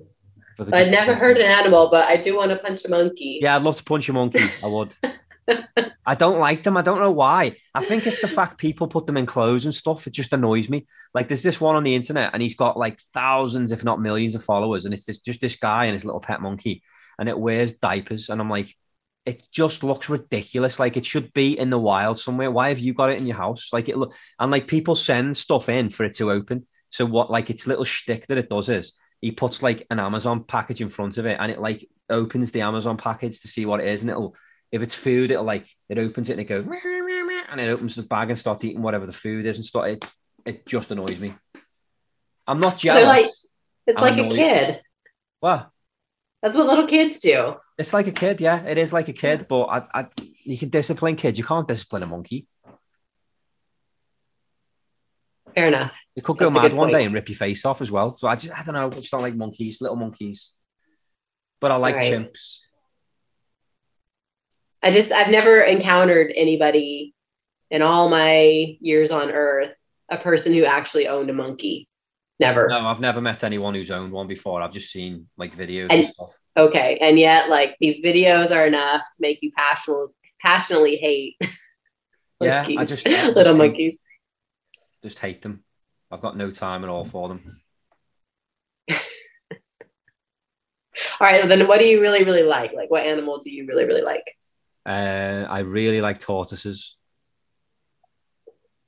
I 0.60 0.64
could 0.66 0.74
I've 0.74 0.90
never 0.90 1.16
heard 1.16 1.38
an 1.38 1.44
animal, 1.44 1.90
but 1.90 2.06
I 2.08 2.18
do 2.18 2.36
want 2.36 2.52
to 2.52 2.58
punch 2.58 2.84
a 2.86 2.90
monkey. 2.90 3.40
Yeah, 3.42 3.56
I'd 3.56 3.62
love 3.62 3.78
to 3.78 3.84
punch 3.84 4.10
a 4.10 4.14
monkey. 4.14 4.44
I 4.64 4.68
would. 4.68 4.90
I 6.06 6.16
don't 6.16 6.40
like 6.40 6.64
them. 6.64 6.76
I 6.76 6.82
don't 6.82 7.00
know 7.00 7.12
why. 7.12 7.56
I 7.74 7.84
think 7.84 8.06
it's 8.06 8.20
the 8.22 8.28
fact 8.28 8.58
people 8.58 8.88
put 8.88 9.06
them 9.06 9.18
in 9.18 9.26
clothes 9.26 9.66
and 9.66 9.74
stuff. 9.74 10.06
It 10.06 10.14
just 10.14 10.34
annoys 10.34 10.70
me. 10.70 10.86
Like 11.14 11.28
there's 11.28 11.44
this 11.44 11.62
one 11.62 11.76
on 11.76 11.84
the 11.84 11.96
internet, 11.96 12.32
and 12.34 12.42
he's 12.42 12.56
got 12.56 12.78
like 12.78 13.00
thousands, 13.14 13.72
if 13.72 13.84
not 13.84 14.02
millions, 14.02 14.36
of 14.36 14.44
followers, 14.44 14.86
and 14.86 14.94
it's 14.94 15.06
this, 15.06 15.20
just 15.20 15.40
this 15.40 15.56
guy 15.56 15.86
and 15.86 15.94
his 15.94 16.06
little 16.06 16.20
pet 16.20 16.42
monkey, 16.42 16.84
and 17.18 17.30
it 17.30 17.40
wears 17.40 17.74
diapers, 17.74 18.30
and 18.30 18.42
I'm 18.42 18.50
like, 18.50 18.76
it 19.30 19.44
just 19.52 19.84
looks 19.84 20.10
ridiculous. 20.10 20.80
Like 20.80 20.98
it 20.98 21.06
should 21.06 21.32
be 21.34 21.58
in 21.58 21.70
the 21.70 21.78
wild 21.80 22.20
somewhere. 22.20 22.50
Why 22.52 22.70
have 22.70 22.80
you 22.80 22.94
got 22.94 23.12
it 23.12 23.18
in 23.20 23.28
your 23.28 23.38
house? 23.38 23.70
Like 23.72 23.88
it 23.90 23.98
look, 23.98 24.14
and 24.40 24.52
like 24.52 24.68
people 24.68 24.96
send 24.96 25.38
stuff 25.38 25.70
in 25.70 25.90
for 25.90 26.04
it 26.04 26.16
to 26.16 26.32
open. 26.32 26.66
So 26.90 27.06
what, 27.06 27.30
like 27.30 27.50
its 27.50 27.68
little 27.68 27.86
shtick 27.86 28.26
that 28.28 28.38
it 28.40 28.50
does 28.50 28.70
is 28.70 28.98
he 29.22 29.32
puts 29.32 29.62
like 29.62 29.86
an 29.92 30.00
Amazon 30.00 30.44
package 30.44 30.82
in 30.82 30.90
front 30.90 31.18
of 31.20 31.26
it, 31.26 31.38
and 31.40 31.52
it 31.52 31.60
like 31.60 31.88
opens 32.10 32.52
the 32.52 32.62
Amazon 32.62 32.98
package 32.98 33.40
to 33.42 33.48
see 33.48 33.66
what 33.66 33.80
it 33.82 33.88
is, 33.88 34.02
and 34.02 34.10
it'll 34.10 34.36
if 34.72 34.82
it's 34.82 34.96
food, 34.96 35.32
it'll 35.32 35.44
like 35.46 35.68
it 35.90 35.98
opens 36.00 36.30
it 36.30 36.34
and 36.34 36.42
it 36.42 36.46
goes 36.46 36.66
and 37.52 37.60
it 37.62 37.70
opens 37.70 37.96
the 37.96 38.04
bag 38.04 38.30
and 38.30 38.38
starts 38.38 38.64
eating 38.64 38.82
whatever 38.82 39.06
the 39.06 39.14
food 39.14 39.46
is 39.46 39.58
and 39.58 39.66
stuff. 39.66 39.86
It 39.86 40.06
it 40.46 40.66
just 40.66 40.90
annoys 40.92 41.20
me. 41.20 41.34
I'm 42.48 42.60
not 42.60 42.78
jealous. 42.78 43.04
Like- 43.04 43.26
It's 43.88 44.02
I'm 44.02 44.18
like 44.18 44.26
a 44.26 44.36
kid. 44.36 44.82
well, 45.42 45.72
That's 46.42 46.56
what 46.56 46.68
little 46.68 46.88
kids 46.88 47.20
do. 47.20 47.56
It's 47.80 47.94
like 47.94 48.08
a 48.08 48.12
kid, 48.12 48.42
yeah. 48.42 48.64
It 48.66 48.78
is 48.78 48.94
like 48.94 49.08
a 49.08 49.14
kid, 49.14 49.48
but 49.48 49.64
I, 49.64 50.02
I 50.02 50.08
you 50.44 50.58
can 50.58 50.70
discipline 50.70 51.16
kids. 51.16 51.40
You 51.40 51.46
can't 51.46 51.68
discipline 51.68 52.04
a 52.04 52.08
monkey. 52.08 52.46
Fair 55.56 55.68
enough. 55.68 56.00
It 56.16 56.24
could 56.24 56.38
go 56.38 56.46
That's 56.46 56.58
a 56.58 56.62
mad 56.62 56.74
one 56.74 56.92
day 56.92 57.06
and 57.06 57.14
rip 57.14 57.30
your 57.30 57.38
face 57.38 57.66
off 57.66 57.82
as 57.82 57.90
well. 57.90 58.16
So 58.18 58.28
I 58.28 58.36
just 58.36 58.54
I 58.54 58.64
don't 58.64 58.74
know. 58.76 58.88
I 58.88 58.90
just 58.90 59.10
don't 59.10 59.22
like 59.22 59.36
monkeys, 59.36 59.82
little 59.82 59.96
monkeys. 59.96 60.54
But 61.60 61.72
I 61.72 61.78
like 61.78 61.96
Right. 61.96 62.14
chimps. 62.14 62.60
I 64.84 64.92
just 64.92 65.12
I've 65.12 65.32
never 65.32 65.62
encountered 65.62 66.32
anybody 66.36 67.14
in 67.72 67.82
all 67.82 68.10
my 68.10 68.78
years 68.80 69.12
on 69.12 69.32
Earth, 69.32 69.74
a 70.10 70.18
person 70.18 70.54
who 70.54 70.64
actually 70.66 71.08
owned 71.08 71.30
a 71.30 71.34
monkey. 71.34 71.89
Never. 72.40 72.68
No, 72.70 72.80
I've 72.88 73.02
never 73.02 73.20
met 73.20 73.44
anyone 73.44 73.74
who's 73.74 73.92
owned 73.92 74.14
one 74.14 74.28
before. 74.28 74.62
I've 74.62 74.72
just 74.72 74.92
seen 74.92 75.28
like 75.38 75.56
videos 75.58 75.88
and, 75.90 76.04
And- 76.04 76.08
stuff. 76.08 76.38
Okay, 76.58 76.98
and 77.02 77.20
yet 77.20 77.50
like 77.50 77.76
these 77.80 78.02
videos 78.04 78.56
are 78.56 78.66
enough 78.66 79.02
to 79.02 79.18
make 79.20 79.40
you 79.42 79.52
passionately 79.56 80.14
passionately 80.42 80.96
hate. 80.98 81.36
Yeah, 82.42 82.64
I 82.66 82.86
just- 82.86 83.06
I 83.06 83.10
just 83.12 83.36
little 83.36 83.52
hate- 83.54 83.58
monkeys. 83.58 84.00
Just 85.04 85.20
hate 85.20 85.42
them. 85.42 85.66
I've 86.10 86.22
got 86.22 86.38
no 86.38 86.50
time 86.52 86.86
at 86.86 86.90
all 86.90 87.04
for 87.04 87.28
them. 87.28 87.60
All 91.20 91.28
right, 91.28 91.42
well, 91.42 91.50
then 91.50 91.68
what 91.68 91.80
do 91.80 91.86
you 91.86 92.00
really 92.02 92.24
really 92.24 92.44
like? 92.44 92.72
Like 92.74 92.90
what 92.90 93.06
animal 93.06 93.40
do 93.40 93.52
you 93.52 93.66
really 93.68 93.86
really 93.86 94.02
like? 94.04 94.24
Uh, 94.86 95.46
I 95.50 95.60
really 95.60 96.00
like 96.02 96.20
tortoises. 96.20 96.96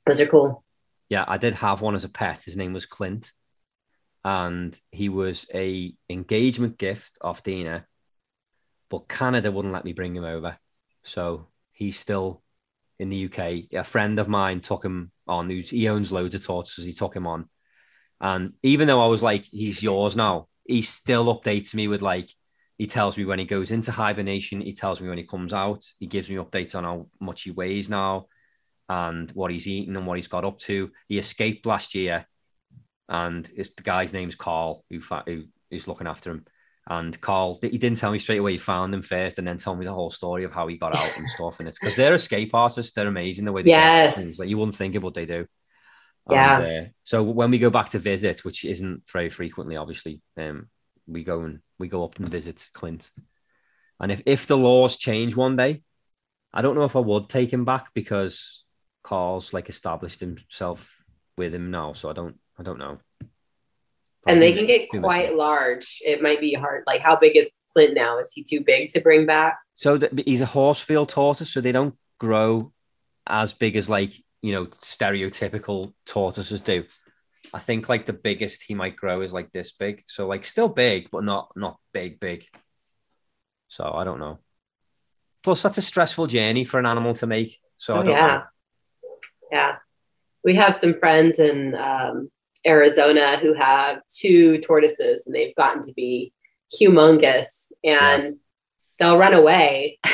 Those 0.06 0.22
are 0.22 0.28
cool. 0.28 0.64
Yeah, 1.10 1.26
I 1.28 1.38
did 1.38 1.54
have 1.56 1.82
one 1.82 1.96
as 1.96 2.04
a 2.06 2.10
pet. 2.10 2.44
His 2.46 2.56
name 2.58 2.72
was 2.74 2.86
Clint, 2.86 3.32
and 4.24 4.80
he 4.92 5.10
was 5.10 5.48
a 5.54 5.94
engagement 6.10 6.78
gift 6.78 7.18
off 7.22 7.44
Dina, 7.44 7.86
but 8.90 9.08
Canada 9.08 9.52
wouldn't 9.52 9.74
let 9.74 9.86
me 9.86 9.94
bring 9.94 10.16
him 10.16 10.26
over, 10.26 10.58
so 11.04 11.48
he's 11.72 12.00
still 12.00 12.44
in 13.00 13.10
the 13.10 13.26
UK. 13.26 13.74
A 13.74 13.84
friend 13.84 14.20
of 14.20 14.28
mine 14.28 14.62
took 14.62 14.86
him 14.86 15.12
on. 15.28 15.50
He 15.50 15.90
owns 15.90 16.12
loads 16.12 16.36
of 16.36 16.46
tortoises. 16.46 16.86
He 16.86 16.94
took 16.94 17.16
him 17.16 17.26
on, 17.26 17.50
And 18.22 18.54
even 18.62 18.88
though 18.88 19.02
I 19.02 19.08
was 19.08 19.24
like, 19.24 19.46
he's 19.46 19.82
yours 19.82 20.16
now, 20.16 20.48
he 20.66 20.84
still 20.84 21.26
updates 21.36 21.74
me 21.74 21.88
with 21.88 22.04
like, 22.04 22.30
he 22.78 22.86
tells 22.88 23.18
me 23.18 23.26
when 23.26 23.40
he 23.40 23.46
goes 23.46 23.72
into 23.72 23.92
hibernation. 23.92 24.62
He 24.62 24.74
tells 24.74 25.02
me 25.02 25.10
when 25.10 25.18
he 25.18 25.24
comes 25.24 25.54
out. 25.54 25.86
He 26.00 26.06
gives 26.06 26.30
me 26.30 26.36
updates 26.36 26.76
on 26.76 26.84
how 26.84 27.08
much 27.20 27.44
he 27.44 27.52
weighs 27.52 27.90
now 27.90 28.28
and 28.88 29.30
what 29.32 29.52
he's 29.52 29.68
eating 29.68 29.96
and 29.96 30.06
what 30.06 30.18
he's 30.18 30.28
got 30.28 30.46
up 30.46 30.60
to. 30.60 30.92
He 31.08 31.18
escaped 31.18 31.66
last 31.66 31.96
year, 31.96 32.28
and 33.12 33.52
it's 33.56 33.72
the 33.72 33.84
guy's 33.84 34.14
name's 34.14 34.36
Carl 34.36 34.86
who 34.90 35.02
who 35.28 35.44
is 35.70 35.88
looking 35.88 36.08
after 36.08 36.32
him. 36.32 36.46
And 36.90 37.20
Carl, 37.22 37.60
he 37.62 37.78
didn't 37.78 38.00
tell 38.00 38.12
me 38.12 38.18
straight 38.18 38.40
away 38.40 38.54
he 38.54 38.58
found 38.58 38.94
him 38.94 39.04
first, 39.04 39.38
and 39.38 39.48
then 39.48 39.58
told 39.58 39.78
me 39.78 39.86
the 39.86 39.94
whole 39.94 40.10
story 40.10 40.46
of 40.46 40.54
how 40.54 40.68
he 40.68 40.78
got 40.78 40.96
out 40.96 41.18
and 41.18 41.30
stuff. 41.36 41.60
And 41.60 41.68
it's 41.68 41.78
because 41.78 41.96
they're 41.96 42.16
escape 42.16 42.56
artists; 42.56 42.94
they're 42.94 43.08
amazing 43.08 43.46
the 43.46 43.52
way 43.52 43.62
they 43.62 43.70
yes. 43.70 44.16
things. 44.16 44.40
Like 44.40 44.50
you 44.50 44.58
wouldn't 44.58 44.78
think 44.78 44.96
of 44.96 45.04
what 45.04 45.14
they 45.14 45.26
do. 45.26 45.46
Yeah. 46.30 46.62
And, 46.62 46.88
uh, 46.88 46.90
so 47.04 47.22
when 47.22 47.52
we 47.52 47.60
go 47.60 47.70
back 47.70 47.90
to 47.90 48.00
visit, 48.00 48.46
which 48.46 48.64
isn't 48.64 49.04
very 49.12 49.30
frequently, 49.30 49.76
obviously, 49.76 50.22
um, 50.38 50.70
we 51.06 51.24
go 51.24 51.42
and 51.42 51.60
we 51.78 51.90
go 51.90 52.06
up 52.06 52.18
and 52.18 52.30
visit 52.30 52.70
Clint. 52.74 53.12
And 54.00 54.12
if 54.12 54.24
if 54.26 54.48
the 54.48 54.58
laws 54.58 54.96
change 54.96 55.36
one 55.36 55.58
day, 55.58 55.84
I 56.54 56.62
don't 56.62 56.76
know 56.76 56.86
if 56.86 56.96
I 56.96 57.00
would 57.00 57.28
take 57.28 57.52
him 57.52 57.66
back 57.66 57.94
because 57.94 58.64
Carl's 59.04 59.54
like 59.54 59.68
established 59.68 60.22
himself 60.22 61.04
with 61.38 61.54
him 61.54 61.72
now. 61.72 61.94
So 61.94 62.10
I 62.10 62.14
don't 62.14 62.38
I 62.62 62.64
don't 62.64 62.78
know. 62.78 63.00
and 64.28 64.40
they 64.40 64.54
can 64.54 64.68
get 64.68 64.88
quite 64.90 65.36
large. 65.36 66.00
It 66.06 66.22
might 66.22 66.40
be 66.40 66.54
hard. 66.54 66.84
Like, 66.86 67.02
how 67.02 67.16
big 67.16 67.36
is 67.36 67.52
Clint 67.74 67.96
now? 67.96 68.20
Is 68.20 68.32
he 68.34 68.44
too 68.44 68.62
big 68.62 68.92
to 68.92 69.02
bring 69.02 69.26
back? 69.26 69.58
So 69.74 69.98
the, 69.98 70.24
he's 70.28 70.42
a 70.42 70.46
Horsfield 70.46 71.10
tortoise, 71.10 71.52
so 71.52 71.60
they 71.60 71.72
don't 71.72 71.98
grow 72.20 72.72
as 73.26 73.52
big 73.54 73.76
as 73.76 73.90
like 73.90 74.14
you 74.44 74.54
know 74.54 74.68
stereotypical 74.68 75.94
tortoises 76.06 76.62
do. 76.62 76.84
I 77.52 77.58
think 77.58 77.90
like 77.90 78.06
the 78.06 78.14
biggest 78.14 78.62
he 78.62 78.76
might 78.76 78.96
grow 78.96 79.22
is 79.22 79.34
like 79.34 79.52
this 79.52 79.72
big. 79.72 80.04
So 80.06 80.28
like 80.28 80.46
still 80.46 80.70
big, 80.70 81.10
but 81.12 81.24
not 81.24 81.52
not 81.56 81.80
big 81.94 82.20
big. 82.20 82.46
So 83.70 83.92
I 83.92 84.04
don't 84.04 84.20
know. 84.20 84.38
Plus, 85.42 85.64
that's 85.64 85.80
a 85.80 85.82
stressful 85.82 86.28
journey 86.28 86.64
for 86.64 86.80
an 86.80 86.86
animal 86.86 87.16
to 87.16 87.26
make. 87.26 87.60
So 87.78 87.98
oh, 87.98 88.04
yeah, 88.04 88.28
know. 88.28 88.42
yeah. 89.52 89.76
We 90.44 90.54
have 90.56 90.76
some 90.76 91.00
friends 91.00 91.40
in 91.40 91.74
um, 91.74 92.30
Arizona 92.66 93.38
who 93.38 93.54
have 93.54 94.02
two 94.08 94.60
tortoises, 94.60 95.26
and 95.26 95.36
they've 95.36 95.56
gotten 95.56 95.82
to 95.84 95.94
be 95.94 96.34
humongous, 96.74 97.72
and 97.84 98.24
yeah. 98.24 98.32
they'll 99.00 99.18
run 99.18 99.34
away. 99.34 100.00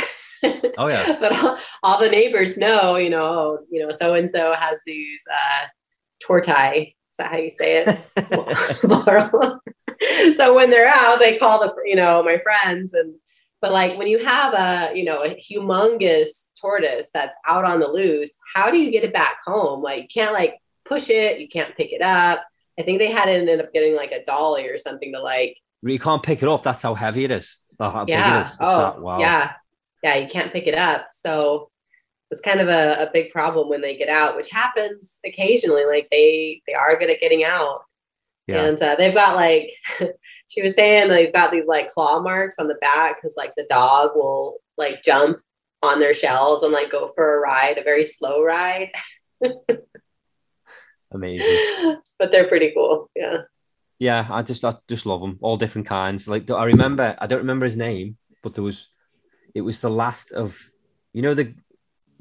oh 0.77 0.87
yeah. 0.87 1.17
but 1.19 1.35
all, 1.43 1.57
all, 1.83 1.99
the 1.99 2.09
neighbors 2.09 2.57
know, 2.57 2.95
you 2.97 3.09
know, 3.09 3.59
you 3.71 3.85
know, 3.85 3.91
so 3.91 4.13
and 4.13 4.31
so 4.31 4.53
has 4.53 4.79
these 4.85 5.23
uh, 5.31 5.65
tortai. 6.23 6.93
Is 7.11 7.17
that 7.17 7.31
how 7.31 7.37
you 7.37 7.49
say 7.49 7.83
it? 7.85 7.97
so 10.35 10.53
when 10.53 10.69
they're 10.69 10.93
out, 10.93 11.19
they 11.19 11.37
call 11.37 11.59
the 11.59 11.73
you 11.85 11.95
know 11.95 12.21
my 12.23 12.37
friends 12.39 12.93
and 12.93 13.15
but 13.61 13.71
like 13.71 13.97
when 13.97 14.07
you 14.07 14.19
have 14.19 14.53
a, 14.53 14.95
you 14.95 15.03
know, 15.03 15.23
a 15.23 15.35
humongous 15.35 16.45
tortoise 16.59 17.09
that's 17.13 17.37
out 17.47 17.65
on 17.65 17.79
the 17.79 17.87
loose, 17.87 18.37
how 18.55 18.69
do 18.69 18.79
you 18.79 18.91
get 18.91 19.03
it 19.03 19.13
back 19.13 19.37
home? 19.45 19.81
Like 19.81 20.03
you 20.03 20.07
can't 20.13 20.33
like 20.33 20.59
push 20.87 21.09
it, 21.09 21.39
you 21.39 21.47
can't 21.47 21.75
pick 21.75 21.91
it 21.91 22.01
up. 22.01 22.45
I 22.79 22.83
think 22.83 22.99
they 22.99 23.11
had 23.11 23.25
to 23.25 23.31
end 23.31 23.49
up 23.61 23.73
getting 23.73 23.95
like 23.95 24.11
a 24.11 24.23
dolly 24.23 24.67
or 24.67 24.77
something 24.77 25.13
to 25.13 25.21
like. 25.21 25.57
You 25.81 25.99
can't 25.99 26.23
pick 26.23 26.43
it 26.43 26.49
up. 26.49 26.63
That's 26.63 26.81
how 26.81 26.93
heavy 26.93 27.23
it 27.23 27.31
is. 27.31 27.57
yeah. 27.79 28.41
It 28.43 28.47
is. 28.47 28.57
Oh, 28.59 28.77
that, 28.79 29.01
wow. 29.01 29.19
yeah. 29.19 29.53
Yeah. 30.03 30.15
You 30.15 30.27
can't 30.27 30.53
pick 30.53 30.67
it 30.67 30.75
up. 30.75 31.07
So 31.09 31.69
it's 32.29 32.41
kind 32.41 32.59
of 32.59 32.67
a, 32.67 33.07
a 33.07 33.11
big 33.13 33.31
problem 33.31 33.69
when 33.69 33.81
they 33.81 33.97
get 33.97 34.09
out, 34.09 34.35
which 34.35 34.49
happens 34.49 35.19
occasionally. 35.25 35.85
Like 35.85 36.07
they 36.11 36.61
they 36.67 36.73
are 36.73 36.97
good 36.97 37.09
at 37.09 37.21
getting 37.21 37.43
out. 37.43 37.81
Yeah. 38.47 38.65
And 38.65 38.81
uh, 38.81 38.95
they've 38.95 39.13
got 39.13 39.35
like 39.35 39.69
she 40.47 40.61
was 40.61 40.75
saying 40.75 41.09
they've 41.09 41.33
got 41.33 41.51
these 41.51 41.67
like 41.67 41.89
claw 41.89 42.21
marks 42.21 42.59
on 42.59 42.67
the 42.67 42.75
back 42.75 43.17
because 43.17 43.35
like 43.37 43.53
the 43.55 43.67
dog 43.69 44.11
will 44.15 44.57
like 44.77 45.03
jump 45.03 45.39
on 45.83 45.99
their 45.99 46.13
shells 46.13 46.63
and 46.63 46.73
like 46.73 46.91
go 46.91 47.07
for 47.07 47.35
a 47.35 47.39
ride, 47.39 47.77
a 47.77 47.83
very 47.83 48.03
slow 48.03 48.43
ride. 48.43 48.91
Amazing. 51.11 51.97
But 52.19 52.31
they're 52.31 52.47
pretty 52.47 52.71
cool. 52.75 53.11
Yeah. 53.15 53.41
Yeah, 53.99 54.27
I 54.29 54.41
just 54.41 54.65
I 54.65 54.75
just 54.87 55.05
love 55.05 55.21
them, 55.21 55.37
all 55.41 55.57
different 55.57 55.87
kinds. 55.87 56.27
Like 56.27 56.49
I 56.49 56.63
remember, 56.63 57.15
I 57.19 57.27
don't 57.27 57.39
remember 57.45 57.65
his 57.65 57.77
name, 57.77 58.17
but 58.41 58.55
there 58.55 58.63
was, 58.63 58.89
it 59.53 59.61
was 59.61 59.81
the 59.81 59.89
last 59.89 60.31
of, 60.31 60.57
you 61.13 61.21
know, 61.21 61.35
the 61.35 61.53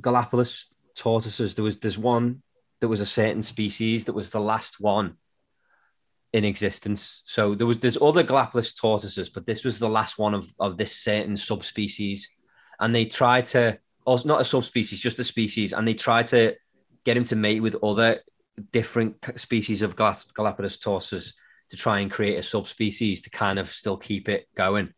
Galapagos 0.03 0.67
tortoises. 0.95 1.55
There 1.55 1.65
was 1.65 1.79
there's 1.79 1.97
one 1.99 2.43
that 2.81 2.89
was 2.89 3.01
a 3.01 3.07
certain 3.07 3.43
species 3.43 4.05
that 4.05 4.15
was 4.15 4.31
the 4.31 4.41
last 4.41 4.81
one 4.81 5.17
in 6.33 6.45
existence. 6.45 7.23
So 7.25 7.55
there 7.55 7.67
was 7.67 7.79
there's 7.79 8.01
other 8.01 8.23
Galapagos 8.23 8.75
tortoises, 8.75 9.31
but 9.31 9.47
this 9.47 9.65
was 9.65 9.79
the 9.79 9.89
last 9.89 10.19
one 10.19 10.35
of 10.35 10.47
of 10.59 10.77
this 10.77 10.95
certain 10.95 11.37
subspecies, 11.37 12.31
and 12.81 12.95
they 12.95 13.07
tried 13.07 13.47
to, 13.49 13.79
or 14.07 14.19
not 14.25 14.41
a 14.41 14.45
subspecies, 14.45 15.01
just 15.01 15.19
a 15.19 15.25
species, 15.25 15.73
and 15.73 15.87
they 15.87 15.95
tried 15.95 16.27
to 16.29 16.55
get 17.05 17.17
him 17.17 17.25
to 17.25 17.37
mate 17.37 17.61
with 17.61 17.83
other 17.83 18.21
different 18.73 19.17
species 19.37 19.83
of 19.83 19.97
Galapagos 19.97 20.79
tortoises 20.79 21.35
to 21.71 21.77
try 21.77 22.01
and 22.01 22.11
create 22.11 22.37
a 22.37 22.43
subspecies 22.43 23.23
to 23.23 23.31
kind 23.31 23.59
of 23.59 23.73
still 23.73 23.97
keep 23.97 24.29
it 24.29 24.47
going. 24.55 24.93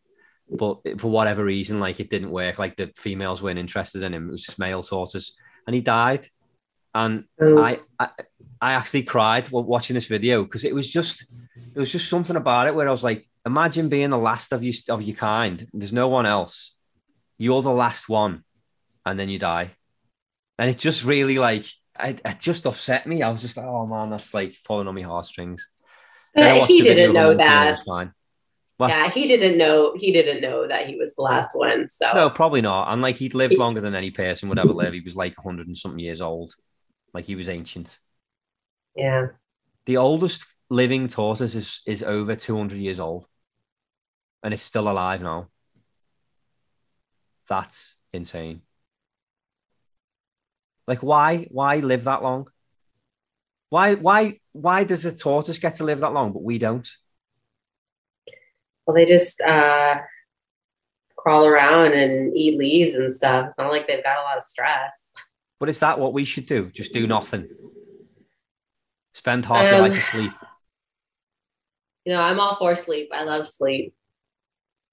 But 0.51 1.01
for 1.01 1.11
whatever 1.11 1.45
reason, 1.45 1.81
like 1.81 2.01
it 2.01 2.11
didn't 2.11 2.31
work. 2.31 2.59
Like 2.59 2.77
the 2.77 2.91
females 2.97 3.43
weren't 3.43 3.59
interested 3.59 4.03
in 4.03 4.15
him. 4.15 4.29
It 4.29 4.33
was 4.33 4.45
just 4.45 4.59
male 4.59 4.83
tortoise, 4.83 5.33
and 5.67 5.75
he 5.75 5.83
died. 5.83 6.27
And 6.95 7.25
oh. 7.41 7.59
I, 7.59 7.81
I, 7.99 8.09
I 8.61 8.73
actually 8.73 9.03
cried 9.03 9.49
while 9.49 9.65
watching 9.65 9.95
this 9.95 10.07
video 10.07 10.43
because 10.43 10.65
it 10.65 10.75
was 10.75 10.91
just 10.91 11.27
there 11.73 11.81
was 11.81 11.93
just 11.93 12.09
something 12.09 12.37
about 12.37 12.67
it 12.67 12.75
where 12.75 12.89
I 12.89 12.93
was 12.93 13.05
like, 13.05 13.29
imagine 13.45 13.89
being 13.89 14.11
the 14.11 14.19
last 14.19 14.53
of 14.53 14.63
you 14.63 14.73
of 14.89 15.03
your 15.03 15.17
kind. 15.17 15.69
There's 15.73 15.93
no 15.93 16.09
one 16.09 16.27
else. 16.27 16.75
You're 17.37 17.63
the 17.63 17.71
last 17.71 18.09
one, 18.09 18.45
and 19.05 19.19
then 19.19 19.29
you 19.29 19.39
die. 19.39 19.73
And 20.59 20.71
it 20.71 20.79
just 20.79 21.05
really 21.05 21.39
like 21.39 21.67
it, 22.01 22.21
it 22.25 22.39
just 22.39 22.67
upset 22.67 23.07
me. 23.07 23.23
I 23.23 23.31
was 23.31 23.43
just 23.43 23.57
like, 23.57 23.67
oh 23.67 23.87
man, 23.87 24.11
that's 24.11 24.35
like 24.35 24.57
pulling 24.65 24.89
on 24.89 24.95
my 24.95 25.03
heartstrings. 25.03 25.69
But 26.35 26.67
he 26.67 26.83
didn't 26.83 27.15
know 27.15 27.35
that. 27.35 27.81
Well, 28.79 28.91
yeah, 28.91 29.11
he 29.11 29.27
didn't 29.27 29.59
know. 29.59 29.95
He 29.97 30.13
didn't 30.13 30.41
know 30.41 30.69
that 30.69 30.87
he 30.87 30.97
was 30.97 31.15
the 31.17 31.23
last 31.23 31.51
one. 31.55 31.89
So 31.89 32.13
no, 32.15 32.31
probably 32.31 32.61
not. 32.61 32.93
And 32.93 33.03
like 33.03 33.17
he'd 33.17 33.35
lived 33.35 33.55
longer 33.55 33.81
than 33.81 33.97
any 33.97 34.13
person 34.13 34.49
would 34.49 34.59
ever 34.59 34.73
live. 34.73 34.93
He 34.93 35.01
was 35.01 35.17
like 35.17 35.35
hundred 35.37 35.67
and 35.67 35.77
something 35.77 35.99
years 35.99 36.21
old. 36.21 36.55
Like 37.13 37.25
he 37.25 37.35
was 37.35 37.49
ancient. 37.49 37.99
Yeah. 38.95 39.29
The 39.87 39.97
oldest 39.97 40.47
living 40.71 41.09
tortoise 41.09 41.55
is, 41.55 41.81
is 41.87 42.03
over 42.03 42.37
200 42.37 42.77
years 42.79 43.01
old 43.01 43.27
and 44.43 44.53
it's 44.55 44.63
still 44.63 44.89
alive 44.89 45.23
now. 45.23 45.49
That's 47.49 47.97
insane. 48.13 48.63
Like 50.89 51.03
why 51.03 51.47
why 51.51 51.77
live 51.77 52.05
that 52.05 52.23
long? 52.23 52.49
Why 53.69 53.95
why 53.95 54.41
why 54.53 54.85
does 54.85 55.05
a 55.05 55.15
tortoise 55.15 55.59
get 55.59 55.77
to 55.77 55.85
live 55.85 56.01
that 56.01 56.15
long 56.15 56.33
but 56.33 56.43
we 56.43 56.57
don't? 56.57 56.89
Well, 58.87 58.95
they 58.95 59.05
just 59.05 59.43
uh 59.43 59.99
crawl 61.15 61.47
around 61.47 61.93
and 61.93 62.35
eat 62.35 62.59
leaves 62.59 62.95
and 62.95 63.13
stuff. 63.13 63.47
It's 63.47 63.59
not 63.59 63.71
like 63.71 63.87
they've 63.87 64.03
got 64.03 64.19
a 64.19 64.23
lot 64.23 64.39
of 64.39 64.43
stress. 64.43 65.13
But 65.61 65.69
is 65.69 65.81
that 65.81 65.99
what 65.99 66.15
we 66.15 66.25
should 66.25 66.47
do? 66.47 66.71
Just 66.71 66.95
do 66.95 67.07
nothing. 67.07 67.49
Spend 69.13 69.45
half 69.45 69.67
um, 69.67 69.71
your 69.71 69.89
life 69.89 69.99
asleep. 69.99 70.33
You 72.07 72.15
know, 72.15 72.23
I'm 72.23 72.41
all 72.41 72.57
for 72.57 72.75
sleep. 72.75 73.11
I 73.13 73.25
love 73.25 73.47
sleep, 73.47 73.93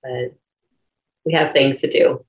but 0.04 0.36
we 1.24 1.32
have 1.34 1.54
things 1.54 1.80
to 1.82 1.88
do. 1.88 2.26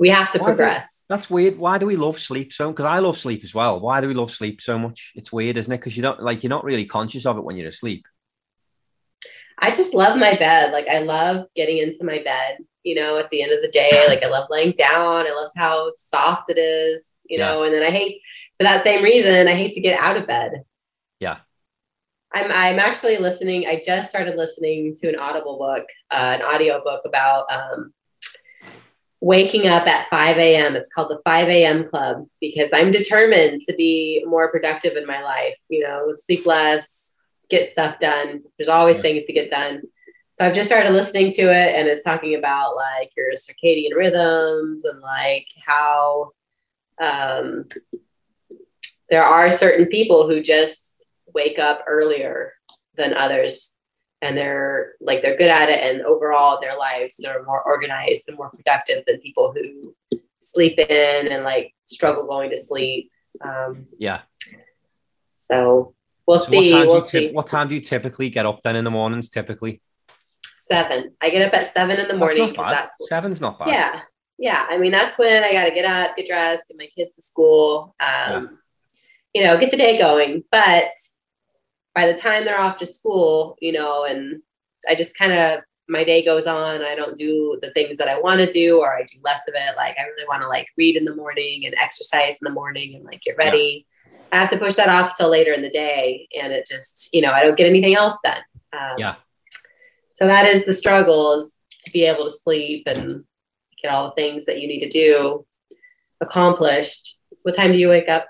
We 0.00 0.08
have 0.08 0.30
to 0.30 0.38
Why 0.38 0.46
progress. 0.46 1.02
Do, 1.02 1.14
that's 1.14 1.28
weird. 1.28 1.58
Why 1.58 1.76
do 1.76 1.84
we 1.84 1.94
love 1.94 2.18
sleep 2.18 2.54
so? 2.54 2.70
Because 2.70 2.86
I 2.86 3.00
love 3.00 3.18
sleep 3.18 3.44
as 3.44 3.54
well. 3.54 3.78
Why 3.78 4.00
do 4.00 4.08
we 4.08 4.14
love 4.14 4.30
sleep 4.30 4.62
so 4.62 4.78
much? 4.78 5.12
It's 5.14 5.30
weird, 5.30 5.58
isn't 5.58 5.70
it? 5.70 5.76
Because 5.76 5.94
you 5.94 6.02
don't 6.02 6.22
like 6.22 6.42
you're 6.42 6.48
not 6.48 6.64
really 6.64 6.86
conscious 6.86 7.26
of 7.26 7.36
it 7.36 7.44
when 7.44 7.58
you're 7.58 7.68
asleep. 7.68 8.06
I 9.58 9.70
just 9.72 9.92
love 9.92 10.16
my 10.18 10.36
bed. 10.36 10.72
Like 10.72 10.88
I 10.88 11.00
love 11.00 11.48
getting 11.54 11.76
into 11.76 12.02
my 12.02 12.22
bed. 12.22 12.60
You 12.82 12.94
know, 12.94 13.18
at 13.18 13.28
the 13.28 13.42
end 13.42 13.52
of 13.52 13.60
the 13.60 13.68
day, 13.68 13.90
like 14.08 14.22
I 14.22 14.28
love 14.28 14.48
laying 14.48 14.72
down. 14.72 15.26
I 15.26 15.34
loved 15.34 15.52
how 15.54 15.92
soft 15.98 16.48
it 16.48 16.58
is. 16.58 17.16
You 17.28 17.38
yeah. 17.38 17.48
know, 17.48 17.64
and 17.64 17.74
then 17.74 17.82
I 17.82 17.90
hate 17.90 18.22
for 18.58 18.64
that 18.64 18.82
same 18.82 19.04
reason. 19.04 19.48
I 19.48 19.54
hate 19.54 19.72
to 19.72 19.82
get 19.82 20.00
out 20.00 20.16
of 20.16 20.26
bed. 20.26 20.62
Yeah. 21.18 21.40
I'm 22.32 22.50
I'm 22.50 22.78
actually 22.78 23.18
listening. 23.18 23.66
I 23.66 23.82
just 23.84 24.08
started 24.08 24.36
listening 24.36 24.94
to 25.02 25.08
an 25.10 25.16
Audible 25.16 25.58
book, 25.58 25.84
uh, 26.10 26.38
an 26.38 26.42
audio 26.42 26.82
book 26.82 27.02
about 27.04 27.44
um, 27.52 27.92
waking 29.20 29.68
up 29.68 29.86
at 29.86 30.08
5 30.08 30.38
a.m. 30.38 30.76
It's 30.76 30.92
called 30.92 31.10
the 31.10 31.20
5 31.24 31.48
a.m. 31.48 31.86
Club 31.86 32.26
because 32.40 32.72
I'm 32.72 32.90
determined 32.90 33.60
to 33.68 33.74
be 33.74 34.24
more 34.26 34.50
productive 34.50 34.96
in 34.96 35.06
my 35.06 35.22
life. 35.22 35.56
You 35.68 35.82
know, 35.82 36.14
sleep 36.16 36.46
less, 36.46 37.14
get 37.50 37.68
stuff 37.68 37.98
done. 37.98 38.42
There's 38.58 38.68
always 38.68 38.96
yeah. 38.96 39.02
things 39.02 39.24
to 39.26 39.32
get 39.32 39.50
done. 39.50 39.82
So 40.38 40.46
I've 40.46 40.54
just 40.54 40.68
started 40.68 40.92
listening 40.92 41.32
to 41.32 41.42
it, 41.42 41.74
and 41.74 41.86
it's 41.86 42.04
talking 42.04 42.34
about 42.34 42.74
like 42.74 43.10
your 43.14 43.32
circadian 43.32 43.94
rhythms 43.94 44.84
and 44.84 45.00
like 45.00 45.46
how 45.66 46.30
um, 47.00 47.66
there 49.10 49.22
are 49.22 49.50
certain 49.50 49.86
people 49.86 50.26
who 50.28 50.42
just 50.42 51.04
wake 51.34 51.58
up 51.58 51.84
earlier 51.86 52.54
than 52.96 53.12
others 53.12 53.74
and 54.22 54.36
they're 54.36 54.92
like 55.00 55.22
they're 55.22 55.36
good 55.36 55.48
at 55.50 55.68
it 55.70 55.80
and 55.82 56.02
overall 56.02 56.60
their 56.60 56.76
lives 56.76 57.22
are 57.24 57.42
more 57.44 57.62
organized 57.62 58.24
and 58.28 58.36
more 58.36 58.50
productive 58.50 59.04
than 59.06 59.18
people 59.20 59.52
who 59.54 59.94
sleep 60.40 60.78
in 60.78 61.32
and 61.32 61.42
like 61.44 61.74
struggle 61.86 62.26
going 62.26 62.50
to 62.50 62.58
sleep. 62.58 63.10
Um, 63.40 63.86
yeah. 63.98 64.20
so 65.30 65.94
we'll 66.26 66.38
So 66.38 66.50
see 66.50 66.72
what 66.72 66.78
time, 66.78 66.86
we'll 66.88 66.96
do 67.00 67.02
you 67.02 67.06
see. 67.08 67.28
typ- 67.28 67.32
what 67.34 67.46
time 67.46 67.68
do 67.68 67.74
you 67.74 67.80
typically 67.80 68.30
get 68.30 68.46
up 68.46 68.62
then 68.62 68.76
in 68.76 68.84
the 68.84 68.90
mornings? 68.90 69.28
Typically, 69.30 69.80
seven. 70.56 71.14
I 71.20 71.30
get 71.30 71.46
up 71.46 71.54
at 71.54 71.66
seven 71.66 71.98
in 71.98 72.02
the 72.08 72.14
That's 72.14 72.18
morning 72.18 72.54
not 72.54 72.56
bad. 72.56 72.72
that's, 72.74 73.08
Seven's 73.08 73.40
not 73.40 73.58
bad. 73.58 73.68
yeah 73.68 74.00
yeah. 74.38 74.66
I 74.68 74.78
mean 74.78 74.92
that's 74.92 75.18
when 75.18 75.44
i 75.44 75.52
got 75.52 75.64
to 75.64 75.70
get 75.70 75.84
up 75.84 76.16
get 76.16 76.26
dressed 76.26 76.64
get 76.68 76.78
my 76.78 76.88
kids 76.96 77.14
to 77.14 77.22
school 77.22 77.94
um, 78.00 78.58
you 79.34 79.44
know 79.44 79.58
get 79.58 79.70
the 79.70 79.76
day 79.76 79.98
going. 79.98 80.44
But 80.50 80.90
by 81.94 82.06
the 82.10 82.18
time 82.18 82.44
they're 82.44 82.60
off 82.60 82.76
to 82.78 82.86
school 82.86 83.56
you 83.60 83.72
know 83.72 84.04
and 84.04 84.40
i 84.88 84.94
just 84.94 85.16
kind 85.18 85.32
of 85.32 85.60
my 85.88 86.04
day 86.04 86.24
goes 86.24 86.46
on. 86.46 86.82
I 86.84 86.94
don't 86.94 87.16
do 87.16 87.58
the 87.62 87.72
things 87.72 87.98
that 87.98 88.06
i 88.06 88.16
want 88.16 88.40
to 88.40 88.46
do 88.46 88.78
or 88.78 88.96
i 88.96 89.02
do 89.02 89.18
less 89.24 89.48
of 89.48 89.54
it. 89.56 89.76
Like 89.76 89.96
i 89.98 90.02
really 90.04 90.24
want 90.28 90.40
to 90.42 90.48
like 90.48 90.68
read 90.76 90.94
in 90.96 91.04
the 91.04 91.16
morning 91.16 91.66
and 91.66 91.74
exercise 91.82 92.38
in 92.40 92.44
the 92.44 92.54
morning 92.54 92.94
and 92.94 93.04
like 93.04 93.20
get 93.22 93.36
ready. 93.36 93.86
I 94.30 94.36
have 94.38 94.50
to 94.50 94.58
push 94.58 94.74
that 94.76 94.88
off 94.88 95.16
till 95.16 95.28
later 95.28 95.52
in 95.52 95.62
the 95.62 95.68
day 95.70 96.28
and 96.40 96.52
it 96.52 96.64
just 96.70 97.08
you 97.12 97.20
know 97.20 97.32
i 97.32 97.42
don't 97.42 97.56
get 97.58 97.66
anything 97.66 97.96
else 97.96 98.16
done. 98.22 98.40
um, 98.72 98.98
Yeah. 98.98 99.16
so 100.12 100.28
that 100.28 100.46
is 100.46 100.64
the 100.64 100.72
struggle 100.72 101.40
is 101.40 101.56
to 101.86 101.90
be 101.90 102.04
able 102.04 102.22
to 102.24 102.30
sleep 102.44 102.84
and 102.86 103.24
get 103.82 103.92
all 103.92 104.04
the 104.14 104.22
things 104.22 104.44
that 104.44 104.60
you 104.60 104.68
need 104.68 104.80
to 104.80 104.88
do 104.88 105.44
accomplished. 106.20 107.18
What 107.42 107.56
time 107.56 107.72
do 107.72 107.78
you 107.78 107.88
wake 107.88 108.08
up 108.08 108.26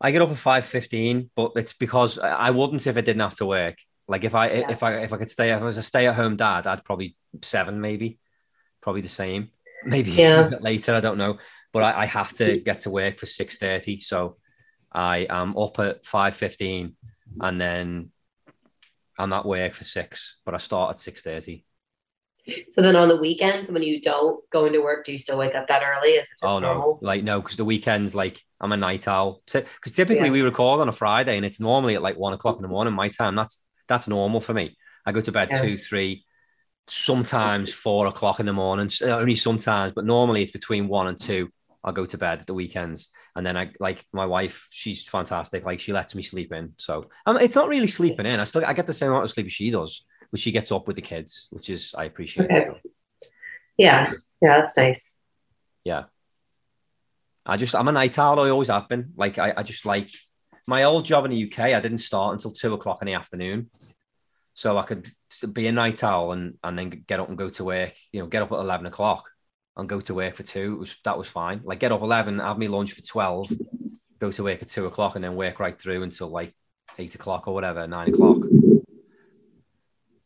I 0.00 0.10
get 0.10 0.22
up 0.22 0.30
at 0.30 0.38
five 0.38 0.64
fifteen, 0.66 1.30
but 1.36 1.52
it's 1.56 1.72
because 1.72 2.18
I 2.18 2.50
wouldn't 2.50 2.86
if 2.86 2.96
I 2.96 3.00
didn't 3.00 3.22
have 3.22 3.36
to 3.36 3.46
work. 3.46 3.76
Like 4.08 4.24
if 4.24 4.34
I 4.34 4.50
Yeah. 4.50 4.70
if 4.70 4.82
I 4.82 4.94
if 4.98 5.12
I 5.12 5.16
could 5.16 5.30
stay 5.30 5.50
if 5.52 5.60
I 5.60 5.64
was 5.64 5.78
a 5.78 5.82
stay 5.82 6.06
at 6.06 6.14
home 6.14 6.36
dad, 6.36 6.66
I'd 6.66 6.84
probably 6.84 7.16
seven 7.42 7.80
maybe, 7.80 8.18
probably 8.80 9.02
the 9.02 9.08
same. 9.08 9.50
Maybe 9.84 10.12
Yeah. 10.12 10.46
a 10.46 10.50
bit 10.50 10.62
later, 10.62 10.94
I 10.94 11.00
don't 11.00 11.18
know. 11.18 11.38
But 11.72 11.82
I, 11.82 12.02
I 12.02 12.06
have 12.06 12.32
to 12.34 12.58
get 12.60 12.80
to 12.80 12.90
work 12.90 13.18
for 13.18 13.26
six 13.26 13.58
thirty, 13.58 14.00
so 14.00 14.38
I 14.90 15.26
am 15.28 15.56
up 15.58 15.78
at 15.78 16.06
five 16.06 16.34
fifteen, 16.34 16.96
and 17.40 17.60
then 17.60 18.10
I'm 19.18 19.32
at 19.34 19.44
work 19.44 19.74
for 19.74 19.84
six. 19.84 20.38
But 20.44 20.54
I 20.54 20.58
start 20.58 20.90
at 20.92 20.98
six 20.98 21.20
thirty. 21.22 21.65
So 22.70 22.80
then 22.82 22.96
on 22.96 23.08
the 23.08 23.16
weekends 23.16 23.70
when 23.70 23.82
you 23.82 24.00
don't 24.00 24.48
go 24.50 24.66
into 24.66 24.82
work, 24.82 25.04
do 25.04 25.12
you 25.12 25.18
still 25.18 25.38
wake 25.38 25.54
up 25.54 25.66
that 25.66 25.82
early? 25.82 26.10
Is 26.10 26.28
it 26.28 26.38
just 26.40 26.44
Oh 26.44 26.58
no, 26.58 26.74
normal? 26.74 26.98
like 27.02 27.24
no, 27.24 27.40
because 27.40 27.56
the 27.56 27.64
weekends, 27.64 28.14
like 28.14 28.40
I'm 28.60 28.72
a 28.72 28.76
night 28.76 29.08
owl. 29.08 29.42
Because 29.52 29.92
typically 29.92 30.26
Yeah. 30.26 30.32
we 30.32 30.42
record 30.42 30.80
on 30.80 30.88
a 30.88 30.92
Friday, 30.92 31.36
and 31.36 31.44
it's 31.44 31.60
normally 31.60 31.94
at 31.96 32.02
like 32.02 32.16
one 32.16 32.32
o'clock 32.32 32.56
in 32.56 32.62
the 32.62 32.68
morning 32.68 32.94
my 32.94 33.08
time. 33.08 33.34
That's 33.34 33.62
that's 33.88 34.06
normal 34.08 34.40
for 34.40 34.54
me. 34.54 34.76
I 35.04 35.12
go 35.12 35.20
to 35.20 35.32
bed 35.32 35.48
Yeah. 35.50 35.60
two, 35.62 35.76
three, 35.78 36.24
sometimes 36.86 37.72
four 37.72 38.06
o'clock 38.06 38.40
in 38.40 38.46
the 38.46 38.52
morning. 38.52 38.90
Only 39.02 39.34
sometimes, 39.34 39.92
but 39.94 40.04
normally 40.04 40.42
it's 40.42 40.52
between 40.52 40.88
one 40.88 41.08
and 41.08 41.18
two. 41.18 41.48
I'll 41.84 41.92
go 41.92 42.06
to 42.06 42.18
bed 42.18 42.40
at 42.40 42.46
the 42.46 42.54
weekends, 42.54 43.08
and 43.36 43.46
then 43.46 43.56
I 43.56 43.70
like 43.78 44.04
my 44.12 44.26
wife. 44.26 44.66
She's 44.70 45.06
fantastic. 45.06 45.64
Like 45.64 45.80
she 45.80 45.92
lets 45.92 46.14
me 46.14 46.22
sleep 46.22 46.52
in. 46.52 46.72
So 46.78 47.10
um, 47.26 47.36
it's 47.38 47.54
not 47.54 47.68
really 47.68 47.86
sleeping 47.86 48.26
in. 48.26 48.40
I 48.40 48.44
still 48.44 48.64
I 48.64 48.72
get 48.72 48.86
the 48.86 48.94
same 48.94 49.10
amount 49.10 49.24
of 49.24 49.30
sleep 49.30 49.46
as 49.46 49.52
she 49.52 49.70
does, 49.70 50.04
but 50.36 50.40
she 50.42 50.52
gets 50.52 50.70
up 50.70 50.86
with 50.86 50.96
the 50.96 51.02
kids, 51.02 51.48
which 51.50 51.70
is 51.70 51.94
I 51.96 52.04
appreciate. 52.04 52.50
Okay. 52.50 52.66
So. 52.66 52.78
Yeah. 53.78 54.12
Yeah, 54.42 54.58
that's 54.58 54.76
nice. 54.76 55.18
Yeah, 55.82 56.04
I 57.46 57.56
just 57.56 57.74
I'm 57.74 57.88
a 57.88 57.92
night 57.92 58.18
owl. 58.18 58.38
I 58.40 58.50
always 58.50 58.68
have 58.68 58.86
been. 58.86 59.12
Like 59.16 59.38
I, 59.38 59.54
I 59.56 59.62
just 59.62 59.86
like 59.86 60.10
my 60.66 60.82
old 60.82 61.06
job 61.06 61.24
in 61.24 61.30
the 61.30 61.50
UK. 61.50 61.60
I 61.60 61.80
didn't 61.80 61.98
start 61.98 62.34
until 62.34 62.52
two 62.52 62.74
o'clock 62.74 62.98
in 63.00 63.06
the 63.06 63.14
afternoon, 63.14 63.70
so 64.52 64.76
I 64.76 64.82
could 64.82 65.08
be 65.52 65.68
a 65.68 65.72
night 65.72 66.04
owl 66.04 66.32
and 66.32 66.58
and 66.62 66.78
then 66.78 66.90
get 67.06 67.18
up 67.18 67.28
and 67.30 67.38
go 67.38 67.48
to 67.48 67.64
work. 67.64 67.94
You 68.12 68.20
know, 68.20 68.26
get 68.26 68.42
up 68.42 68.52
at 68.52 68.58
eleven 68.58 68.84
o'clock 68.84 69.24
and 69.74 69.88
go 69.88 70.00
to 70.02 70.14
work 70.14 70.34
for 70.34 70.42
two. 70.42 70.74
It 70.74 70.78
was 70.80 70.96
that 71.04 71.16
was 71.16 71.28
fine. 71.28 71.62
Like 71.64 71.78
get 71.78 71.92
up 71.92 72.02
eleven, 72.02 72.40
have 72.40 72.58
me 72.58 72.68
lunch 72.68 72.92
for 72.92 73.02
twelve, 73.02 73.50
go 74.18 74.30
to 74.32 74.42
work 74.44 74.60
at 74.60 74.68
two 74.68 74.84
o'clock, 74.84 75.14
and 75.14 75.24
then 75.24 75.34
work 75.34 75.60
right 75.60 75.80
through 75.80 76.02
until 76.02 76.28
like 76.28 76.54
eight 76.98 77.14
o'clock 77.14 77.48
or 77.48 77.54
whatever, 77.54 77.86
nine 77.86 78.12
o'clock. 78.12 78.38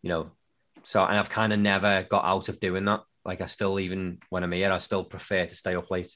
You 0.03 0.09
know, 0.09 0.31
so 0.83 1.05
and 1.05 1.19
I've 1.19 1.29
kind 1.31 1.53
of 1.53 1.59
never 1.59 2.07
got 2.09 2.25
out 2.25 2.49
of 2.49 2.61
doing 2.61 2.85
that. 2.87 3.03
Like 3.25 3.41
I 3.41 3.47
still 3.47 3.79
even 3.79 4.19
when 4.31 4.43
I'm 4.43 4.53
here, 4.53 4.73
I 4.73 4.79
still 4.79 5.05
prefer 5.05 5.45
to 5.47 5.55
stay 5.55 5.75
up 5.75 5.91
late. 5.91 6.15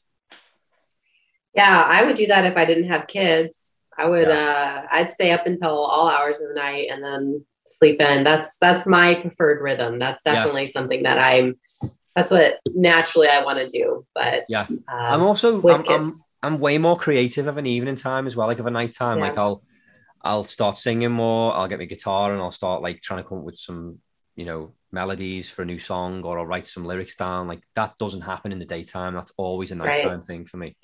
Yeah, 1.54 1.86
I 1.88 2.04
would 2.04 2.16
do 2.16 2.26
that 2.26 2.46
if 2.46 2.56
I 2.56 2.64
didn't 2.64 2.90
have 2.90 3.06
kids. 3.06 3.78
I 3.96 4.08
would 4.08 4.28
uh 4.28 4.82
I'd 4.90 5.10
stay 5.10 5.30
up 5.32 5.46
until 5.46 5.70
all 5.70 6.08
hours 6.08 6.40
of 6.40 6.48
the 6.48 6.54
night 6.54 6.88
and 6.90 7.02
then 7.04 7.44
sleep 7.66 8.00
in. 8.00 8.24
That's 8.24 8.56
that's 8.58 8.86
my 8.86 9.14
preferred 9.14 9.62
rhythm. 9.62 9.98
That's 9.98 10.22
Yeah. 10.24 10.34
definitely 10.34 10.66
something 10.66 11.02
that 11.04 11.18
I'm 11.18 11.56
that's 12.16 12.30
what 12.30 12.54
naturally 12.74 13.28
I 13.28 13.44
want 13.44 13.58
to 13.58 13.68
do. 13.68 14.06
But 14.14 14.44
Yeah. 14.48 14.66
um, 14.68 14.78
I'm 14.88 15.22
also 15.22 15.62
I'm, 15.62 15.84
I'm. 15.88 16.12
I'm 16.42 16.58
way 16.58 16.76
more 16.76 16.96
creative 16.96 17.46
of 17.46 17.56
an 17.56 17.64
evening 17.64 17.96
time 17.96 18.26
as 18.26 18.36
well, 18.36 18.46
like 18.46 18.58
of 18.58 18.66
a 18.66 18.70
night 18.70 18.92
time. 18.92 19.18
Yeah. 19.18 19.24
Like 19.24 19.38
I'll 19.38 19.62
I'll 20.24 20.44
start 20.44 20.78
singing 20.78 21.12
more. 21.12 21.54
I'll 21.54 21.68
get 21.68 21.78
my 21.78 21.84
guitar 21.84 22.32
and 22.32 22.40
I'll 22.42 22.50
start 22.50 22.82
like 22.82 23.00
trying 23.02 23.22
to 23.22 23.28
come 23.28 23.38
up 23.38 23.44
with 23.44 23.58
some 23.58 23.98
you 24.36 24.44
know 24.44 24.72
melodies 24.90 25.48
for 25.50 25.62
a 25.62 25.66
new 25.66 25.78
song, 25.78 26.22
or 26.24 26.38
I'll 26.38 26.46
write 26.46 26.66
some 26.66 26.84
lyrics 26.86 27.14
down. 27.16 27.46
Like 27.46 27.62
that 27.74 27.96
doesn't 27.98 28.22
happen 28.22 28.50
in 28.52 28.58
the 28.58 28.64
daytime. 28.64 29.14
That's 29.14 29.32
always 29.36 29.70
a 29.70 29.76
Right. 29.76 29.96
nighttime 29.96 30.22
thing 30.22 30.46
for 30.46 30.56
me. 30.56 30.76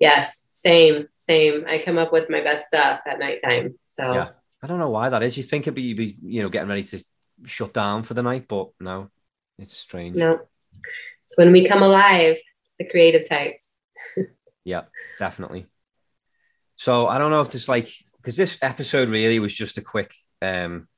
yes, 0.00 0.46
same, 0.50 1.08
same. 1.14 1.64
I 1.66 1.82
come 1.84 1.98
up 1.98 2.12
with 2.12 2.30
my 2.30 2.42
best 2.42 2.66
stuff 2.68 3.00
at 3.04 3.18
nighttime. 3.18 3.78
So 3.84 4.12
Yeah. 4.14 4.28
I 4.62 4.66
don't 4.66 4.78
know 4.78 4.90
why 4.90 5.08
that 5.08 5.22
is. 5.22 5.36
You 5.36 5.42
think 5.44 5.64
it'd 5.64 5.74
be, 5.74 5.82
you'd 5.82 5.96
be 5.96 6.16
you 6.22 6.42
know 6.42 6.48
getting 6.48 6.68
ready 6.68 6.84
to 6.84 7.02
shut 7.44 7.72
down 7.74 8.02
for 8.04 8.14
the 8.14 8.22
night, 8.22 8.46
but 8.48 8.68
no, 8.80 9.10
it's 9.58 9.76
strange. 9.76 10.16
no. 10.16 10.40
It's 11.24 11.36
when 11.36 11.52
we 11.52 11.66
come 11.66 11.82
alive, 11.82 12.36
the 12.78 12.84
creative 12.88 13.28
types. 13.28 13.68
Yeah, 14.64 14.82
definitely. 15.18 15.66
So 16.76 17.06
I 17.06 17.16
don't 17.18 17.30
know 17.30 17.40
if 17.40 17.50
this 17.50 17.68
like 17.68 17.90
because 18.18 18.36
this 18.36 18.58
episode 18.62 19.08
really 19.08 19.38
was 19.38 19.54
just 19.54 19.78
a 19.78 19.82
quick. 19.82 20.12
um 20.42 20.88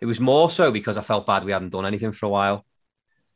It 0.00 0.06
was 0.06 0.20
more 0.20 0.50
so 0.50 0.70
because 0.72 0.96
I 0.98 1.02
felt 1.02 1.26
bad 1.26 1.44
we 1.44 1.52
hadn't 1.52 1.70
done 1.70 1.86
anything 1.86 2.12
for 2.12 2.26
a 2.26 2.30
while. 2.30 2.64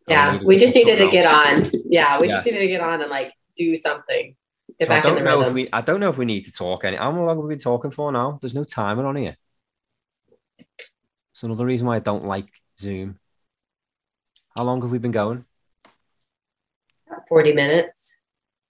Yeah, 0.08 0.38
we 0.42 0.56
just 0.56 0.74
needed 0.74 0.98
to 0.98 1.08
get 1.10 1.26
on. 1.26 1.70
Yeah, 1.88 2.18
we 2.20 2.26
Yeah. 2.26 2.34
just 2.34 2.46
needed 2.46 2.60
to 2.60 2.68
get 2.68 2.80
on 2.80 3.00
and 3.00 3.10
like 3.10 3.32
do 3.56 3.76
something. 3.76 4.36
Get 4.78 4.88
So 4.88 4.92
I 4.94 4.96
back 4.96 5.04
in 5.04 5.14
don't 5.14 5.24
the 5.24 5.30
know 5.30 5.42
if 5.42 5.52
we. 5.52 5.68
I 5.72 5.80
don't 5.80 6.00
know 6.00 6.08
if 6.08 6.18
we 6.18 6.24
need 6.24 6.44
to 6.46 6.52
talk 6.52 6.84
any. 6.84 6.96
How 6.96 7.10
long 7.12 7.28
have 7.28 7.36
we 7.38 7.48
been 7.54 7.58
talking 7.58 7.90
for 7.90 8.10
now? 8.12 8.38
There's 8.40 8.54
no 8.54 8.64
timer 8.64 9.06
on 9.06 9.16
here. 9.16 9.36
It's 11.32 11.42
another 11.42 11.64
reason 11.66 11.86
why 11.86 11.96
I 11.96 12.00
don't 12.00 12.24
like 12.24 12.48
Zoom. 12.78 13.18
How 14.56 14.64
long 14.64 14.82
have 14.82 14.90
we 14.90 14.98
been 14.98 15.10
going? 15.12 15.44
40 17.28 17.52
minutes. 17.52 18.16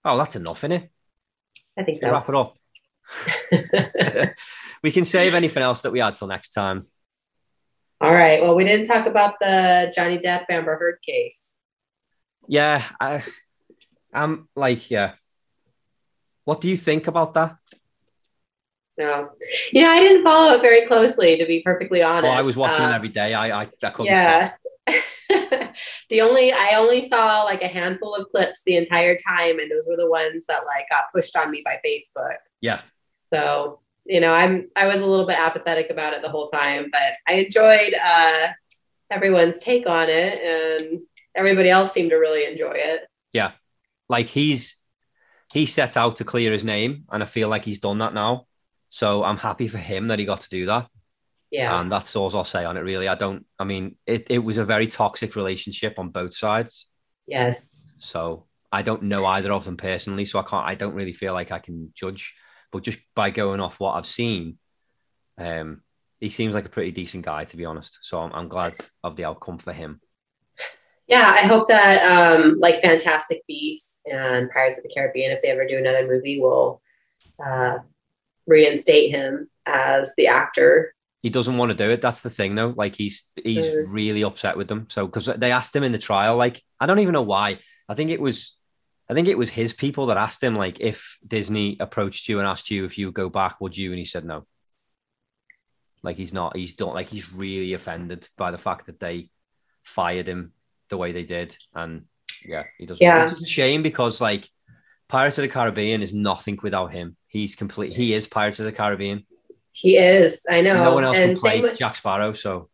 Oh, 0.03 0.17
that's 0.17 0.35
enough, 0.35 0.59
isn't 0.63 0.71
it? 0.71 0.91
I 1.77 1.83
think 1.83 1.99
So 1.99 2.07
so. 2.07 2.11
wrap 2.11 2.29
it 2.29 2.35
up. 2.35 2.57
we 4.83 4.91
can 4.91 5.05
save 5.05 5.33
anything 5.33 5.63
else 5.63 5.81
that 5.81 5.91
we 5.91 5.99
had 5.99 6.13
till 6.15 6.27
next 6.27 6.49
time. 6.49 6.87
All 8.01 8.13
right. 8.13 8.41
Well, 8.41 8.55
we 8.55 8.65
didn't 8.65 8.87
talk 8.87 9.05
about 9.05 9.35
the 9.39 9.91
Johnny 9.95 10.17
Depp 10.17 10.45
Amber 10.49 10.77
Heard 10.77 10.97
case. 11.05 11.55
Yeah, 12.47 12.83
I, 12.99 13.23
I'm 14.13 14.47
like, 14.55 14.91
yeah. 14.91 15.13
What 16.43 16.61
do 16.61 16.69
you 16.69 16.77
think 16.77 17.07
about 17.07 17.33
that? 17.33 17.57
No, 18.97 19.31
you 19.73 19.81
know, 19.81 19.89
I 19.89 19.99
didn't 19.99 20.23
follow 20.23 20.53
it 20.53 20.61
very 20.61 20.85
closely, 20.85 21.37
to 21.37 21.45
be 21.45 21.61
perfectly 21.61 22.01
honest. 22.01 22.31
Oh, 22.31 22.33
I 22.33 22.43
was 22.43 22.55
watching 22.55 22.85
Um, 22.85 22.91
it 22.91 22.95
every 22.95 23.09
day. 23.09 23.33
I, 23.33 23.63
I, 23.63 23.69
I 23.83 23.89
couldn't 23.89 24.05
yeah. 24.05 24.51
the 26.09 26.21
only 26.21 26.53
I 26.53 26.75
only 26.75 27.01
saw 27.01 27.43
like 27.43 27.61
a 27.61 27.67
handful 27.67 28.15
of 28.15 28.29
clips 28.29 28.61
the 28.65 28.77
entire 28.77 29.17
time, 29.17 29.59
and 29.59 29.69
those 29.69 29.85
were 29.89 29.97
the 29.97 30.09
ones 30.09 30.45
that 30.45 30.61
like 30.65 30.85
got 30.89 31.11
pushed 31.13 31.35
on 31.35 31.51
me 31.51 31.61
by 31.65 31.79
Facebook. 31.85 32.37
Yeah, 32.61 32.81
So 33.35 33.79
you 34.05 34.19
know, 34.19 34.33
I'm 34.33 34.69
I 34.75 34.87
was 34.87 35.01
a 35.01 35.07
little 35.07 35.25
bit 35.25 35.39
apathetic 35.39 35.89
about 35.89 36.13
it 36.13 36.21
the 36.21 36.29
whole 36.29 36.47
time, 36.47 36.89
but 36.91 37.13
I 37.27 37.33
enjoyed 37.33 37.95
uh, 38.03 38.47
everyone's 39.09 39.59
take 39.59 39.87
on 39.87 40.09
it, 40.09 40.39
and 40.39 41.01
everybody 41.35 41.69
else 41.69 41.91
seemed 41.91 42.11
to 42.11 42.17
really 42.17 42.45
enjoy 42.45 42.73
it. 42.73 43.01
Yeah, 43.33 43.51
like 44.07 44.27
he's 44.27 44.75
he 45.51 45.65
set 45.65 45.97
out 45.97 46.17
to 46.17 46.23
clear 46.23 46.51
his 46.51 46.63
name, 46.63 47.05
and 47.11 47.23
I 47.23 47.25
feel 47.25 47.49
like 47.49 47.65
he's 47.65 47.79
done 47.79 47.97
that 47.99 48.13
now. 48.13 48.47
So 48.89 49.23
I'm 49.23 49.37
happy 49.37 49.67
for 49.67 49.77
him 49.77 50.07
that 50.07 50.19
he 50.19 50.25
got 50.25 50.41
to 50.41 50.49
do 50.49 50.67
that. 50.67 50.87
Yeah, 51.51 51.79
And 51.79 51.91
that's 51.91 52.15
all 52.15 52.35
I'll 52.35 52.43
say 52.43 52.65
on 52.65 52.75
it, 52.75 52.81
really. 52.81 53.07
I 53.07 53.15
don't, 53.15 53.45
I 53.57 53.63
mean, 53.63 53.95
it, 54.05 54.27
it 54.29 54.39
was 54.39 54.57
a 54.57 54.65
very 54.65 54.87
toxic 54.87 55.35
relationship 55.35 55.99
on 55.99 56.09
both 56.09 56.35
sides. 56.35 56.87
yes, 57.27 57.81
So 57.97 58.47
I 58.71 58.81
don't 58.81 59.03
know 59.03 59.25
either 59.25 59.53
of 59.53 59.63
them 59.63 59.77
personally. 59.77 60.25
So 60.25 60.39
I 60.39 60.43
can't, 60.43 60.65
I 60.65 60.75
don't 60.75 60.95
really 60.95 61.13
feel 61.13 61.33
like 61.33 61.51
I 61.51 61.59
can 61.59 61.91
judge. 61.93 62.35
But 62.75 62.83
just 62.83 62.99
by 63.15 63.29
going 63.29 63.61
off 63.61 63.79
what 63.79 63.93
I've 63.93 64.05
seen, 64.05 64.57
um, 65.37 65.81
he 66.19 66.27
seems 66.27 66.53
like 66.53 66.65
a 66.65 66.69
pretty 66.69 66.91
decent 66.91 67.23
guy, 67.23 67.45
to 67.45 67.55
be 67.55 67.63
honest. 67.63 67.99
So 68.01 68.19
I'm, 68.19 68.33
I'm 68.33 68.47
glad 68.49 68.75
of 69.01 69.15
the 69.15 69.23
outcome 69.23 69.59
for 69.59 69.71
him. 69.71 70.01
yeah. 71.07 71.37
I 71.39 71.47
hope 71.47 71.67
that 71.67 72.03
um, 72.03 72.59
like 72.59 72.81
Fantastic 72.83 73.43
Beasts 73.47 74.01
and 74.05 74.49
Pirates 74.51 74.77
of 74.77 74.83
the 74.83 74.91
Caribbean, 74.93 75.31
if 75.31 75.41
they 75.41 75.47
ever 75.51 75.65
do 75.65 75.77
another 75.77 76.05
movie, 76.05 76.41
will 76.41 76.81
uh, 77.41 77.77
reinstate 78.45 79.15
him 79.15 79.49
as 79.65 80.13
the 80.17 80.27
actor 80.27 80.93
he 81.23 81.29
doesn't 81.31 81.57
want 81.57 81.71
to 81.71 81.75
do 81.77 81.89
it. 81.89 82.01
That's 82.03 82.21
the 82.21 82.29
thing, 82.29 82.53
though. 82.55 82.73
Like 82.75 82.93
he's 82.95 83.31
he's 83.41 83.65
Mm. 83.65 83.85
really 83.87 84.23
upset 84.23 84.57
with 84.57 84.67
them. 84.67 84.85
So 84.89 85.07
because 85.07 85.25
they 85.25 85.51
asked 85.51 85.75
him 85.75 85.83
in 85.83 85.91
the 85.93 85.97
trial, 85.97 86.35
like 86.35 86.61
I 86.79 86.85
don't 86.85 86.99
even 86.99 87.13
know 87.13 87.23
why. 87.23 87.57
I 87.89 87.95
think 87.95 88.11
it 88.11 88.21
was, 88.21 88.55
I 89.09 89.13
think 89.13 89.27
it 89.27 89.37
was 89.37 89.49
his 89.49 89.73
people 89.73 90.07
that 90.07 90.17
asked 90.17 90.43
him, 90.43 90.55
like 90.55 90.79
if 90.79 91.17
Disney 91.25 91.77
approached 91.79 92.27
you 92.27 92.39
and 92.39 92.47
asked 92.47 92.71
you 92.71 92.85
if 92.85 92.97
you 92.97 93.07
would 93.07 93.15
go 93.15 93.29
back, 93.29 93.61
would 93.61 93.77
you? 93.77 93.91
And 93.91 93.99
he 93.99 94.05
said 94.05 94.25
no. 94.25 94.45
Like 96.01 96.17
he's 96.17 96.33
not. 96.33 96.55
He's 96.55 96.73
don't 96.75 96.93
like 96.93 97.09
he's 97.09 97.31
really 97.31 97.73
offended 97.73 98.27
by 98.37 98.51
the 98.51 98.57
fact 98.57 98.87
that 98.87 98.99
they 98.99 99.29
fired 99.83 100.27
him 100.27 100.53
the 100.89 100.97
way 100.97 101.11
they 101.11 101.23
did, 101.23 101.57
and 101.73 102.05
yeah, 102.47 102.63
he 102.77 102.85
doesn't. 102.85 103.03
Yeah. 103.03 103.29
It's 103.29 103.41
a 103.41 103.45
shame 103.45 103.81
because 103.81 104.21
like 104.21 104.49
Pirates 105.07 105.37
of 105.37 105.43
the 105.43 105.47
Caribbean 105.47 106.01
is 106.01 106.13
nothing 106.13 106.59
without 106.61 106.91
him. 106.93 107.15
He's 107.27 107.55
complete. 107.55 107.95
He 107.95 108.13
is 108.13 108.27
Pirates 108.27 108.59
of 108.59 108.65
the 108.65 108.71
Caribbean. 108.71 109.25
He 109.71 109.97
is. 109.97 110.45
I 110.49 110.61
know. 110.61 110.83
No 110.83 110.93
one 110.93 111.03
else 111.03 111.17
and 111.17 111.31
can 111.31 111.39
play 111.39 111.61
with, 111.61 111.77
Jack 111.77 111.95
Sparrow. 111.95 112.33
So 112.33 112.69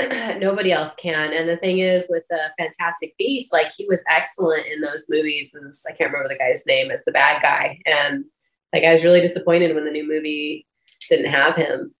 nobody 0.38 0.72
else 0.72 0.94
can. 0.96 1.32
And 1.32 1.48
the 1.48 1.56
thing 1.56 1.78
is, 1.78 2.06
with 2.08 2.26
the 2.28 2.38
Fantastic 2.58 3.14
Beast, 3.18 3.52
like 3.52 3.70
he 3.76 3.86
was 3.88 4.02
excellent 4.10 4.66
in 4.66 4.80
those 4.80 5.06
movies. 5.08 5.54
And 5.54 5.72
I 5.88 5.92
can't 5.92 6.12
remember 6.12 6.28
the 6.28 6.38
guy's 6.38 6.66
name 6.66 6.90
as 6.90 7.04
the 7.04 7.12
bad 7.12 7.42
guy. 7.42 7.78
And 7.86 8.24
like 8.72 8.84
I 8.84 8.90
was 8.90 9.04
really 9.04 9.20
disappointed 9.20 9.74
when 9.74 9.84
the 9.84 9.90
new 9.90 10.06
movie 10.08 10.66
didn't 11.08 11.32
have 11.32 11.54
him. 11.56 11.94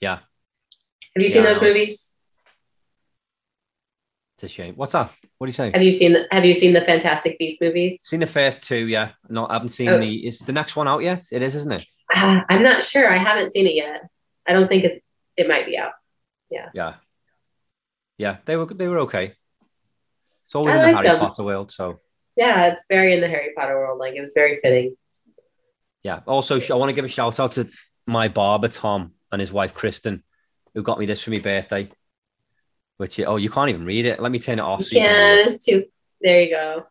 Yeah. 0.00 0.20
Have 1.14 1.22
you 1.22 1.28
seen 1.28 1.44
those 1.44 1.60
movies? 1.60 2.08
it's 4.34 4.44
a 4.44 4.54
shame. 4.54 4.74
What's 4.74 4.92
that? 4.92 5.10
What 5.38 5.46
do 5.46 5.48
you 5.48 5.52
say? 5.52 5.70
Have 5.72 5.82
you 5.82 5.92
seen 5.92 6.12
the 6.14 6.26
Have 6.32 6.44
you 6.44 6.54
seen 6.54 6.72
the 6.72 6.80
Fantastic 6.82 7.38
Beast 7.38 7.60
movies? 7.60 8.00
Seen 8.02 8.20
the 8.20 8.26
first 8.26 8.64
two, 8.64 8.86
yeah. 8.88 9.10
No, 9.28 9.46
I 9.46 9.54
haven't 9.54 9.68
seen 9.68 9.88
Oh. 9.88 9.98
the. 10.00 10.26
Is 10.26 10.40
the 10.40 10.52
next 10.52 10.74
one 10.76 10.88
out 10.88 11.02
yet? 11.02 11.24
It 11.32 11.42
is, 11.42 11.54
isn't 11.54 11.72
it? 11.72 11.84
Uh, 12.14 12.40
I'm 12.48 12.62
not 12.62 12.82
sure. 12.82 13.08
I 13.10 13.18
haven't 13.18 13.52
seen 13.52 13.66
it 13.66 13.74
yet. 13.74 14.02
I 14.46 14.52
don't 14.52 14.68
think 14.68 14.84
it 14.84 15.04
it 15.36 15.48
might 15.48 15.66
be 15.66 15.78
out. 15.78 15.92
Yeah, 16.52 16.68
yeah. 16.74 16.94
Yeah. 18.18 18.36
They 18.44 18.56
were 18.56 18.66
they 18.66 18.88
were 18.88 19.00
okay. 19.00 19.34
It's 20.44 20.54
all 20.54 20.68
I 20.68 20.72
in 20.74 20.82
the 20.82 20.86
Harry 20.88 21.02
them. 21.02 21.18
Potter 21.20 21.44
world, 21.44 21.70
so 21.70 22.00
Yeah, 22.36 22.66
it's 22.66 22.86
very 22.88 23.14
in 23.14 23.20
the 23.20 23.28
Harry 23.28 23.52
Potter 23.56 23.74
world. 23.76 23.98
Like 23.98 24.14
it 24.14 24.20
was 24.20 24.32
very 24.34 24.58
fitting. 24.62 24.96
yeah. 26.02 26.20
Also, 26.26 26.60
I 26.60 26.74
want 26.74 26.90
to 26.90 26.94
give 26.94 27.04
a 27.04 27.08
shout 27.08 27.40
out 27.40 27.52
to 27.52 27.68
my 28.06 28.28
barber 28.28 28.68
Tom 28.68 29.12
and 29.30 29.40
his 29.40 29.52
wife 29.52 29.72
Kristen, 29.72 30.22
who 30.74 30.82
got 30.82 30.98
me 30.98 31.06
this 31.06 31.22
for 31.22 31.30
my 31.30 31.38
birthday. 31.38 31.88
Which 32.98 33.18
oh, 33.20 33.36
you 33.36 33.50
can't 33.50 33.70
even 33.70 33.86
read 33.86 34.06
it. 34.06 34.20
Let 34.20 34.30
me 34.30 34.38
turn 34.38 34.58
it 34.58 34.62
off. 34.62 34.84
so 34.84 34.90
can 34.90 35.02
read. 35.02 35.10
Yeah, 35.10 35.46
it's 35.46 35.64
too. 35.64 35.84
There 36.20 36.42
you 36.42 36.50
go. 36.50 36.86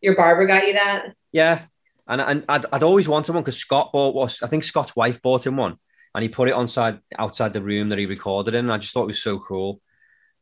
Your 0.00 0.14
barber 0.14 0.46
got 0.46 0.66
you 0.66 0.74
that. 0.74 1.14
Yeah, 1.32 1.62
and 2.06 2.20
and 2.20 2.44
I'd, 2.48 2.66
I'd 2.72 2.82
always 2.82 3.08
wanted 3.08 3.34
one 3.34 3.42
because 3.42 3.58
Scott 3.58 3.92
bought 3.92 4.14
was 4.14 4.42
I 4.42 4.46
think 4.46 4.62
Scott's 4.62 4.94
wife 4.94 5.20
bought 5.22 5.46
him 5.46 5.56
one, 5.56 5.78
and 6.16 6.22
he 6.22 6.30
put 6.30 6.48
it 6.48 6.54
on 6.54 6.66
side 6.66 6.98
outside 7.18 7.52
the 7.52 7.60
room 7.60 7.90
that 7.90 7.98
he 7.98 8.06
recorded 8.06 8.54
in. 8.54 8.64
And 8.64 8.72
I 8.72 8.78
just 8.78 8.94
thought 8.94 9.02
it 9.02 9.08
was 9.08 9.22
so 9.22 9.38
cool. 9.38 9.82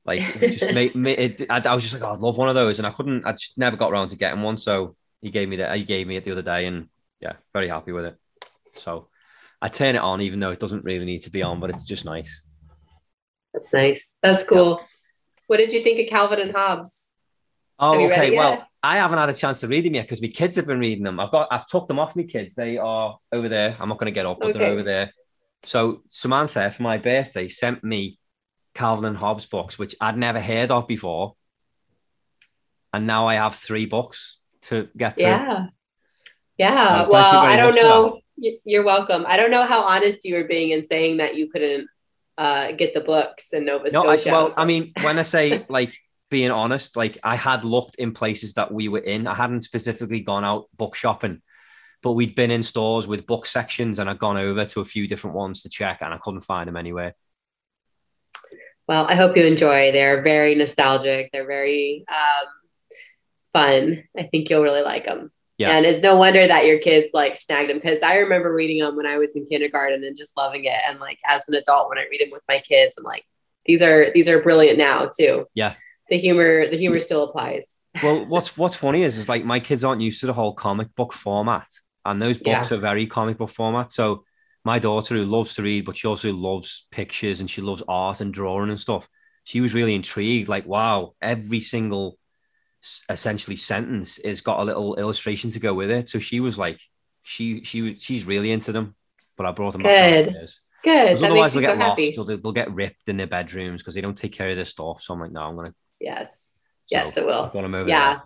Like 0.05 0.20
just 0.20 0.72
made 0.72 0.95
me. 0.95 1.11
It, 1.11 1.43
I, 1.51 1.61
I 1.66 1.75
was 1.75 1.83
just 1.83 1.95
like, 1.95 2.05
oh, 2.05 2.14
I'd 2.14 2.20
love 2.20 2.37
one 2.37 2.49
of 2.49 2.55
those, 2.55 2.79
and 2.79 2.87
I 2.87 2.93
couldn't. 2.93 3.27
I 3.27 3.33
just 3.33 3.59
never 3.59 3.77
got 3.77 3.91
around 3.91 4.09
to 4.09 4.16
getting 4.16 4.41
one. 4.41 4.57
So 4.57 4.95
he 5.20 5.31
gave 5.31 5.49
me 5.49 5.57
that. 5.57 5.77
He 5.77 5.83
gave 5.83 6.07
me 6.07 6.16
it 6.16 6.25
the 6.25 6.31
other 6.31 6.43
day, 6.43 6.66
and 6.66 6.89
yeah, 7.20 7.33
very 7.53 7.68
happy 7.68 7.91
with 7.91 8.05
it. 8.05 8.16
So 8.75 9.09
I 9.61 9.66
turn 9.66 9.97
it 9.97 9.99
on, 9.99 10.20
even 10.20 10.39
though 10.39 10.53
it 10.53 10.61
doesn't 10.61 10.85
really 10.85 11.05
need 11.05 11.22
to 11.22 11.31
be 11.31 11.43
on, 11.43 11.59
but 11.59 11.70
it's 11.70 11.85
just 11.85 12.05
nice. 12.05 12.45
That's 13.53 13.72
nice. 13.72 14.14
That's 14.22 14.45
cool. 14.45 14.81
What 15.49 15.57
did 15.57 15.72
you 15.72 15.83
think 15.83 15.99
of 15.99 16.07
Calvin 16.07 16.41
and 16.41 16.53
Hobbes? 16.55 17.11
Oh, 17.81 17.95
Have 17.95 18.01
you 18.01 18.11
read 18.11 18.18
okay. 18.20 18.37
Well, 18.37 18.64
I 18.81 18.99
haven't 18.99 19.18
had 19.18 19.29
a 19.29 19.35
chance 19.35 19.59
to 19.61 19.68
read 19.68 19.85
them 19.85 19.95
yet 19.95 20.03
because 20.03 20.22
my 20.22 20.29
kids 20.29 20.57
have 20.57 20.66
been 20.66 20.79
reading 20.79 21.03
them. 21.03 21.18
I've 21.18 21.33
got, 21.33 21.49
I've 21.51 21.66
took 21.66 21.89
them 21.89 21.99
off 21.99 22.14
my 22.14 22.22
kids. 22.22 22.55
They 22.55 22.79
are 22.79 23.18
over 23.33 23.49
there. 23.49 23.77
I'm 23.81 23.89
not 23.89 23.99
going 23.99 24.07
to 24.07 24.14
get 24.14 24.27
up, 24.27 24.39
but 24.41 24.53
they're 24.53 24.70
over 24.70 24.85
there. 24.85 25.11
So 25.64 26.02
Samantha, 26.08 26.70
for 26.70 26.82
my 26.82 26.98
birthday, 26.98 27.48
sent 27.48 27.82
me 27.82 28.18
Calvin 28.74 29.06
and 29.06 29.16
Hobbes 29.16 29.46
books, 29.46 29.78
which 29.78 29.94
I'd 30.00 30.16
never 30.18 30.40
heard 30.40 30.70
of 30.70 30.86
before, 30.86 31.34
and 32.92 33.06
now 33.06 33.28
I 33.28 33.34
have 33.34 33.54
three 33.54 33.86
books 33.86 34.38
to 34.62 34.88
get 34.96 35.14
through. 35.14 35.24
Yeah. 35.24 35.66
Yeah. 36.58 37.08
Well, 37.08 37.42
I 37.42 37.56
don't 37.56 37.74
know. 37.74 38.20
You're 38.36 38.84
welcome. 38.84 39.24
I 39.28 39.36
don't 39.36 39.50
know 39.50 39.64
how 39.64 39.82
honest 39.82 40.24
you 40.24 40.34
were 40.36 40.44
being 40.44 40.70
in 40.70 40.84
saying 40.84 41.18
that 41.18 41.36
you 41.36 41.48
couldn't 41.50 41.88
uh, 42.36 42.72
get 42.72 42.94
the 42.94 43.00
books 43.00 43.52
in 43.52 43.64
Nova 43.64 43.90
No, 43.92 44.04
I, 44.08 44.16
Scotia. 44.16 44.32
well, 44.32 44.54
I 44.56 44.64
mean, 44.64 44.92
when 45.02 45.18
I 45.18 45.22
say 45.22 45.64
like 45.68 45.94
being 46.30 46.50
honest, 46.50 46.96
like 46.96 47.18
I 47.22 47.36
had 47.36 47.64
looked 47.64 47.96
in 47.96 48.12
places 48.12 48.54
that 48.54 48.72
we 48.72 48.88
were 48.88 48.98
in. 48.98 49.26
I 49.26 49.34
hadn't 49.34 49.62
specifically 49.62 50.20
gone 50.20 50.44
out 50.44 50.66
book 50.76 50.94
shopping, 50.94 51.42
but 52.05 52.12
we'd 52.12 52.34
been 52.36 52.50
in 52.50 52.62
stores 52.62 53.09
with 53.09 53.26
book 53.26 53.46
sections, 53.46 53.98
and 53.98 54.11
I'd 54.11 54.18
gone 54.18 54.36
over 54.36 54.66
to 54.66 54.80
a 54.80 54.84
few 54.84 55.09
different 55.09 55.34
ones 55.34 55.62
to 55.62 55.70
check, 55.70 55.98
and 56.02 56.12
I 56.12 56.18
couldn't 56.18 56.42
find 56.42 56.68
them 56.68 56.76
anywhere. 56.76 57.14
well, 58.86 59.07
I 59.09 59.14
hope 59.14 59.36
you 59.36 59.44
enjoy. 59.44 59.90
They're 59.90 60.20
very 60.20 60.55
nostalgic. 60.55 61.30
They're 61.32 61.46
very 61.46 62.05
um, 62.09 62.46
fun. 63.55 64.05
I 64.18 64.24
think 64.24 64.50
you'll 64.50 64.62
really 64.62 64.82
like 64.82 65.07
them. 65.07 65.32
Yeah. 65.57 65.70
And 65.70 65.86
it's 65.86 66.02
no 66.02 66.16
wonder 66.16 66.46
that 66.46 66.66
your 66.66 66.78
kids 66.78 67.12
like 67.14 67.36
snagged 67.36 67.70
them 67.70 67.78
because 67.78 68.02
I 68.02 68.18
remember 68.18 68.52
reading 68.52 68.80
them 68.80 68.96
when 68.96 69.07
I 69.07 69.16
was 69.16 69.34
in 69.34 69.46
kindergarten 69.46 70.05
and 70.05 70.16
just 70.16 70.36
loving 70.36 70.64
it. 70.64 70.78
And 70.86 71.00
like 71.00 71.18
as 71.26 71.48
an 71.48 71.55
adult, 71.55 71.88
when 71.88 71.96
I 71.96 72.07
read 72.11 72.20
them 72.20 72.32
with 72.32 72.42
my 72.48 72.59
kids, 72.59 72.96
I'm 72.98 73.05
like, 73.05 73.24
these 73.64 73.80
are 73.80 74.12
these 74.12 74.28
are 74.28 74.42
brilliant 74.42 74.78
now 74.78 75.09
too. 75.18 75.46
Yeah. 75.55 75.74
The 76.11 76.18
humor, 76.18 76.68
the 76.68 76.76
humor 76.76 76.98
still 76.98 77.22
applies. 77.22 77.80
Well, 78.02 78.26
what's 78.26 78.59
what's 78.59 78.76
funny 78.76 79.05
is 79.05 79.16
is 79.16 79.28
like 79.28 79.44
my 79.44 79.61
kids 79.61 79.84
aren't 79.84 80.02
used 80.02 80.20
to 80.20 80.26
the 80.26 80.32
whole 80.32 80.52
comic 80.52 80.94
book 80.96 81.12
format, 81.12 81.68
and 82.05 82.20
those 82.20 82.38
books 82.38 82.70
are 82.72 82.76
very 82.78 83.07
comic 83.07 83.38
book 83.38 83.50
format. 83.50 83.90
So 83.92 84.24
my 84.64 84.78
daughter, 84.78 85.14
who 85.14 85.24
loves 85.24 85.55
to 85.55 85.62
read, 85.62 85.84
but 85.84 85.96
she 85.96 86.07
also 86.09 86.32
loves 86.32 86.86
pictures 86.90 87.40
and 87.40 87.50
she 87.50 87.61
loves 87.61 87.82
art 87.88 88.20
and 88.20 88.32
drawing 88.32 88.70
and 88.70 88.80
stuff, 88.80 89.09
she 89.44 89.61
was 89.61 89.74
really 89.74 89.94
intrigued. 89.94 90.48
Like, 90.48 90.66
wow, 90.66 91.14
every 91.20 91.61
single 91.61 92.18
essentially 93.09 93.57
sentence 93.57 94.18
is 94.18 94.40
got 94.40 94.61
a 94.61 94.64
little 94.64 94.94
illustration 94.96 95.50
to 95.52 95.59
go 95.61 95.74
with 95.74 95.90
it. 95.90 96.09
So 96.09 96.18
she 96.18 96.40
was 96.40 96.59
like, 96.59 96.80
she 97.22 97.62
she 97.64 97.98
she's 97.98 98.24
really 98.26 98.52
into 98.52 98.72
them. 98.72 98.94
But 99.36 99.46
I 99.46 99.52
brought 99.52 99.72
them 99.72 99.82
Good. 99.82 100.26
good. 100.82 101.18
That 101.18 101.24
otherwise 101.24 101.55
makes 101.55 101.66
they'll 101.66 101.74
so 101.74 101.78
get 101.78 101.78
happy. 101.78 102.07
lost 102.09 102.18
or 102.18 102.24
they- 102.26 102.36
they'll 102.36 102.52
get 102.52 102.72
ripped 102.74 103.09
in 103.09 103.16
their 103.16 103.26
bedrooms 103.26 103.80
because 103.82 103.94
they 103.94 104.00
don't 104.00 104.16
take 104.18 104.32
care 104.32 104.50
of 104.50 104.57
their 104.57 104.64
stuff. 104.64 105.00
So 105.02 105.12
I'm 105.14 105.20
like, 105.20 105.32
no, 105.32 105.40
I'm 105.40 105.57
gonna. 105.57 105.74
Yes. 106.00 106.50
So 106.86 106.96
Yes, 106.96 107.16
it 107.16 107.24
will. 107.26 107.44
I've 107.44 107.52
got 107.52 107.62
them 107.62 107.74
over 107.74 107.88
Yeah. 107.88 108.14
there. 108.14 108.22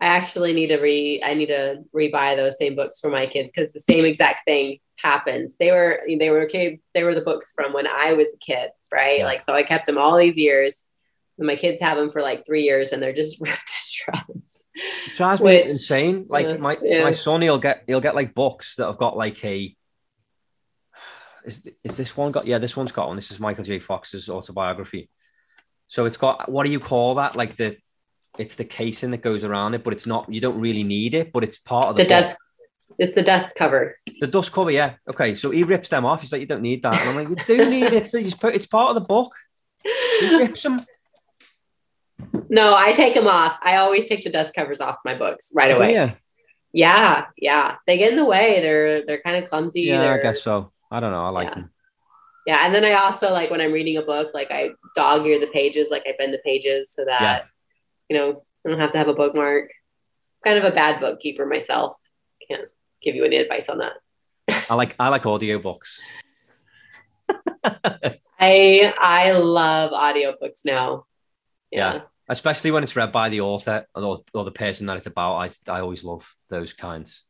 I 0.00 0.06
actually 0.06 0.52
need 0.52 0.68
to 0.68 0.78
re 0.78 1.20
I 1.24 1.34
need 1.34 1.46
to 1.46 1.82
rebuy 1.94 2.36
those 2.36 2.56
same 2.58 2.76
books 2.76 3.00
for 3.00 3.10
my 3.10 3.26
kids 3.26 3.50
because 3.50 3.72
the 3.72 3.80
same 3.80 4.04
exact 4.04 4.44
thing 4.44 4.78
happens. 4.96 5.56
They 5.58 5.72
were 5.72 6.02
they 6.06 6.30
were 6.30 6.42
okay, 6.42 6.80
they 6.94 7.02
were 7.02 7.14
the 7.14 7.20
books 7.20 7.52
from 7.54 7.72
when 7.72 7.86
I 7.86 8.12
was 8.12 8.32
a 8.34 8.38
kid, 8.38 8.70
right? 8.92 9.20
Yeah. 9.20 9.26
Like 9.26 9.42
so 9.42 9.54
I 9.54 9.62
kept 9.62 9.86
them 9.86 9.98
all 9.98 10.16
these 10.16 10.36
years. 10.36 10.86
And 11.38 11.46
my 11.46 11.54
kids 11.54 11.80
have 11.80 11.96
them 11.96 12.10
for 12.10 12.20
like 12.20 12.44
three 12.44 12.62
years 12.62 12.92
and 12.92 13.00
they're 13.02 13.12
just 13.12 13.40
ripped 13.40 13.66
to 13.66 13.72
shreds. 13.72 14.64
It 15.06 15.14
drives 15.14 15.40
me 15.40 15.46
Which- 15.46 15.62
insane. 15.62 16.26
Like 16.28 16.46
yeah, 16.46 16.56
my 16.56 16.78
yeah. 16.82 17.02
my 17.02 17.12
son, 17.12 17.42
he'll 17.42 17.58
get 17.58 17.84
he'll 17.86 18.00
get 18.00 18.14
like 18.14 18.34
books 18.34 18.76
that 18.76 18.86
have 18.86 18.98
got 18.98 19.16
like 19.16 19.44
a. 19.44 19.74
Is 21.44 21.68
is 21.82 21.96
this 21.96 22.16
one 22.16 22.30
got? 22.32 22.46
Yeah, 22.46 22.58
this 22.58 22.76
one's 22.76 22.92
got 22.92 23.08
one. 23.08 23.16
This 23.16 23.30
is 23.30 23.40
Michael 23.40 23.64
J. 23.64 23.78
Fox's 23.78 24.28
autobiography. 24.28 25.08
So 25.86 26.04
it's 26.04 26.18
got 26.18 26.50
what 26.50 26.64
do 26.64 26.70
you 26.70 26.80
call 26.80 27.16
that? 27.16 27.34
Like 27.34 27.56
the, 27.56 27.76
it's 28.38 28.54
the 28.54 28.64
casing 28.64 29.10
that 29.10 29.22
goes 29.22 29.44
around 29.44 29.74
it, 29.74 29.82
but 29.84 29.92
it's 29.92 30.06
not. 30.06 30.32
You 30.32 30.40
don't 30.40 30.60
really 30.60 30.84
need 30.84 31.14
it, 31.14 31.32
but 31.32 31.42
it's 31.44 31.58
part 31.58 31.86
of 31.86 31.96
the, 31.96 32.02
The 32.04 32.08
dust 32.08 32.36
it's 32.98 33.14
the 33.14 33.22
dust 33.22 33.54
cover. 33.56 33.96
The 34.20 34.26
dust 34.26 34.50
cover, 34.50 34.70
yeah. 34.72 34.94
Okay, 35.08 35.36
so 35.36 35.50
he 35.50 35.62
rips 35.62 35.88
them 35.88 36.04
off. 36.04 36.20
He's 36.20 36.32
like, 36.32 36.40
you 36.40 36.46
don't 36.48 36.62
need 36.62 36.82
that. 36.82 36.96
And 37.00 37.10
I'm 37.10 37.16
like, 37.16 37.28
you 37.28 37.56
do 37.56 37.70
need 37.76 37.92
it. 37.92 38.08
So 38.08 38.18
you 38.18 38.24
just 38.24 38.40
put, 38.40 38.54
it's 38.56 38.66
part 38.66 38.88
of 38.90 38.94
the 38.96 39.06
book. 39.06 39.32
He 39.84 40.36
rips 40.38 40.62
them. 40.62 40.84
No, 42.50 42.74
I 42.76 42.92
take 42.94 43.14
them 43.14 43.28
off. 43.28 43.58
I 43.62 43.76
always 43.76 44.08
take 44.08 44.22
the 44.24 44.30
dust 44.30 44.54
covers 44.54 44.80
off 44.80 44.96
my 45.04 45.14
books 45.14 45.52
right 45.54 45.70
away. 45.70 45.92
Yeah, 45.92 46.14
Yeah, 46.72 47.26
yeah. 47.36 47.76
They 47.86 47.98
get 47.98 48.10
in 48.10 48.16
the 48.16 48.24
way. 48.24 48.60
They're 48.60 49.04
they're 49.06 49.20
kind 49.20 49.36
of 49.42 49.48
clumsy. 49.48 49.82
yeah. 49.82 49.98
I 50.00 50.04
They're- 50.06 50.22
guess 50.22 50.42
so. 50.42 50.72
I 50.90 50.98
don't 51.00 51.12
know. 51.12 51.24
I 51.24 51.28
like 51.28 51.48
Yeah. 51.48 51.54
them. 51.54 51.70
Yeah, 52.46 52.64
and 52.64 52.74
then 52.74 52.84
I 52.84 52.94
also 52.94 53.30
like 53.32 53.50
when 53.50 53.60
I'm 53.60 53.72
reading 53.72 53.98
a 53.98 54.02
book, 54.02 54.32
like 54.34 54.50
I 54.50 54.70
dog 54.96 55.26
ear 55.26 55.38
the 55.38 55.48
pages, 55.48 55.90
like 55.90 56.02
I 56.08 56.14
bend 56.18 56.32
the 56.32 56.38
pages 56.44 56.90
so 56.92 57.04
that 57.04 57.44
you 58.08 58.16
know 58.16 58.42
I 58.64 58.70
don't 58.70 58.80
have 58.80 58.92
to 58.92 58.98
have 58.98 59.08
a 59.08 59.14
bookmark. 59.14 59.70
Kind 60.44 60.58
of 60.58 60.64
a 60.64 60.70
bad 60.70 61.00
bookkeeper 61.00 61.46
myself. 61.46 61.96
Can't 62.48 62.68
give 63.02 63.14
you 63.14 63.24
any 63.24 63.36
advice 63.36 63.68
on 63.68 63.78
that. 63.78 63.92
I 64.70 64.74
like 64.74 64.94
I 64.98 65.08
like 65.08 65.22
audiobooks. 65.24 65.98
I 68.40 68.92
I 68.98 69.32
love 69.32 69.90
audiobooks 69.90 70.64
now. 70.64 71.06
Yeah. 71.70 71.94
Yeah. 71.94 72.00
especially 72.28 72.70
when 72.70 72.82
it's 72.82 72.96
read 72.96 73.12
by 73.12 73.28
the 73.28 73.42
author 73.42 73.86
or, 73.94 74.20
or 74.32 74.44
the 74.44 74.50
person 74.50 74.86
that 74.86 74.96
it's 74.96 75.06
about. 75.06 75.36
I, 75.36 75.72
I 75.72 75.80
always 75.80 76.04
love 76.04 76.34
those 76.48 76.72
kinds. 76.72 77.24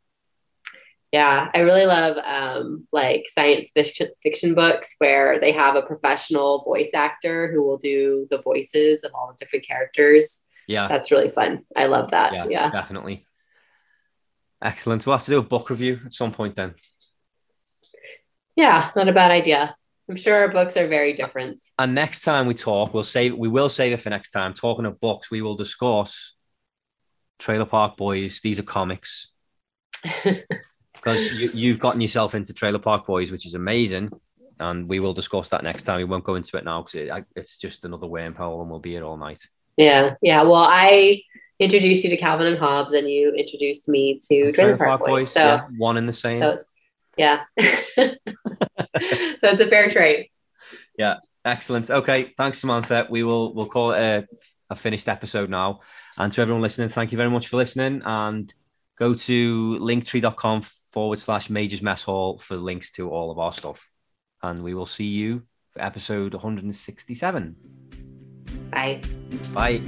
Yeah, 1.12 1.50
I 1.54 1.60
really 1.60 1.86
love 1.86 2.18
um, 2.18 2.86
like 2.92 3.24
science 3.26 3.72
fiction 3.74 4.08
fiction 4.22 4.54
books 4.54 4.94
where 4.98 5.40
they 5.40 5.52
have 5.52 5.74
a 5.74 5.82
professional 5.82 6.62
voice 6.64 6.90
actor 6.94 7.50
who 7.50 7.62
will 7.62 7.78
do 7.78 8.26
the 8.30 8.42
voices 8.42 9.04
of 9.04 9.12
all 9.14 9.28
the 9.28 9.42
different 9.42 9.66
characters. 9.66 10.42
Yeah, 10.68 10.86
That's 10.86 11.10
really 11.10 11.30
fun. 11.30 11.64
I 11.74 11.86
love 11.86 12.10
that. 12.12 12.32
yeah, 12.34 12.46
Yeah. 12.48 12.70
definitely. 12.70 13.26
Excellent. 14.62 15.06
We'll 15.06 15.16
have 15.16 15.24
to 15.24 15.30
do 15.30 15.38
a 15.38 15.42
book 15.42 15.70
review 15.70 16.00
at 16.04 16.12
some 16.12 16.30
point 16.32 16.56
then. 16.56 16.74
Yeah, 18.54 18.90
not 18.94 19.08
a 19.08 19.12
bad 19.12 19.30
idea. 19.30 19.74
I'm 20.08 20.16
sure 20.16 20.36
our 20.36 20.48
books 20.48 20.76
are 20.76 20.86
very 20.88 21.14
different. 21.14 21.62
And 21.78 21.94
next 21.94 22.20
time 22.22 22.46
we 22.46 22.54
talk, 22.54 22.92
we'll 22.92 23.02
save 23.04 23.36
we 23.36 23.48
will 23.48 23.68
save 23.68 23.92
it 23.92 24.00
for 24.00 24.10
next 24.10 24.30
time. 24.30 24.54
Talking 24.54 24.86
of 24.86 25.00
books, 25.00 25.30
we 25.30 25.42
will 25.42 25.54
discuss 25.56 26.34
Trailer 27.38 27.66
Park 27.66 27.96
Boys. 27.96 28.40
These 28.40 28.58
are 28.58 28.64
comics. 28.64 29.28
because 30.24 31.32
you, 31.32 31.50
you've 31.54 31.78
gotten 31.78 32.00
yourself 32.00 32.34
into 32.34 32.52
Trailer 32.52 32.78
Park 32.78 33.06
Boys, 33.06 33.30
which 33.30 33.46
is 33.46 33.54
amazing. 33.54 34.10
And 34.60 34.88
we 34.88 34.98
will 34.98 35.14
discuss 35.14 35.50
that 35.50 35.62
next 35.62 35.84
time. 35.84 35.98
We 35.98 36.04
won't 36.04 36.24
go 36.24 36.34
into 36.34 36.56
it 36.56 36.64
now 36.64 36.82
because 36.82 36.94
it, 36.96 37.26
it's 37.36 37.56
just 37.56 37.84
another 37.84 38.08
wormhole 38.08 38.60
and 38.60 38.70
we'll 38.70 38.80
be 38.80 38.90
here 38.92 39.04
all 39.04 39.16
night. 39.16 39.46
Yeah. 39.78 40.16
Yeah. 40.20 40.42
Well, 40.42 40.66
I 40.68 41.22
introduced 41.58 42.04
you 42.04 42.10
to 42.10 42.16
Calvin 42.16 42.46
and 42.46 42.58
Hobbes 42.58 42.92
and 42.92 43.08
you 43.08 43.32
introduced 43.32 43.88
me 43.88 44.20
to 44.30 44.52
Trailer, 44.52 44.76
Park, 44.76 45.00
Boys. 45.00 45.10
Boys. 45.10 45.32
So 45.32 45.40
yeah, 45.40 45.66
one 45.78 45.96
in 45.96 46.06
the 46.06 46.12
same. 46.12 46.38
So 46.38 46.58
yeah. 47.16 47.44
so 47.58 48.14
it's 48.28 49.60
a 49.60 49.66
fair 49.66 49.88
trade. 49.88 50.28
Yeah. 50.98 51.16
Excellent. 51.44 51.90
Okay. 51.90 52.34
Thanks, 52.36 52.58
Samantha. 52.58 53.06
We 53.08 53.22
will 53.22 53.54
we'll 53.54 53.66
call 53.66 53.92
it 53.92 54.00
a, 54.00 54.26
a 54.70 54.76
finished 54.76 55.08
episode 55.08 55.48
now. 55.48 55.80
And 56.18 56.30
to 56.32 56.42
everyone 56.42 56.62
listening, 56.62 56.88
thank 56.88 57.12
you 57.12 57.16
very 57.16 57.30
much 57.30 57.48
for 57.48 57.56
listening. 57.56 58.02
And 58.04 58.52
go 58.98 59.14
to 59.14 59.78
linktree.com 59.80 60.62
forward 60.92 61.20
slash 61.20 61.48
majors 61.48 61.82
mess 61.82 62.02
hall 62.02 62.38
for 62.38 62.56
links 62.56 62.90
to 62.92 63.10
all 63.10 63.30
of 63.30 63.38
our 63.38 63.52
stuff. 63.52 63.88
And 64.42 64.62
we 64.62 64.74
will 64.74 64.86
see 64.86 65.06
you 65.06 65.44
for 65.72 65.82
episode 65.82 66.34
167. 66.34 67.77
Bye. 68.70 69.00
Bye. 69.54 69.80